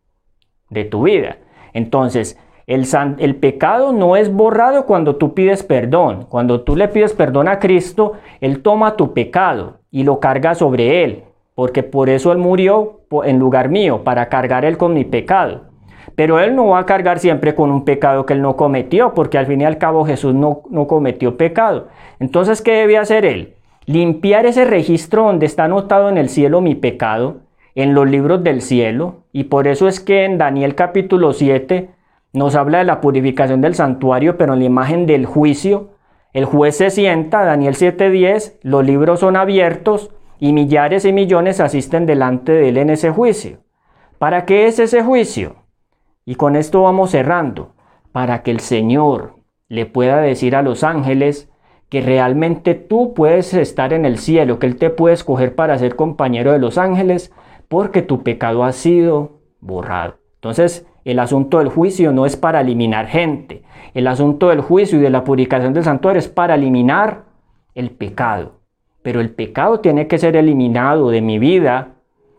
De 0.70 0.86
tu 0.86 1.04
vida. 1.04 1.38
Entonces, 1.74 2.38
el, 2.70 3.36
pecado 3.36 3.92
no 3.92 4.16
es 4.16 4.34
borrado 4.34 4.86
cuando 4.86 5.18
tú 5.18 5.34
pides 5.34 5.64
perdón. 5.64 6.26
Cuando 6.30 6.62
tú 6.62 6.76
le 6.76 6.88
pides 6.88 7.14
perdón 7.14 7.48
a 7.48 7.60
Cristo, 7.60 8.14
Él 8.42 8.62
toma 8.62 8.96
tu 8.96 9.14
pecado 9.14 9.80
y 9.92 10.04
lo 10.04 10.20
carga 10.20 10.56
sobre 10.56 11.04
Él 11.04 11.24
porque 11.60 11.84
por 11.84 12.08
eso 12.08 12.32
Él 12.32 12.38
murió 12.38 13.02
en 13.26 13.38
lugar 13.38 13.68
mío, 13.68 14.06
para 14.06 14.30
cargar 14.30 14.64
Él 14.64 14.78
con 14.78 14.94
mi 14.94 15.04
pecado. 15.04 15.64
Pero 16.16 16.40
Él 16.40 16.56
no 16.56 16.68
va 16.68 16.80
a 16.80 16.86
cargar 16.86 17.20
siempre 17.20 17.54
con 17.54 17.70
un 17.70 17.84
pecado 17.84 18.26
que 18.26 18.32
Él 18.32 18.42
no 18.42 18.56
cometió, 18.56 19.14
porque 19.14 19.38
al 19.38 19.46
fin 19.46 19.60
y 19.60 19.66
al 19.66 19.78
cabo 19.78 20.06
Jesús 20.06 20.34
no, 20.34 20.62
no 20.70 20.88
cometió 20.88 21.36
pecado. 21.36 21.90
Entonces, 22.22 22.62
¿qué 22.62 22.72
debe 22.72 22.98
hacer 22.98 23.26
Él? 23.26 23.56
Limpiar 23.86 24.46
ese 24.46 24.64
registro 24.64 25.24
donde 25.24 25.48
está 25.48 25.66
anotado 25.66 26.08
en 26.08 26.18
el 26.18 26.30
cielo 26.30 26.62
mi 26.62 26.76
pecado, 26.76 27.42
en 27.76 27.94
los 27.94 28.10
libros 28.10 28.42
del 28.42 28.62
cielo, 28.62 29.24
y 29.34 29.44
por 29.44 29.68
eso 29.68 29.90
es 29.90 30.00
que 30.00 30.24
en 30.24 30.38
Daniel 30.38 30.76
capítulo 30.76 31.34
7 31.34 31.90
nos 32.34 32.56
habla 32.56 32.80
de 32.80 32.84
la 32.84 33.02
purificación 33.02 33.62
del 33.62 33.76
santuario, 33.76 34.38
pero 34.38 34.54
en 34.54 34.60
la 34.60 34.66
imagen 34.66 35.06
del 35.06 35.26
juicio, 35.26 35.92
el 36.34 36.46
juez 36.46 36.78
se 36.78 36.90
sienta, 36.90 37.44
Daniel 37.44 37.76
7:10, 37.76 38.60
los 38.62 38.86
libros 38.86 39.22
son 39.22 39.36
abiertos, 39.36 40.12
y 40.40 40.54
millares 40.54 41.06
y 41.06 41.12
millones 41.12 41.60
asisten 41.60 42.06
delante 42.06 42.54
de 42.54 42.70
él 42.70 42.78
en 42.78 42.90
ese 42.90 43.12
juicio. 43.12 43.60
¿Para 44.18 44.46
qué 44.46 44.68
es 44.68 44.80
ese 44.80 45.04
juicio? 45.04 45.56
Y 46.26 46.36
con 46.36 46.56
esto 46.56 46.84
vamos 46.84 47.12
cerrando, 47.12 47.74
para 48.12 48.42
que 48.42 48.52
el 48.52 48.60
Señor 48.60 49.36
le 49.68 49.86
pueda 49.86 50.22
decir 50.22 50.56
a 50.56 50.62
los 50.62 50.84
ángeles 50.84 51.50
que 51.90 52.02
realmente 52.02 52.76
tú 52.76 53.14
puedes 53.14 53.54
estar 53.54 53.94
en 53.94 54.06
el 54.06 54.18
cielo, 54.18 54.60
que 54.60 54.68
Él 54.68 54.78
te 54.78 54.90
puede 54.90 55.16
escoger 55.16 55.56
para 55.56 55.78
ser 55.78 55.96
compañero 55.96 56.52
de 56.52 56.60
los 56.60 56.78
ángeles, 56.78 57.34
porque 57.68 58.02
tu 58.02 58.24
pecado 58.24 58.64
ha 58.64 58.72
sido 58.72 59.42
borrado. 59.60 60.20
Entonces, 60.36 60.86
el 61.12 61.18
asunto 61.18 61.58
del 61.58 61.70
juicio 61.70 62.12
no 62.12 62.28
es 62.28 62.38
para 62.38 62.62
eliminar 62.62 63.08
gente, 63.08 63.64
el 63.96 64.06
asunto 64.06 64.50
del 64.50 64.62
juicio 64.62 65.00
y 65.00 65.02
de 65.02 65.10
la 65.10 65.24
purificación 65.24 65.74
del 65.74 65.84
santuario 65.84 66.20
es 66.20 66.28
para 66.28 66.54
eliminar 66.54 67.24
el 67.74 67.90
pecado. 67.90 68.60
Pero 69.02 69.20
el 69.20 69.32
pecado 69.32 69.80
tiene 69.80 70.08
que 70.08 70.20
ser 70.20 70.36
eliminado 70.36 71.10
de 71.10 71.22
mi 71.22 71.40
vida 71.40 71.96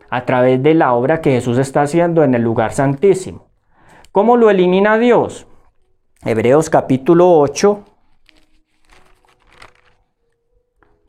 a 0.09 0.25
través 0.25 0.63
de 0.63 0.73
la 0.73 0.93
obra 0.93 1.19
que 1.19 1.31
Jesús 1.31 1.57
está 1.57 1.81
haciendo 1.81 2.23
en 2.23 2.33
el 2.33 2.43
lugar 2.43 2.71
santísimo. 2.71 3.47
¿Cómo 4.13 4.37
lo 4.37 4.49
elimina 4.49 4.97
Dios? 4.97 5.47
Hebreos 6.23 6.69
capítulo 6.69 7.39
8 7.39 7.83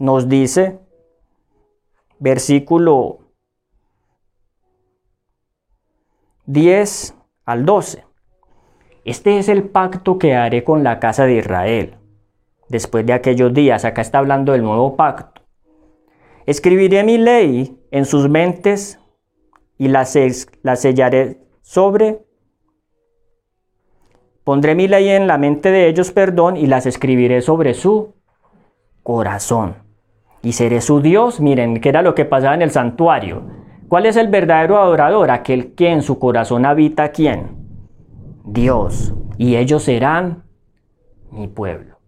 nos 0.01 0.29
dice, 0.29 0.81
versículo 2.19 3.21
10 6.47 7.22
al 7.45 7.65
12. 7.65 8.05
Este 9.05 9.39
es 9.39 9.49
el 9.49 9.65
pacto 9.65 10.19
que 10.19 10.35
haré 10.35 10.65
con 10.65 10.85
la 10.85 11.01
casa 11.01 11.25
de 11.25 11.37
Israel. 11.37 11.97
Después 12.69 13.05
de 13.05 13.13
aquellos 13.13 13.53
días, 13.53 13.85
acá 13.85 14.01
está 14.01 14.19
hablando 14.19 14.53
del 14.53 14.63
nuevo 14.63 14.97
pacto 14.97 15.43
Escribiré 16.47 17.05
mi 17.05 17.19
ley 17.19 17.79
en 17.91 18.05
sus 18.05 18.29
mentes 18.29 18.99
y 19.79 19.89
la, 19.89 20.05
sellaré 20.05 21.41
sobre. 21.61 22.25
Pondré 24.43 24.75
mi 24.75 24.89
ley 24.89 25.09
en 25.09 25.29
la 25.29 25.39
mente 25.39 25.71
de 25.71 25.89
ellos, 25.89 26.11
perdón, 26.11 26.57
y 26.57 26.67
las 26.67 26.87
escribiré 26.87 27.43
sobre 27.43 27.75
su 27.75 28.15
corazón. 29.05 29.77
Y 30.43 30.53
seré 30.53 30.81
su 30.81 31.01
Dios. 31.01 31.41
Miren, 31.41 31.81
¿qué 31.81 31.91
era 31.91 32.03
lo 32.03 32.17
que 32.17 32.25
pasaba 32.25 32.55
en 32.55 32.63
el 32.63 32.73
santuario? 32.73 33.43
¿Cuál 33.93 34.07
es 34.07 34.17
el 34.17 34.29
verdadero 34.29 34.79
adorador? 34.79 35.31
Aquel 35.31 35.75
que 35.75 35.91
en 35.91 36.01
su 36.01 36.19
corazón 36.19 36.65
habita 36.65 37.13
quién? 37.13 37.59
Dios. 38.43 39.13
Y 39.37 39.57
ellos 39.57 39.83
serán 39.83 40.45
mi 41.31 41.47
pueblo. 41.47 41.99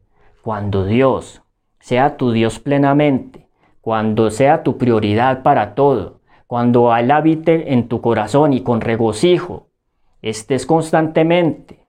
Cuando 0.42 0.86
Dios 0.86 1.42
sea 1.80 2.16
tu 2.16 2.32
Dios 2.32 2.58
plenamente, 2.58 3.50
cuando 3.82 4.30
sea 4.30 4.62
tu 4.62 4.78
prioridad 4.78 5.42
para 5.42 5.74
todo, 5.74 6.22
cuando 6.46 6.96
Él 6.96 7.10
habite 7.10 7.74
en 7.74 7.86
tu 7.86 8.00
corazón 8.00 8.54
y 8.54 8.62
con 8.62 8.80
regocijo, 8.80 9.68
estés 10.22 10.64
constantemente 10.64 11.86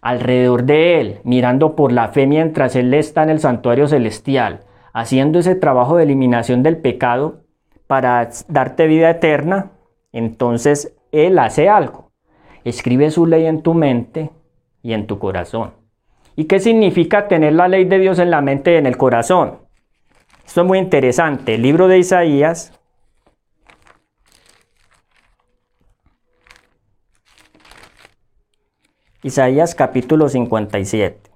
alrededor 0.00 0.64
de 0.64 0.98
Él, 0.98 1.20
mirando 1.24 1.76
por 1.76 1.92
la 1.92 2.08
fe 2.08 2.26
mientras 2.26 2.74
Él 2.74 2.94
está 2.94 3.24
en 3.24 3.28
el 3.28 3.40
santuario 3.40 3.86
celestial, 3.86 4.60
haciendo 4.94 5.40
ese 5.40 5.56
trabajo 5.56 5.98
de 5.98 6.04
eliminación 6.04 6.62
del 6.62 6.78
pecado 6.78 7.49
para 7.90 8.30
darte 8.46 8.86
vida 8.86 9.10
eterna, 9.10 9.72
entonces 10.12 10.96
Él 11.10 11.40
hace 11.40 11.68
algo. 11.68 12.12
Escribe 12.62 13.10
su 13.10 13.26
ley 13.26 13.46
en 13.46 13.62
tu 13.62 13.74
mente 13.74 14.30
y 14.80 14.92
en 14.92 15.08
tu 15.08 15.18
corazón. 15.18 15.72
¿Y 16.36 16.44
qué 16.44 16.60
significa 16.60 17.26
tener 17.26 17.54
la 17.54 17.66
ley 17.66 17.86
de 17.86 17.98
Dios 17.98 18.20
en 18.20 18.30
la 18.30 18.42
mente 18.42 18.74
y 18.74 18.76
en 18.76 18.86
el 18.86 18.96
corazón? 18.96 19.58
Esto 20.46 20.60
es 20.60 20.66
muy 20.68 20.78
interesante. 20.78 21.56
El 21.56 21.62
libro 21.62 21.88
de 21.88 21.98
Isaías. 21.98 22.80
Isaías 29.24 29.74
capítulo 29.74 30.28
57. 30.28 31.29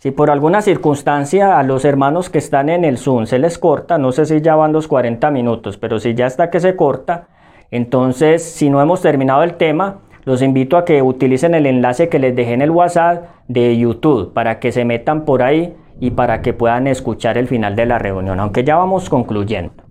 Si 0.00 0.12
por 0.12 0.30
alguna 0.30 0.62
circunstancia 0.62 1.58
a 1.58 1.64
los 1.64 1.84
hermanos 1.84 2.30
que 2.30 2.38
están 2.38 2.68
en 2.68 2.84
el 2.84 2.98
Zoom 2.98 3.26
se 3.26 3.40
les 3.40 3.58
corta, 3.58 3.98
no 3.98 4.12
sé 4.12 4.26
si 4.26 4.40
ya 4.40 4.54
van 4.54 4.72
los 4.72 4.86
40 4.86 5.28
minutos, 5.32 5.76
pero 5.76 5.98
si 5.98 6.14
ya 6.14 6.28
está 6.28 6.50
que 6.50 6.60
se 6.60 6.76
corta, 6.76 7.26
entonces 7.72 8.44
si 8.44 8.70
no 8.70 8.80
hemos 8.80 9.02
terminado 9.02 9.42
el 9.42 9.54
tema, 9.54 10.02
los 10.24 10.40
invito 10.40 10.76
a 10.76 10.84
que 10.84 11.02
utilicen 11.02 11.52
el 11.56 11.66
enlace 11.66 12.08
que 12.08 12.20
les 12.20 12.36
dejé 12.36 12.52
en 12.52 12.62
el 12.62 12.70
WhatsApp 12.70 13.24
de 13.48 13.76
YouTube 13.76 14.32
para 14.32 14.60
que 14.60 14.70
se 14.70 14.84
metan 14.84 15.24
por 15.24 15.42
ahí 15.42 15.76
y 15.98 16.12
para 16.12 16.42
que 16.42 16.52
puedan 16.52 16.86
escuchar 16.86 17.36
el 17.36 17.48
final 17.48 17.74
de 17.74 17.86
la 17.86 17.98
reunión, 17.98 18.38
aunque 18.38 18.62
ya 18.62 18.76
vamos 18.76 19.10
concluyendo, 19.10 19.82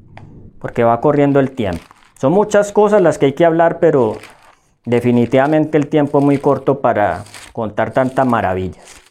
porque 0.59 0.85
va 0.85 1.01
corriendo 1.01 1.41
el 1.41 1.51
tiempo. 1.51 1.83
Son 2.17 2.31
muchas 2.31 2.71
cosas 2.71 3.01
las 3.01 3.17
que 3.17 3.25
hay 3.25 3.33
que 3.33 3.43
hablar, 3.43 3.79
pero 3.81 4.15
definitivamente 4.85 5.77
el 5.77 5.87
tiempo 5.87 6.19
es 6.19 6.23
muy 6.23 6.37
corto 6.37 6.79
para 6.79 7.25
contar 7.51 7.91
tantas 7.91 8.25
maravillas. 8.25 9.06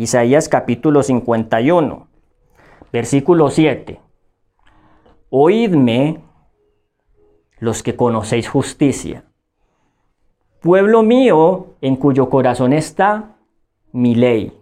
Isaías 0.00 0.48
capítulo 0.48 1.02
51, 1.02 2.08
versículo 2.90 3.50
7. 3.50 4.00
Oídme 5.28 6.20
los 7.58 7.82
que 7.82 7.96
conocéis 7.96 8.48
justicia 8.48 9.24
Pueblo 10.60 11.02
mío, 11.02 11.74
en 11.82 11.96
cuyo 11.96 12.30
corazón 12.30 12.72
está 12.72 13.36
mi 13.92 14.14
ley. 14.14 14.58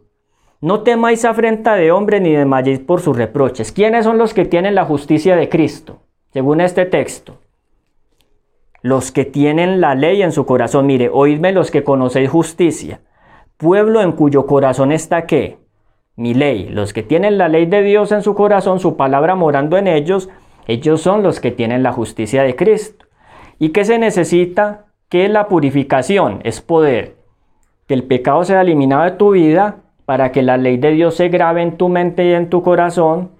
No 0.60 0.82
temáis 0.82 1.24
afrenta 1.24 1.76
de 1.76 1.92
hombre 1.92 2.18
ni 2.18 2.32
desmayéis 2.32 2.80
por 2.80 3.00
sus 3.00 3.16
reproches. 3.16 3.70
¿Quiénes 3.70 4.06
son 4.06 4.18
los 4.18 4.34
que 4.34 4.44
tienen 4.44 4.74
la 4.74 4.86
justicia 4.86 5.36
de 5.36 5.48
Cristo? 5.48 6.00
Según 6.32 6.60
este 6.60 6.84
texto. 6.84 7.38
Los 8.82 9.12
que 9.12 9.24
tienen 9.24 9.80
la 9.80 9.94
ley 9.94 10.20
en 10.20 10.32
su 10.32 10.44
corazón. 10.46 10.86
Mire, 10.86 11.08
oídme 11.12 11.52
los 11.52 11.70
que 11.70 11.84
conocéis 11.84 12.28
justicia. 12.28 13.02
Pueblo 13.58 14.02
en 14.02 14.12
cuyo 14.12 14.46
corazón 14.46 14.92
está 14.92 15.26
qué? 15.26 15.58
Mi 16.14 16.32
ley. 16.32 16.68
Los 16.68 16.92
que 16.92 17.02
tienen 17.02 17.38
la 17.38 17.48
ley 17.48 17.66
de 17.66 17.82
Dios 17.82 18.12
en 18.12 18.22
su 18.22 18.36
corazón, 18.36 18.78
su 18.78 18.96
palabra 18.96 19.34
morando 19.34 19.76
en 19.76 19.88
ellos, 19.88 20.28
ellos 20.68 21.00
son 21.00 21.24
los 21.24 21.40
que 21.40 21.50
tienen 21.50 21.82
la 21.82 21.90
justicia 21.90 22.44
de 22.44 22.54
Cristo. 22.54 23.06
¿Y 23.58 23.70
qué 23.70 23.84
se 23.84 23.98
necesita? 23.98 24.84
¿Qué 25.08 25.24
es 25.24 25.32
la 25.32 25.48
purificación? 25.48 26.38
Es 26.44 26.60
poder 26.60 27.16
que 27.88 27.94
el 27.94 28.04
pecado 28.04 28.44
sea 28.44 28.60
eliminado 28.60 29.02
de 29.02 29.10
tu 29.10 29.32
vida 29.32 29.78
para 30.04 30.30
que 30.30 30.42
la 30.42 30.56
ley 30.56 30.76
de 30.76 30.92
Dios 30.92 31.16
se 31.16 31.28
grabe 31.28 31.60
en 31.60 31.76
tu 31.76 31.88
mente 31.88 32.26
y 32.26 32.34
en 32.34 32.50
tu 32.50 32.62
corazón. 32.62 33.32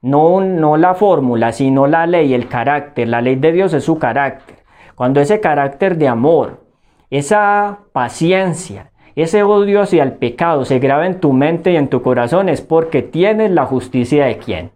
No, 0.00 0.40
no 0.40 0.76
la 0.76 0.94
fórmula, 0.94 1.50
sino 1.50 1.88
la 1.88 2.06
ley, 2.06 2.32
el 2.32 2.46
carácter. 2.46 3.08
La 3.08 3.20
ley 3.20 3.34
de 3.34 3.50
Dios 3.50 3.74
es 3.74 3.82
su 3.82 3.98
carácter. 3.98 4.58
Cuando 4.94 5.20
ese 5.20 5.40
carácter 5.40 5.98
de 5.98 6.06
amor, 6.06 6.60
esa 7.10 7.80
paciencia, 7.92 8.92
ese 9.22 9.42
odio 9.42 9.80
hacia 9.80 10.02
el 10.02 10.12
pecado 10.12 10.64
se 10.64 10.80
graba 10.80 11.06
en 11.06 11.20
tu 11.20 11.32
mente 11.32 11.72
y 11.72 11.76
en 11.76 11.88
tu 11.88 12.02
corazón 12.02 12.48
es 12.48 12.60
porque 12.60 13.02
tienes 13.02 13.50
la 13.52 13.64
justicia 13.64 14.26
de 14.26 14.38
quién? 14.38 14.72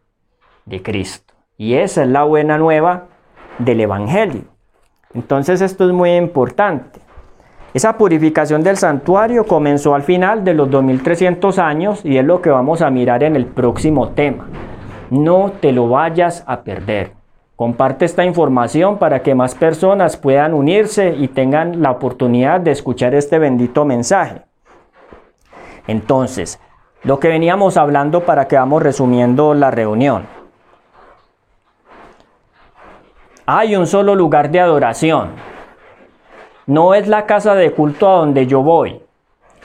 De 0.64 0.82
Cristo. 0.82 1.34
Y 1.56 1.74
esa 1.74 2.04
es 2.04 2.08
la 2.08 2.22
buena 2.22 2.56
nueva 2.56 3.06
del 3.58 3.80
Evangelio. 3.80 4.44
Entonces 5.12 5.60
esto 5.60 5.86
es 5.86 5.92
muy 5.92 6.14
importante. 6.14 7.00
Esa 7.74 7.98
purificación 7.98 8.62
del 8.62 8.76
santuario 8.76 9.44
comenzó 9.44 9.94
al 9.94 10.02
final 10.02 10.44
de 10.44 10.54
los 10.54 10.70
2300 10.70 11.58
años 11.58 12.04
y 12.04 12.16
es 12.16 12.24
lo 12.24 12.40
que 12.40 12.50
vamos 12.50 12.80
a 12.80 12.90
mirar 12.90 13.24
en 13.24 13.36
el 13.36 13.46
próximo 13.46 14.10
tema. 14.10 14.46
No 15.10 15.52
te 15.60 15.72
lo 15.72 15.88
vayas 15.88 16.44
a 16.46 16.62
perder. 16.62 17.17
Comparte 17.58 18.04
esta 18.04 18.24
información 18.24 18.98
para 18.98 19.24
que 19.24 19.34
más 19.34 19.56
personas 19.56 20.16
puedan 20.16 20.54
unirse 20.54 21.16
y 21.18 21.26
tengan 21.26 21.82
la 21.82 21.90
oportunidad 21.90 22.60
de 22.60 22.70
escuchar 22.70 23.16
este 23.16 23.40
bendito 23.40 23.84
mensaje. 23.84 24.42
Entonces, 25.88 26.60
lo 27.02 27.18
que 27.18 27.26
veníamos 27.26 27.76
hablando 27.76 28.20
para 28.20 28.46
que 28.46 28.54
vamos 28.54 28.80
resumiendo 28.80 29.54
la 29.54 29.72
reunión. 29.72 30.28
Hay 33.44 33.74
un 33.74 33.88
solo 33.88 34.14
lugar 34.14 34.52
de 34.52 34.60
adoración. 34.60 35.30
No 36.66 36.94
es 36.94 37.08
la 37.08 37.26
casa 37.26 37.56
de 37.56 37.72
culto 37.72 38.08
a 38.08 38.18
donde 38.18 38.46
yo 38.46 38.62
voy. 38.62 39.02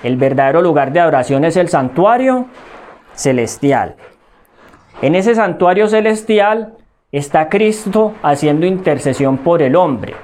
El 0.02 0.18
verdadero 0.18 0.64
lugar 0.64 0.94
de 0.94 1.00
adoración 1.00 1.46
es 1.46 1.58
el 1.58 1.70
santuario 1.70 2.48
celestial. 3.14 3.98
En 5.04 5.14
ese 5.14 5.36
santuario 5.36 5.88
celestial 5.88 6.78
está 7.14 7.48
Cristo 7.48 8.16
haciendo 8.24 8.66
intercesión 8.66 9.38
por 9.38 9.62
el 9.62 9.76
hombre. 9.76 10.16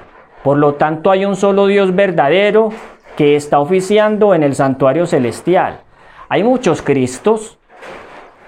Por 0.42 0.58
lo 0.58 0.74
tanto, 0.74 1.12
hay 1.12 1.24
un 1.24 1.36
solo 1.36 1.68
Dios 1.68 1.94
verdadero 1.94 2.70
que 3.16 3.36
está 3.36 3.60
oficiando 3.60 4.34
en 4.34 4.42
el 4.42 4.56
santuario 4.56 5.06
celestial. 5.06 5.82
Hay 6.28 6.42
muchos 6.42 6.82
Cristos. 6.82 7.58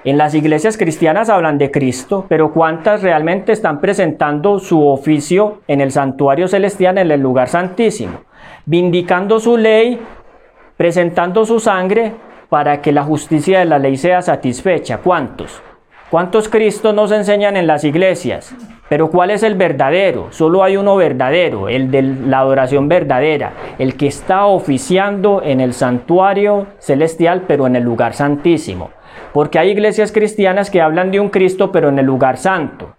En 0.04 0.18
las 0.18 0.34
iglesias 0.34 0.76
cristianas 0.76 1.30
hablan 1.30 1.56
de 1.58 1.70
Cristo, 1.70 2.26
pero 2.28 2.52
¿cuántas 2.52 3.04
realmente 3.04 3.52
están 3.52 3.80
presentando 3.80 4.58
su 4.58 4.88
oficio 4.88 5.60
en 5.68 5.80
el 5.80 5.92
santuario 5.92 6.48
celestial, 6.48 6.98
en 6.98 7.12
el 7.12 7.20
lugar 7.20 7.48
santísimo? 7.48 8.22
Vindicando 8.66 9.38
su 9.38 9.56
ley, 9.56 10.00
presentando 10.76 11.44
su 11.44 11.60
sangre 11.60 12.14
para 12.48 12.82
que 12.82 12.90
la 12.90 13.04
justicia 13.04 13.60
de 13.60 13.66
la 13.66 13.78
ley 13.78 13.96
sea 13.96 14.20
satisfecha. 14.20 14.98
¿Cuántos? 14.98 15.62
¿Cuántos 16.12 16.50
Cristos 16.50 16.94
nos 16.94 17.10
enseñan 17.10 17.56
en 17.56 17.66
las 17.66 17.84
iglesias? 17.84 18.54
Pero 18.90 19.08
¿cuál 19.08 19.30
es 19.30 19.42
el 19.42 19.54
verdadero? 19.54 20.26
Solo 20.28 20.62
hay 20.62 20.76
uno 20.76 20.94
verdadero, 20.94 21.70
el 21.70 21.90
de 21.90 22.02
la 22.02 22.40
adoración 22.40 22.86
verdadera, 22.86 23.54
el 23.78 23.96
que 23.96 24.08
está 24.08 24.44
oficiando 24.44 25.40
en 25.42 25.62
el 25.62 25.72
santuario 25.72 26.66
celestial, 26.78 27.44
pero 27.48 27.66
en 27.66 27.76
el 27.76 27.84
lugar 27.84 28.12
santísimo. 28.12 28.90
Porque 29.32 29.58
hay 29.58 29.70
iglesias 29.70 30.12
cristianas 30.12 30.70
que 30.70 30.82
hablan 30.82 31.10
de 31.12 31.18
un 31.18 31.30
Cristo, 31.30 31.72
pero 31.72 31.88
en 31.88 31.98
el 31.98 32.04
lugar 32.04 32.36
santo. 32.36 32.94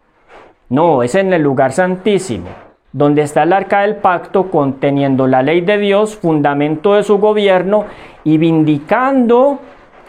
No, 0.69 1.03
es 1.03 1.13
en 1.13 1.31
el 1.33 1.43
lugar 1.43 1.71
santísimo, 1.71 2.47
donde 2.93 3.21
está 3.21 3.43
el 3.43 3.53
arca 3.53 3.81
del 3.81 3.97
pacto 3.97 4.49
conteniendo 4.49 5.27
la 5.27 5.43
ley 5.43 5.61
de 5.61 5.77
Dios, 5.77 6.15
fundamento 6.15 6.95
de 6.95 7.03
su 7.03 7.19
gobierno 7.19 7.85
y 8.23 8.39
vindicando 8.39 9.59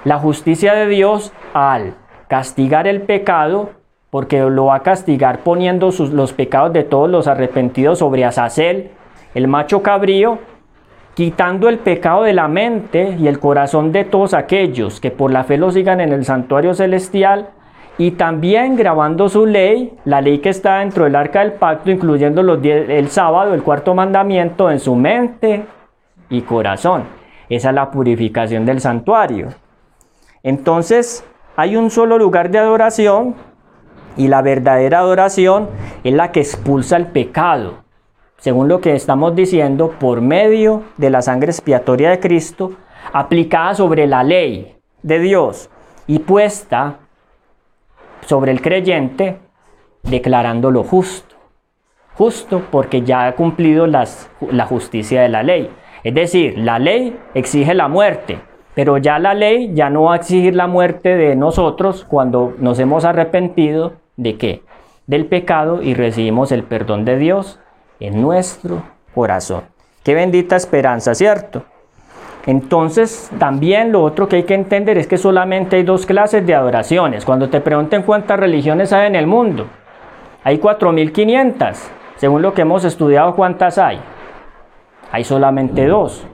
la 0.05 0.19
justicia 0.19 0.73
de 0.73 0.87
Dios 0.87 1.35
al 1.53 1.97
castigar 2.29 2.87
el 2.87 3.03
pecado, 3.03 3.71
porque 4.11 4.41
lo 4.41 4.67
va 4.67 4.77
a 4.77 4.83
castigar 4.83 5.41
poniendo 5.41 5.91
los 6.13 6.33
pecados 6.33 6.73
de 6.73 6.85
todos 6.85 7.11
los 7.11 7.27
arrepentidos 7.27 7.99
sobre 7.99 8.25
Azazel, 8.25 8.91
el 9.35 9.49
macho 9.49 9.83
cabrío, 9.83 10.39
quitando 11.15 11.69
el 11.69 11.79
pecado 11.79 12.23
de 12.23 12.33
la 12.33 12.49
mente 12.49 13.17
y 13.19 13.29
el 13.29 13.39
corazón 13.39 13.93
de 13.93 14.05
todos 14.05 14.35
aquellos 14.35 15.01
que 15.01 15.11
por 15.11 15.33
la 15.33 15.45
fe 15.45 15.57
lo 15.59 15.71
sigan 15.71 16.01
en 16.01 16.13
el 16.13 16.25
santuario 16.25 16.75
celestial, 16.75 17.51
y 17.97 18.13
también 18.13 18.75
grabando 18.75 19.29
su 19.29 19.47
ley, 19.47 19.97
la 20.05 20.21
ley 20.21 20.39
que 20.39 20.49
está 20.49 20.79
dentro 20.79 21.05
del 21.05 21.15
arca 21.15 21.41
del 21.41 21.53
pacto, 21.53 21.91
incluyendo 21.91 22.43
los 22.43 22.59
el 22.65 23.09
sábado, 23.09 23.55
el 23.55 23.63
cuarto 23.63 23.95
mandamiento, 23.95 24.71
en 24.71 24.81
su 24.81 24.97
mente 24.97 25.65
y 26.29 26.43
corazón. 26.43 27.05
Esa 27.49 27.69
es 27.69 27.75
la 27.75 27.91
purificación 27.91 28.67
del 28.67 28.81
santuario. 28.81 29.49
Entonces, 30.43 31.25
hay 31.57 31.77
un 31.77 31.91
solo 31.91 32.19
lugar 32.19 32.51
de 32.51 32.59
adoración 32.59 33.35
y 34.17 34.29
la 34.29 34.43
verdadera 34.43 35.01
adoración 35.01 35.69
es 36.03 36.13
la 36.13 36.33
que 36.33 36.41
expulsa 36.41 36.97
el 36.97 37.07
pecado. 37.07 37.85
Según 38.39 38.69
lo 38.69 38.81
que 38.81 38.95
estamos 38.95 39.35
diciendo, 39.35 39.95
por 39.99 40.21
medio 40.21 40.83
de 40.97 41.11
la 41.11 41.23
sangre 41.23 41.51
expiatoria 41.51 42.11
de 42.11 42.21
Cristo, 42.21 42.73
aplicada 43.13 43.75
sobre 43.75 44.07
la 44.07 44.23
ley 44.23 44.77
de 45.03 45.19
Dios 45.19 45.71
y 46.07 46.19
puesta 46.19 46.99
sobre 48.27 48.53
el 48.53 48.61
creyente, 48.61 49.39
declarándolo 50.03 50.83
justo. 50.83 51.35
Justo 52.17 52.63
porque 52.71 53.03
ya 53.03 53.27
ha 53.27 53.35
cumplido 53.35 53.87
la 53.87 54.67
justicia 54.67 55.23
de 55.23 55.29
la 55.29 55.43
ley. 55.43 55.71
Es 56.05 56.15
decir, 56.15 56.59
la 56.59 56.79
ley 56.79 57.19
exige 57.35 57.75
la 57.75 57.89
muerte, 57.89 58.39
pero 58.75 58.99
ya 58.99 59.19
la 59.19 59.35
ley 59.35 59.73
ya 59.75 59.89
no 59.91 60.05
va 60.05 60.15
a 60.15 60.17
exigir 60.17 60.55
la 60.55 60.67
muerte 60.67 61.17
de 61.17 61.37
nosotros 61.37 62.05
cuando 62.09 62.55
nos 62.59 62.79
hemos 62.79 63.05
arrepentido 63.05 63.93
de 64.17 64.37
qué? 64.37 64.63
Del 65.07 65.27
pecado 65.27 65.83
y 65.83 65.95
recibimos 65.95 66.51
el 66.51 66.65
perdón 66.65 67.05
de 67.05 67.17
Dios 67.17 67.61
en 68.01 68.21
nuestro 68.21 68.83
corazón. 69.15 69.65
Qué 70.03 70.15
bendita 70.15 70.57
esperanza, 70.57 71.15
¿cierto? 71.15 71.63
Entonces, 72.47 73.31
también 73.39 73.91
lo 73.93 74.03
otro 74.03 74.29
que 74.29 74.37
hay 74.37 74.43
que 74.43 74.55
entender 74.55 74.99
es 74.99 75.07
que 75.07 75.17
solamente 75.17 75.77
hay 75.77 75.83
dos 75.83 76.05
clases 76.05 76.47
de 76.47 76.55
adoraciones. 76.55 77.25
Cuando 77.25 77.49
te 77.49 77.61
pregunten 77.61 78.03
cuántas 78.03 78.39
religiones 78.39 78.93
hay 78.93 79.07
en 79.07 79.17
el 79.17 79.27
mundo, 79.27 79.67
hay 80.43 80.59
4.500. 80.59 81.75
Según 82.17 82.43
lo 82.43 82.53
que 82.53 82.63
hemos 82.63 82.85
estudiado, 82.85 83.35
¿cuántas 83.35 83.79
hay? 83.79 83.99
Hay 85.11 85.25
solamente 85.25 85.87
dos. 85.87 86.27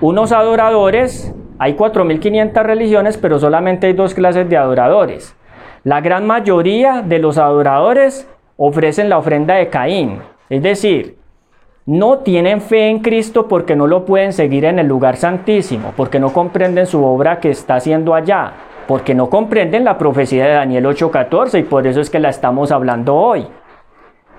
Unos 0.00 0.30
adoradores 0.30 1.34
hay 1.62 1.74
4.500 1.74 2.64
religiones, 2.64 3.16
pero 3.16 3.38
solamente 3.38 3.86
hay 3.86 3.92
dos 3.92 4.14
clases 4.14 4.48
de 4.48 4.56
adoradores. 4.56 5.36
La 5.84 6.00
gran 6.00 6.26
mayoría 6.26 7.02
de 7.02 7.20
los 7.20 7.38
adoradores 7.38 8.28
ofrecen 8.56 9.08
la 9.08 9.18
ofrenda 9.18 9.54
de 9.54 9.68
Caín, 9.68 10.18
es 10.50 10.60
decir, 10.60 11.18
no 11.86 12.18
tienen 12.18 12.60
fe 12.62 12.88
en 12.88 12.98
Cristo 12.98 13.46
porque 13.46 13.76
no 13.76 13.86
lo 13.86 14.04
pueden 14.04 14.32
seguir 14.32 14.64
en 14.64 14.80
el 14.80 14.88
lugar 14.88 15.16
santísimo, 15.16 15.92
porque 15.96 16.18
no 16.18 16.32
comprenden 16.32 16.86
su 16.86 17.04
obra 17.04 17.38
que 17.38 17.50
está 17.50 17.76
haciendo 17.76 18.16
allá, 18.16 18.54
porque 18.88 19.14
no 19.14 19.30
comprenden 19.30 19.84
la 19.84 19.98
profecía 19.98 20.46
de 20.46 20.54
Daniel 20.54 20.86
8:14 20.86 21.60
y 21.60 21.62
por 21.62 21.86
eso 21.86 22.00
es 22.00 22.10
que 22.10 22.18
la 22.18 22.30
estamos 22.30 22.72
hablando 22.72 23.14
hoy. 23.14 23.46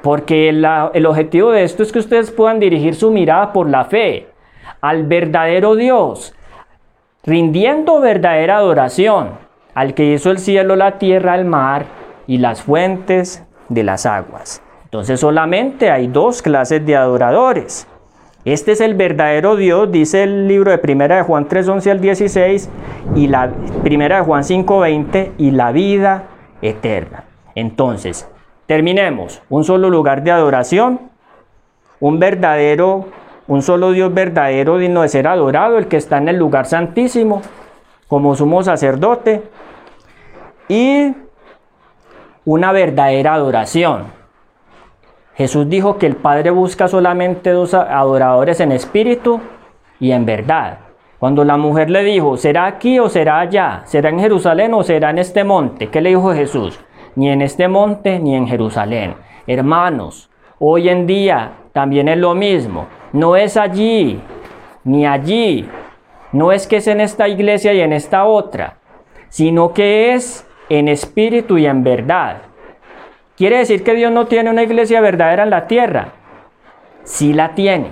Porque 0.01 0.49
el 0.49 1.05
objetivo 1.05 1.51
de 1.51 1.63
esto 1.63 1.83
es 1.83 1.93
que 1.93 1.99
ustedes 1.99 2.31
puedan 2.31 2.59
dirigir 2.59 2.95
su 2.95 3.11
mirada 3.11 3.53
por 3.53 3.69
la 3.69 3.85
fe 3.85 4.27
al 4.81 5.03
verdadero 5.03 5.77
Dios, 5.77 6.35
rindiendo 7.23 8.01
verdadera 8.01 8.57
adoración 8.57 9.31
al 9.73 9.93
que 9.93 10.13
hizo 10.13 10.29
el 10.29 10.39
cielo, 10.39 10.75
la 10.75 10.97
tierra, 10.99 11.35
el 11.35 11.45
mar 11.45 11.85
y 12.27 12.37
las 12.37 12.61
fuentes 12.61 13.43
de 13.69 13.83
las 13.83 14.05
aguas. 14.05 14.61
Entonces 14.83 15.19
solamente 15.19 15.89
hay 15.89 16.07
dos 16.07 16.41
clases 16.41 16.85
de 16.85 16.95
adoradores. 16.95 17.87
Este 18.45 18.73
es 18.73 18.81
el 18.81 18.93
verdadero 18.93 19.55
Dios, 19.55 19.89
dice 19.89 20.23
el 20.23 20.49
libro 20.49 20.69
de 20.69 20.77
Primera 20.77 21.15
de 21.15 21.23
Juan 21.23 21.47
3, 21.47 21.67
11 21.67 21.91
al 21.91 22.01
16 22.01 22.69
y 23.15 23.27
la 23.27 23.49
Primera 23.83 24.17
de 24.17 24.23
Juan 24.23 24.43
5, 24.43 24.79
20 24.79 25.31
y 25.37 25.51
la 25.51 25.71
vida 25.71 26.25
eterna. 26.61 27.23
Entonces, 27.55 28.27
terminemos. 28.65 29.41
Un 29.49 29.63
solo 29.63 29.89
lugar 29.89 30.23
de 30.23 30.31
adoración, 30.31 30.99
un 32.01 32.19
verdadero 32.19 33.05
un 33.47 33.61
solo 33.61 33.91
Dios 33.91 34.13
verdadero 34.13 34.77
digno 34.77 35.01
de 35.01 35.09
ser 35.09 35.27
adorado, 35.27 35.77
el 35.77 35.87
que 35.87 35.97
está 35.97 36.17
en 36.17 36.29
el 36.29 36.37
lugar 36.37 36.65
santísimo 36.65 37.41
como 38.07 38.35
sumo 38.35 38.63
sacerdote 38.63 39.43
y 40.67 41.13
una 42.45 42.71
verdadera 42.71 43.33
adoración. 43.33 44.05
Jesús 45.35 45.67
dijo 45.67 45.97
que 45.97 46.05
el 46.05 46.15
Padre 46.15 46.51
busca 46.51 46.87
solamente 46.87 47.49
dos 47.49 47.73
adoradores 47.73 48.59
en 48.59 48.71
espíritu 48.71 49.41
y 49.99 50.11
en 50.11 50.25
verdad. 50.25 50.79
Cuando 51.17 51.43
la 51.43 51.57
mujer 51.57 51.89
le 51.89 52.03
dijo, 52.03 52.37
¿será 52.37 52.65
aquí 52.65 52.99
o 52.99 53.09
será 53.09 53.39
allá? 53.39 53.81
¿Será 53.85 54.09
en 54.09 54.19
Jerusalén 54.19 54.73
o 54.73 54.83
será 54.83 55.09
en 55.09 55.19
este 55.19 55.43
monte? 55.43 55.87
¿Qué 55.87 56.01
le 56.01 56.09
dijo 56.09 56.33
Jesús? 56.33 56.79
Ni 57.15 57.29
en 57.29 57.41
este 57.41 57.67
monte 57.67 58.19
ni 58.19 58.35
en 58.35 58.47
Jerusalén. 58.47 59.15
Hermanos, 59.47 60.29
hoy 60.65 60.87
en 60.87 61.05
día 61.05 61.51
también 61.73 62.07
es 62.07 62.17
lo 62.17 62.35
mismo 62.35 62.87
no 63.13 63.35
es 63.35 63.57
allí, 63.57 64.19
ni 64.83 65.05
allí. 65.05 65.69
No 66.33 66.51
es 66.51 66.67
que 66.67 66.77
es 66.77 66.87
en 66.87 66.99
esta 66.99 67.27
iglesia 67.27 67.73
y 67.73 67.79
en 67.79 67.93
esta 67.93 68.25
otra, 68.25 68.77
sino 69.29 69.71
que 69.71 70.13
es 70.13 70.47
en 70.67 70.87
espíritu 70.87 71.59
y 71.59 71.67
en 71.67 71.83
verdad. 71.83 72.41
¿Quiere 73.37 73.59
decir 73.59 73.83
que 73.83 73.93
Dios 73.93 74.11
no 74.11 74.25
tiene 74.25 74.49
una 74.49 74.63
iglesia 74.63 74.99
verdadera 74.99 75.43
en 75.43 75.51
la 75.51 75.67
tierra? 75.67 76.13
Sí 77.03 77.33
la 77.33 77.53
tiene, 77.53 77.91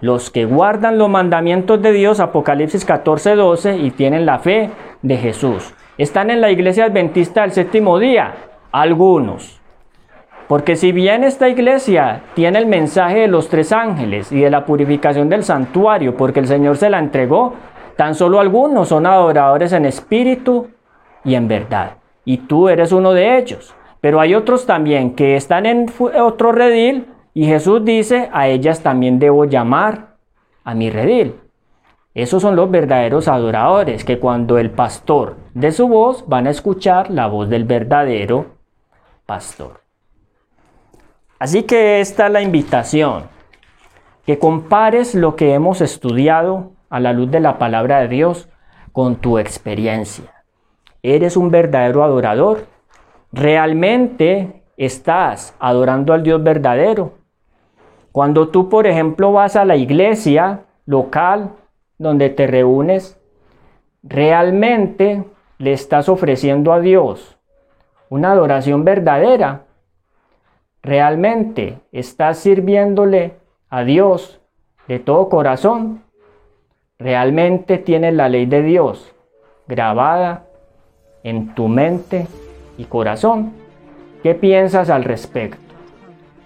los 0.00 0.30
que 0.30 0.44
guardan 0.44 0.98
los 0.98 1.08
mandamientos 1.08 1.80
de 1.82 1.92
Dios, 1.92 2.18
Apocalipsis 2.18 2.84
14, 2.84 3.36
12, 3.36 3.76
y 3.76 3.92
tienen 3.92 4.26
la 4.26 4.40
fe 4.40 4.70
de 5.02 5.16
Jesús. 5.18 5.72
¿Están 5.98 6.30
en 6.30 6.40
la 6.40 6.50
iglesia 6.50 6.86
adventista 6.86 7.42
del 7.42 7.52
séptimo 7.52 8.00
día? 8.00 8.34
Algunos. 8.72 9.57
Porque 10.48 10.76
si 10.76 10.92
bien 10.92 11.24
esta 11.24 11.50
iglesia 11.50 12.22
tiene 12.34 12.58
el 12.58 12.66
mensaje 12.66 13.20
de 13.20 13.28
los 13.28 13.50
tres 13.50 13.70
ángeles 13.70 14.32
y 14.32 14.40
de 14.40 14.50
la 14.50 14.64
purificación 14.64 15.28
del 15.28 15.44
santuario, 15.44 16.16
porque 16.16 16.40
el 16.40 16.46
Señor 16.46 16.78
se 16.78 16.88
la 16.88 16.98
entregó, 16.98 17.52
tan 17.96 18.14
solo 18.14 18.40
algunos 18.40 18.88
son 18.88 19.04
adoradores 19.04 19.74
en 19.74 19.84
espíritu 19.84 20.68
y 21.22 21.34
en 21.34 21.48
verdad. 21.48 21.98
Y 22.24 22.38
tú 22.38 22.70
eres 22.70 22.92
uno 22.92 23.12
de 23.12 23.36
ellos. 23.36 23.74
Pero 24.00 24.20
hay 24.20 24.34
otros 24.34 24.64
también 24.64 25.14
que 25.14 25.36
están 25.36 25.66
en 25.66 25.86
otro 26.18 26.52
redil 26.52 27.08
y 27.34 27.44
Jesús 27.44 27.84
dice, 27.84 28.30
a 28.32 28.48
ellas 28.48 28.82
también 28.82 29.18
debo 29.18 29.44
llamar 29.44 30.16
a 30.64 30.74
mi 30.74 30.88
redil. 30.88 31.34
Esos 32.14 32.40
son 32.40 32.56
los 32.56 32.70
verdaderos 32.70 33.28
adoradores, 33.28 34.02
que 34.02 34.18
cuando 34.18 34.56
el 34.58 34.70
pastor 34.70 35.36
de 35.52 35.72
su 35.72 35.88
voz 35.88 36.24
van 36.26 36.46
a 36.46 36.50
escuchar 36.50 37.10
la 37.10 37.26
voz 37.26 37.48
del 37.50 37.64
verdadero 37.64 38.46
pastor. 39.26 39.87
Así 41.38 41.62
que 41.62 42.00
esta 42.00 42.26
es 42.26 42.32
la 42.32 42.42
invitación, 42.42 43.24
que 44.26 44.38
compares 44.38 45.14
lo 45.14 45.36
que 45.36 45.54
hemos 45.54 45.80
estudiado 45.80 46.72
a 46.90 47.00
la 47.00 47.12
luz 47.12 47.30
de 47.30 47.40
la 47.40 47.58
palabra 47.58 48.00
de 48.00 48.08
Dios 48.08 48.48
con 48.92 49.16
tu 49.16 49.38
experiencia. 49.38 50.44
¿Eres 51.02 51.36
un 51.36 51.50
verdadero 51.50 52.02
adorador? 52.02 52.66
¿Realmente 53.32 54.62
estás 54.76 55.54
adorando 55.60 56.12
al 56.12 56.24
Dios 56.24 56.42
verdadero? 56.42 57.12
Cuando 58.10 58.48
tú, 58.48 58.68
por 58.68 58.86
ejemplo, 58.86 59.32
vas 59.32 59.54
a 59.54 59.64
la 59.64 59.76
iglesia 59.76 60.64
local 60.86 61.52
donde 61.98 62.30
te 62.30 62.46
reúnes, 62.48 63.20
realmente 64.02 65.24
le 65.58 65.72
estás 65.72 66.08
ofreciendo 66.08 66.72
a 66.72 66.80
Dios 66.80 67.38
una 68.08 68.32
adoración 68.32 68.84
verdadera. 68.84 69.66
Realmente 70.82 71.78
estás 71.92 72.38
sirviéndole 72.38 73.34
a 73.68 73.84
Dios 73.84 74.40
de 74.86 74.98
todo 74.98 75.28
corazón. 75.28 76.02
Realmente 76.98 77.78
tienes 77.78 78.14
la 78.14 78.28
ley 78.28 78.46
de 78.46 78.62
Dios 78.62 79.14
grabada 79.66 80.46
en 81.22 81.54
tu 81.54 81.68
mente 81.68 82.26
y 82.76 82.84
corazón. 82.84 83.52
¿Qué 84.22 84.34
piensas 84.34 84.88
al 84.90 85.04
respecto? 85.04 85.58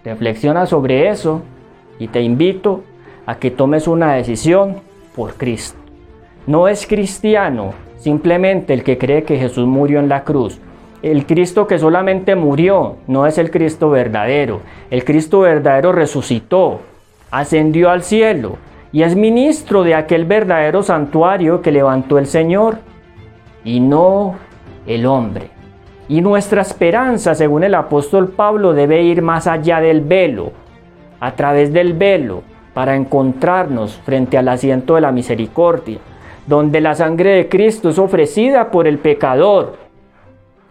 Reflexiona 0.05 0.67
sobre 0.67 1.09
eso 1.09 1.43
y 1.99 2.09
te 2.09 2.21
invito 2.23 2.83
a 3.27 3.37
que 3.37 3.51
tomes 3.51 3.87
una 3.87 4.15
decisión 4.15 4.77
por 5.15 5.35
Cristo. 5.35 5.79
No 6.47 6.67
es 6.69 6.87
cristiano 6.87 7.75
simplemente 7.99 8.75
el 8.75 8.83
que 8.83 8.99
cree 8.99 9.23
que 9.23 9.39
Jesús 9.39 9.67
murió 9.67 10.01
en 10.01 10.09
la 10.09 10.25
cruz. 10.25 10.61
El 11.03 11.27
Cristo 11.27 11.67
que 11.67 11.81
solamente 11.81 12.37
murió 12.37 12.97
no 13.09 13.27
es 13.27 13.37
el 13.37 13.51
Cristo 13.51 13.91
verdadero. 13.91 14.61
El 14.89 15.05
Cristo 15.05 15.41
verdadero 15.41 15.91
resucitó, 15.91 16.81
ascendió 17.33 17.91
al 17.91 18.05
cielo 18.05 18.57
y 18.93 19.03
es 19.03 19.17
ministro 19.17 19.83
de 19.83 19.97
aquel 19.97 20.27
verdadero 20.27 20.85
santuario 20.85 21.61
que 21.61 21.73
levantó 21.73 22.19
el 22.19 22.27
Señor 22.27 22.79
y 23.65 23.81
no 23.81 24.37
el 24.87 25.07
hombre. 25.07 25.51
Y 26.09 26.21
nuestra 26.21 26.63
esperanza, 26.63 27.35
según 27.35 27.65
el 27.65 27.75
apóstol 27.75 28.29
Pablo, 28.29 28.73
debe 28.73 29.03
ir 29.03 29.23
más 29.23 29.49
allá 29.49 29.81
del 29.81 30.03
velo, 30.03 30.53
a 31.19 31.33
través 31.33 31.73
del 31.73 31.95
velo, 31.95 32.43
para 32.75 32.95
encontrarnos 32.95 33.95
frente 34.05 34.39
al 34.39 34.49
asiento 34.49 34.95
de 34.95 35.01
la 35.01 35.13
misericordia, 35.13 35.99
donde 36.47 36.81
la 36.81 36.95
sangre 36.95 37.31
de 37.31 37.49
Cristo 37.49 37.89
es 37.89 37.99
ofrecida 37.99 38.71
por 38.71 38.87
el 38.87 38.99
pecador, 38.99 39.79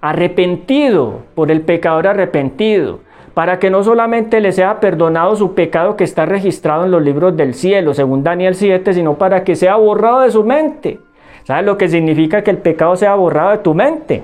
arrepentido, 0.01 1.19
por 1.35 1.51
el 1.51 1.61
pecador 1.61 2.07
arrepentido, 2.07 2.99
para 3.33 3.59
que 3.59 3.69
no 3.69 3.83
solamente 3.83 4.41
le 4.41 4.51
sea 4.51 4.79
perdonado 4.79 5.35
su 5.35 5.53
pecado 5.53 5.95
que 5.95 6.03
está 6.03 6.25
registrado 6.25 6.85
en 6.85 6.91
los 6.91 7.01
libros 7.01 7.37
del 7.37 7.53
cielo, 7.53 7.93
según 7.93 8.23
Daniel 8.23 8.55
7, 8.55 8.93
sino 8.93 9.15
para 9.15 9.43
que 9.43 9.55
sea 9.55 9.75
borrado 9.75 10.21
de 10.21 10.31
su 10.31 10.43
mente. 10.43 10.99
¿Sabes 11.43 11.65
lo 11.65 11.77
que 11.77 11.87
significa 11.87 12.43
que 12.43 12.51
el 12.51 12.57
pecado 12.57 12.95
sea 12.95 13.15
borrado 13.15 13.51
de 13.51 13.57
tu 13.59 13.73
mente? 13.73 14.23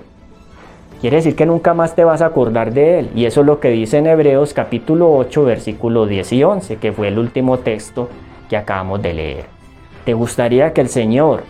Quiere 1.00 1.18
decir 1.18 1.36
que 1.36 1.46
nunca 1.46 1.76
más 1.76 1.96
te 1.96 2.04
vas 2.04 2.22
a 2.22 2.28
acordar 2.28 2.74
de 2.74 3.00
él. 3.00 3.10
Y 3.16 3.26
eso 3.26 3.42
es 3.42 3.48
lo 3.48 3.60
que 3.60 3.70
dice 3.70 4.00
en 4.00 4.08
Hebreos 4.08 4.54
capítulo 4.54 5.16
8, 5.16 5.46
versículo 5.46 6.08
10 6.08 6.34
y 6.34 6.44
11, 6.44 6.76
que 6.78 6.92
fue 6.92 7.08
el 7.08 7.20
último 7.20 7.60
texto 7.60 8.10
que 8.50 8.58
acabamos 8.58 9.02
de 9.04 9.14
leer. 9.14 9.46
¿Te 10.06 10.14
gustaría 10.14 10.74
que 10.74 10.82
el 10.82 10.90
Señor 10.90 11.44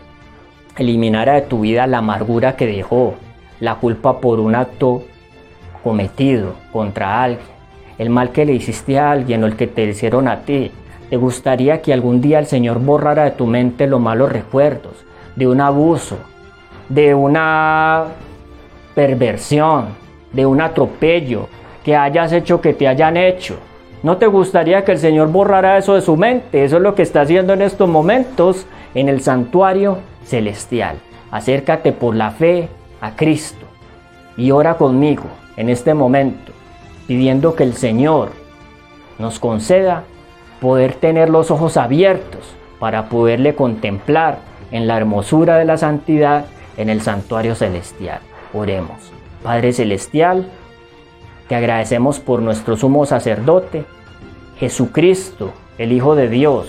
eliminara 0.77 1.33
de 1.33 1.41
tu 1.41 1.61
vida 1.61 1.87
la 1.87 1.99
amargura 1.99 2.55
que 2.55 2.67
dejó, 2.67 3.13
la 3.59 3.75
culpa 3.75 4.19
por 4.19 4.39
un 4.39 4.55
acto 4.55 5.03
cometido 5.83 6.53
contra 6.71 7.23
alguien, 7.23 7.45
el 7.97 8.09
mal 8.09 8.31
que 8.31 8.45
le 8.45 8.53
hiciste 8.53 8.99
a 8.99 9.11
alguien 9.11 9.43
o 9.43 9.47
el 9.47 9.55
que 9.55 9.67
te 9.67 9.85
hicieron 9.85 10.27
a 10.27 10.41
ti? 10.41 10.71
¿Te 11.09 11.17
gustaría 11.17 11.81
que 11.81 11.93
algún 11.93 12.21
día 12.21 12.39
el 12.39 12.47
Señor 12.47 12.79
borrara 12.79 13.23
de 13.23 13.31
tu 13.31 13.45
mente 13.45 13.87
los 13.87 14.01
malos 14.01 14.31
recuerdos 14.31 15.05
de 15.37 15.47
un 15.47 15.61
abuso, 15.61 16.17
de 16.89 17.13
una 17.13 18.05
perversión, 18.95 19.89
de 20.33 20.45
un 20.45 20.59
atropello 20.59 21.47
que 21.83 21.95
hayas 21.95 22.33
hecho 22.33 22.59
que 22.59 22.73
te 22.73 22.87
hayan 22.87 23.15
hecho. 23.15 23.57
¿No 24.03 24.17
te 24.17 24.27
gustaría 24.27 24.83
que 24.83 24.93
el 24.93 24.97
Señor 24.97 25.29
borrara 25.29 25.77
eso 25.77 25.93
de 25.93 26.01
su 26.01 26.17
mente? 26.17 26.63
Eso 26.63 26.77
es 26.77 26.81
lo 26.81 26.95
que 26.95 27.03
está 27.03 27.21
haciendo 27.21 27.53
en 27.53 27.61
estos 27.61 27.87
momentos 27.87 28.65
en 28.95 29.07
el 29.07 29.21
santuario 29.21 29.99
celestial. 30.25 30.97
Acércate 31.31 31.91
por 31.91 32.15
la 32.15 32.31
fe 32.31 32.69
a 33.01 33.15
Cristo 33.15 33.65
y 34.35 34.51
ora 34.51 34.75
conmigo 34.75 35.23
en 35.55 35.69
este 35.69 35.93
momento, 35.93 36.51
pidiendo 37.07 37.55
que 37.55 37.63
el 37.63 37.73
Señor 37.73 38.31
nos 39.17 39.39
conceda 39.39 40.03
poder 40.61 40.95
tener 40.95 41.29
los 41.29 41.51
ojos 41.51 41.77
abiertos 41.77 42.55
para 42.79 43.09
poderle 43.09 43.55
contemplar 43.55 44.39
en 44.71 44.87
la 44.87 44.97
hermosura 44.97 45.57
de 45.57 45.65
la 45.65 45.77
santidad 45.77 46.45
en 46.77 46.89
el 46.89 47.01
santuario 47.01 47.55
celestial. 47.55 48.19
Oremos. 48.53 49.11
Padre 49.43 49.73
Celestial, 49.73 50.47
te 51.47 51.55
agradecemos 51.55 52.19
por 52.19 52.41
nuestro 52.41 52.75
sumo 52.75 53.05
sacerdote, 53.05 53.85
Jesucristo, 54.57 55.53
el 55.77 55.91
Hijo 55.91 56.15
de 56.15 56.27
Dios, 56.27 56.67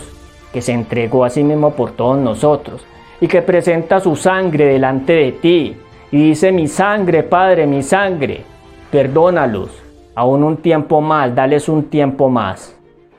que 0.52 0.62
se 0.62 0.72
entregó 0.72 1.24
a 1.24 1.30
sí 1.30 1.44
mismo 1.44 1.72
por 1.72 1.92
todos 1.92 2.18
nosotros 2.18 2.86
y 3.20 3.26
que 3.26 3.42
presenta 3.42 4.00
su 4.00 4.16
sangre 4.16 4.66
delante 4.66 5.12
de 5.12 5.32
ti 5.32 5.76
y 6.10 6.28
dice, 6.28 6.52
mi 6.52 6.68
sangre, 6.68 7.22
Padre, 7.22 7.66
mi 7.66 7.82
sangre, 7.82 8.42
perdónalos, 8.90 9.70
aún 10.14 10.42
un 10.42 10.56
tiempo 10.56 11.00
más, 11.00 11.34
dales 11.34 11.68
un 11.68 11.84
tiempo 11.84 12.30
más. 12.30 12.74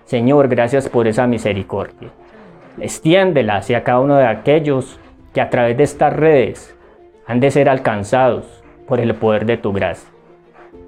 Señor, 0.06 0.48
gracias 0.48 0.90
por 0.90 1.08
esa 1.08 1.28
misericordia. 1.28 2.10
Extiéndela 2.80 3.58
hacia 3.58 3.84
cada 3.84 4.00
uno 4.00 4.16
de 4.18 4.26
aquellos 4.26 5.00
que 5.34 5.42
a 5.42 5.50
través 5.52 5.78
de 5.78 5.84
estas 5.84 6.14
redes 6.14 6.76
han 7.28 7.40
de 7.40 7.52
ser 7.52 7.70
alcanzados 7.70 8.64
por 8.88 9.00
el 9.00 9.14
poder 9.14 9.46
de 9.46 9.58
tu 9.58 9.72
gracia. 9.72 10.10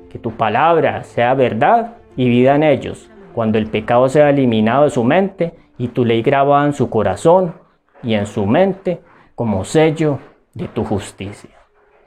Que 0.09 0.17
tu 0.17 0.31
palabra 0.31 1.03
sea 1.03 1.35
verdad 1.35 1.97
y 2.15 2.29
vida 2.29 2.55
en 2.55 2.63
ellos, 2.63 3.11
cuando 3.35 3.59
el 3.59 3.67
pecado 3.67 4.09
sea 4.09 4.31
eliminado 4.31 4.85
de 4.85 4.89
su 4.89 5.03
mente 5.03 5.53
y 5.77 5.89
tu 5.89 6.03
ley 6.03 6.23
grabada 6.23 6.65
en 6.65 6.73
su 6.73 6.89
corazón 6.89 7.53
y 8.01 8.15
en 8.15 8.25
su 8.25 8.47
mente 8.47 9.01
como 9.35 9.63
sello 9.63 10.17
de 10.55 10.67
tu 10.67 10.83
justicia. 10.83 11.60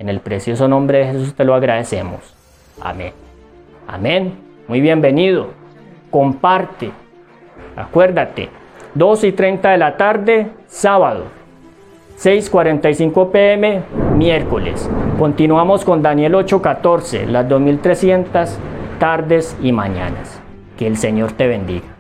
En 0.05 0.11
el 0.11 0.21
precioso 0.21 0.69
nombre 0.69 0.99
de 0.99 1.07
Jesús 1.07 1.35
te 1.35 1.45
lo 1.45 1.55
agradecemos. 1.55 2.21
Amén. 2.79 3.15
Amén. 3.89 4.35
Muy 4.69 4.83
bienvenido. 4.83 5.49
Comparte. 6.11 6.91
Acuérdate. 7.75 8.51
2 8.93 9.25
y 9.25 9.33
30 9.33 9.71
de 9.71 9.79
la 9.79 9.97
tarde, 9.97 10.49
sábado. 10.67 11.25
6.45 12.19 13.31
pm, 13.31 13.83
miércoles. 14.15 14.91
Continuamos 15.19 15.87
con 15.87 16.03
Daniel 16.03 16.35
8.14, 16.35 17.25
las 17.25 17.49
2300 17.49 18.59
tardes 18.99 19.57
y 19.63 19.73
mañanas. 19.73 20.39
Que 20.77 20.87
el 20.87 20.99
Señor 20.99 21.33
te 21.33 21.47
bendiga. 21.47 21.94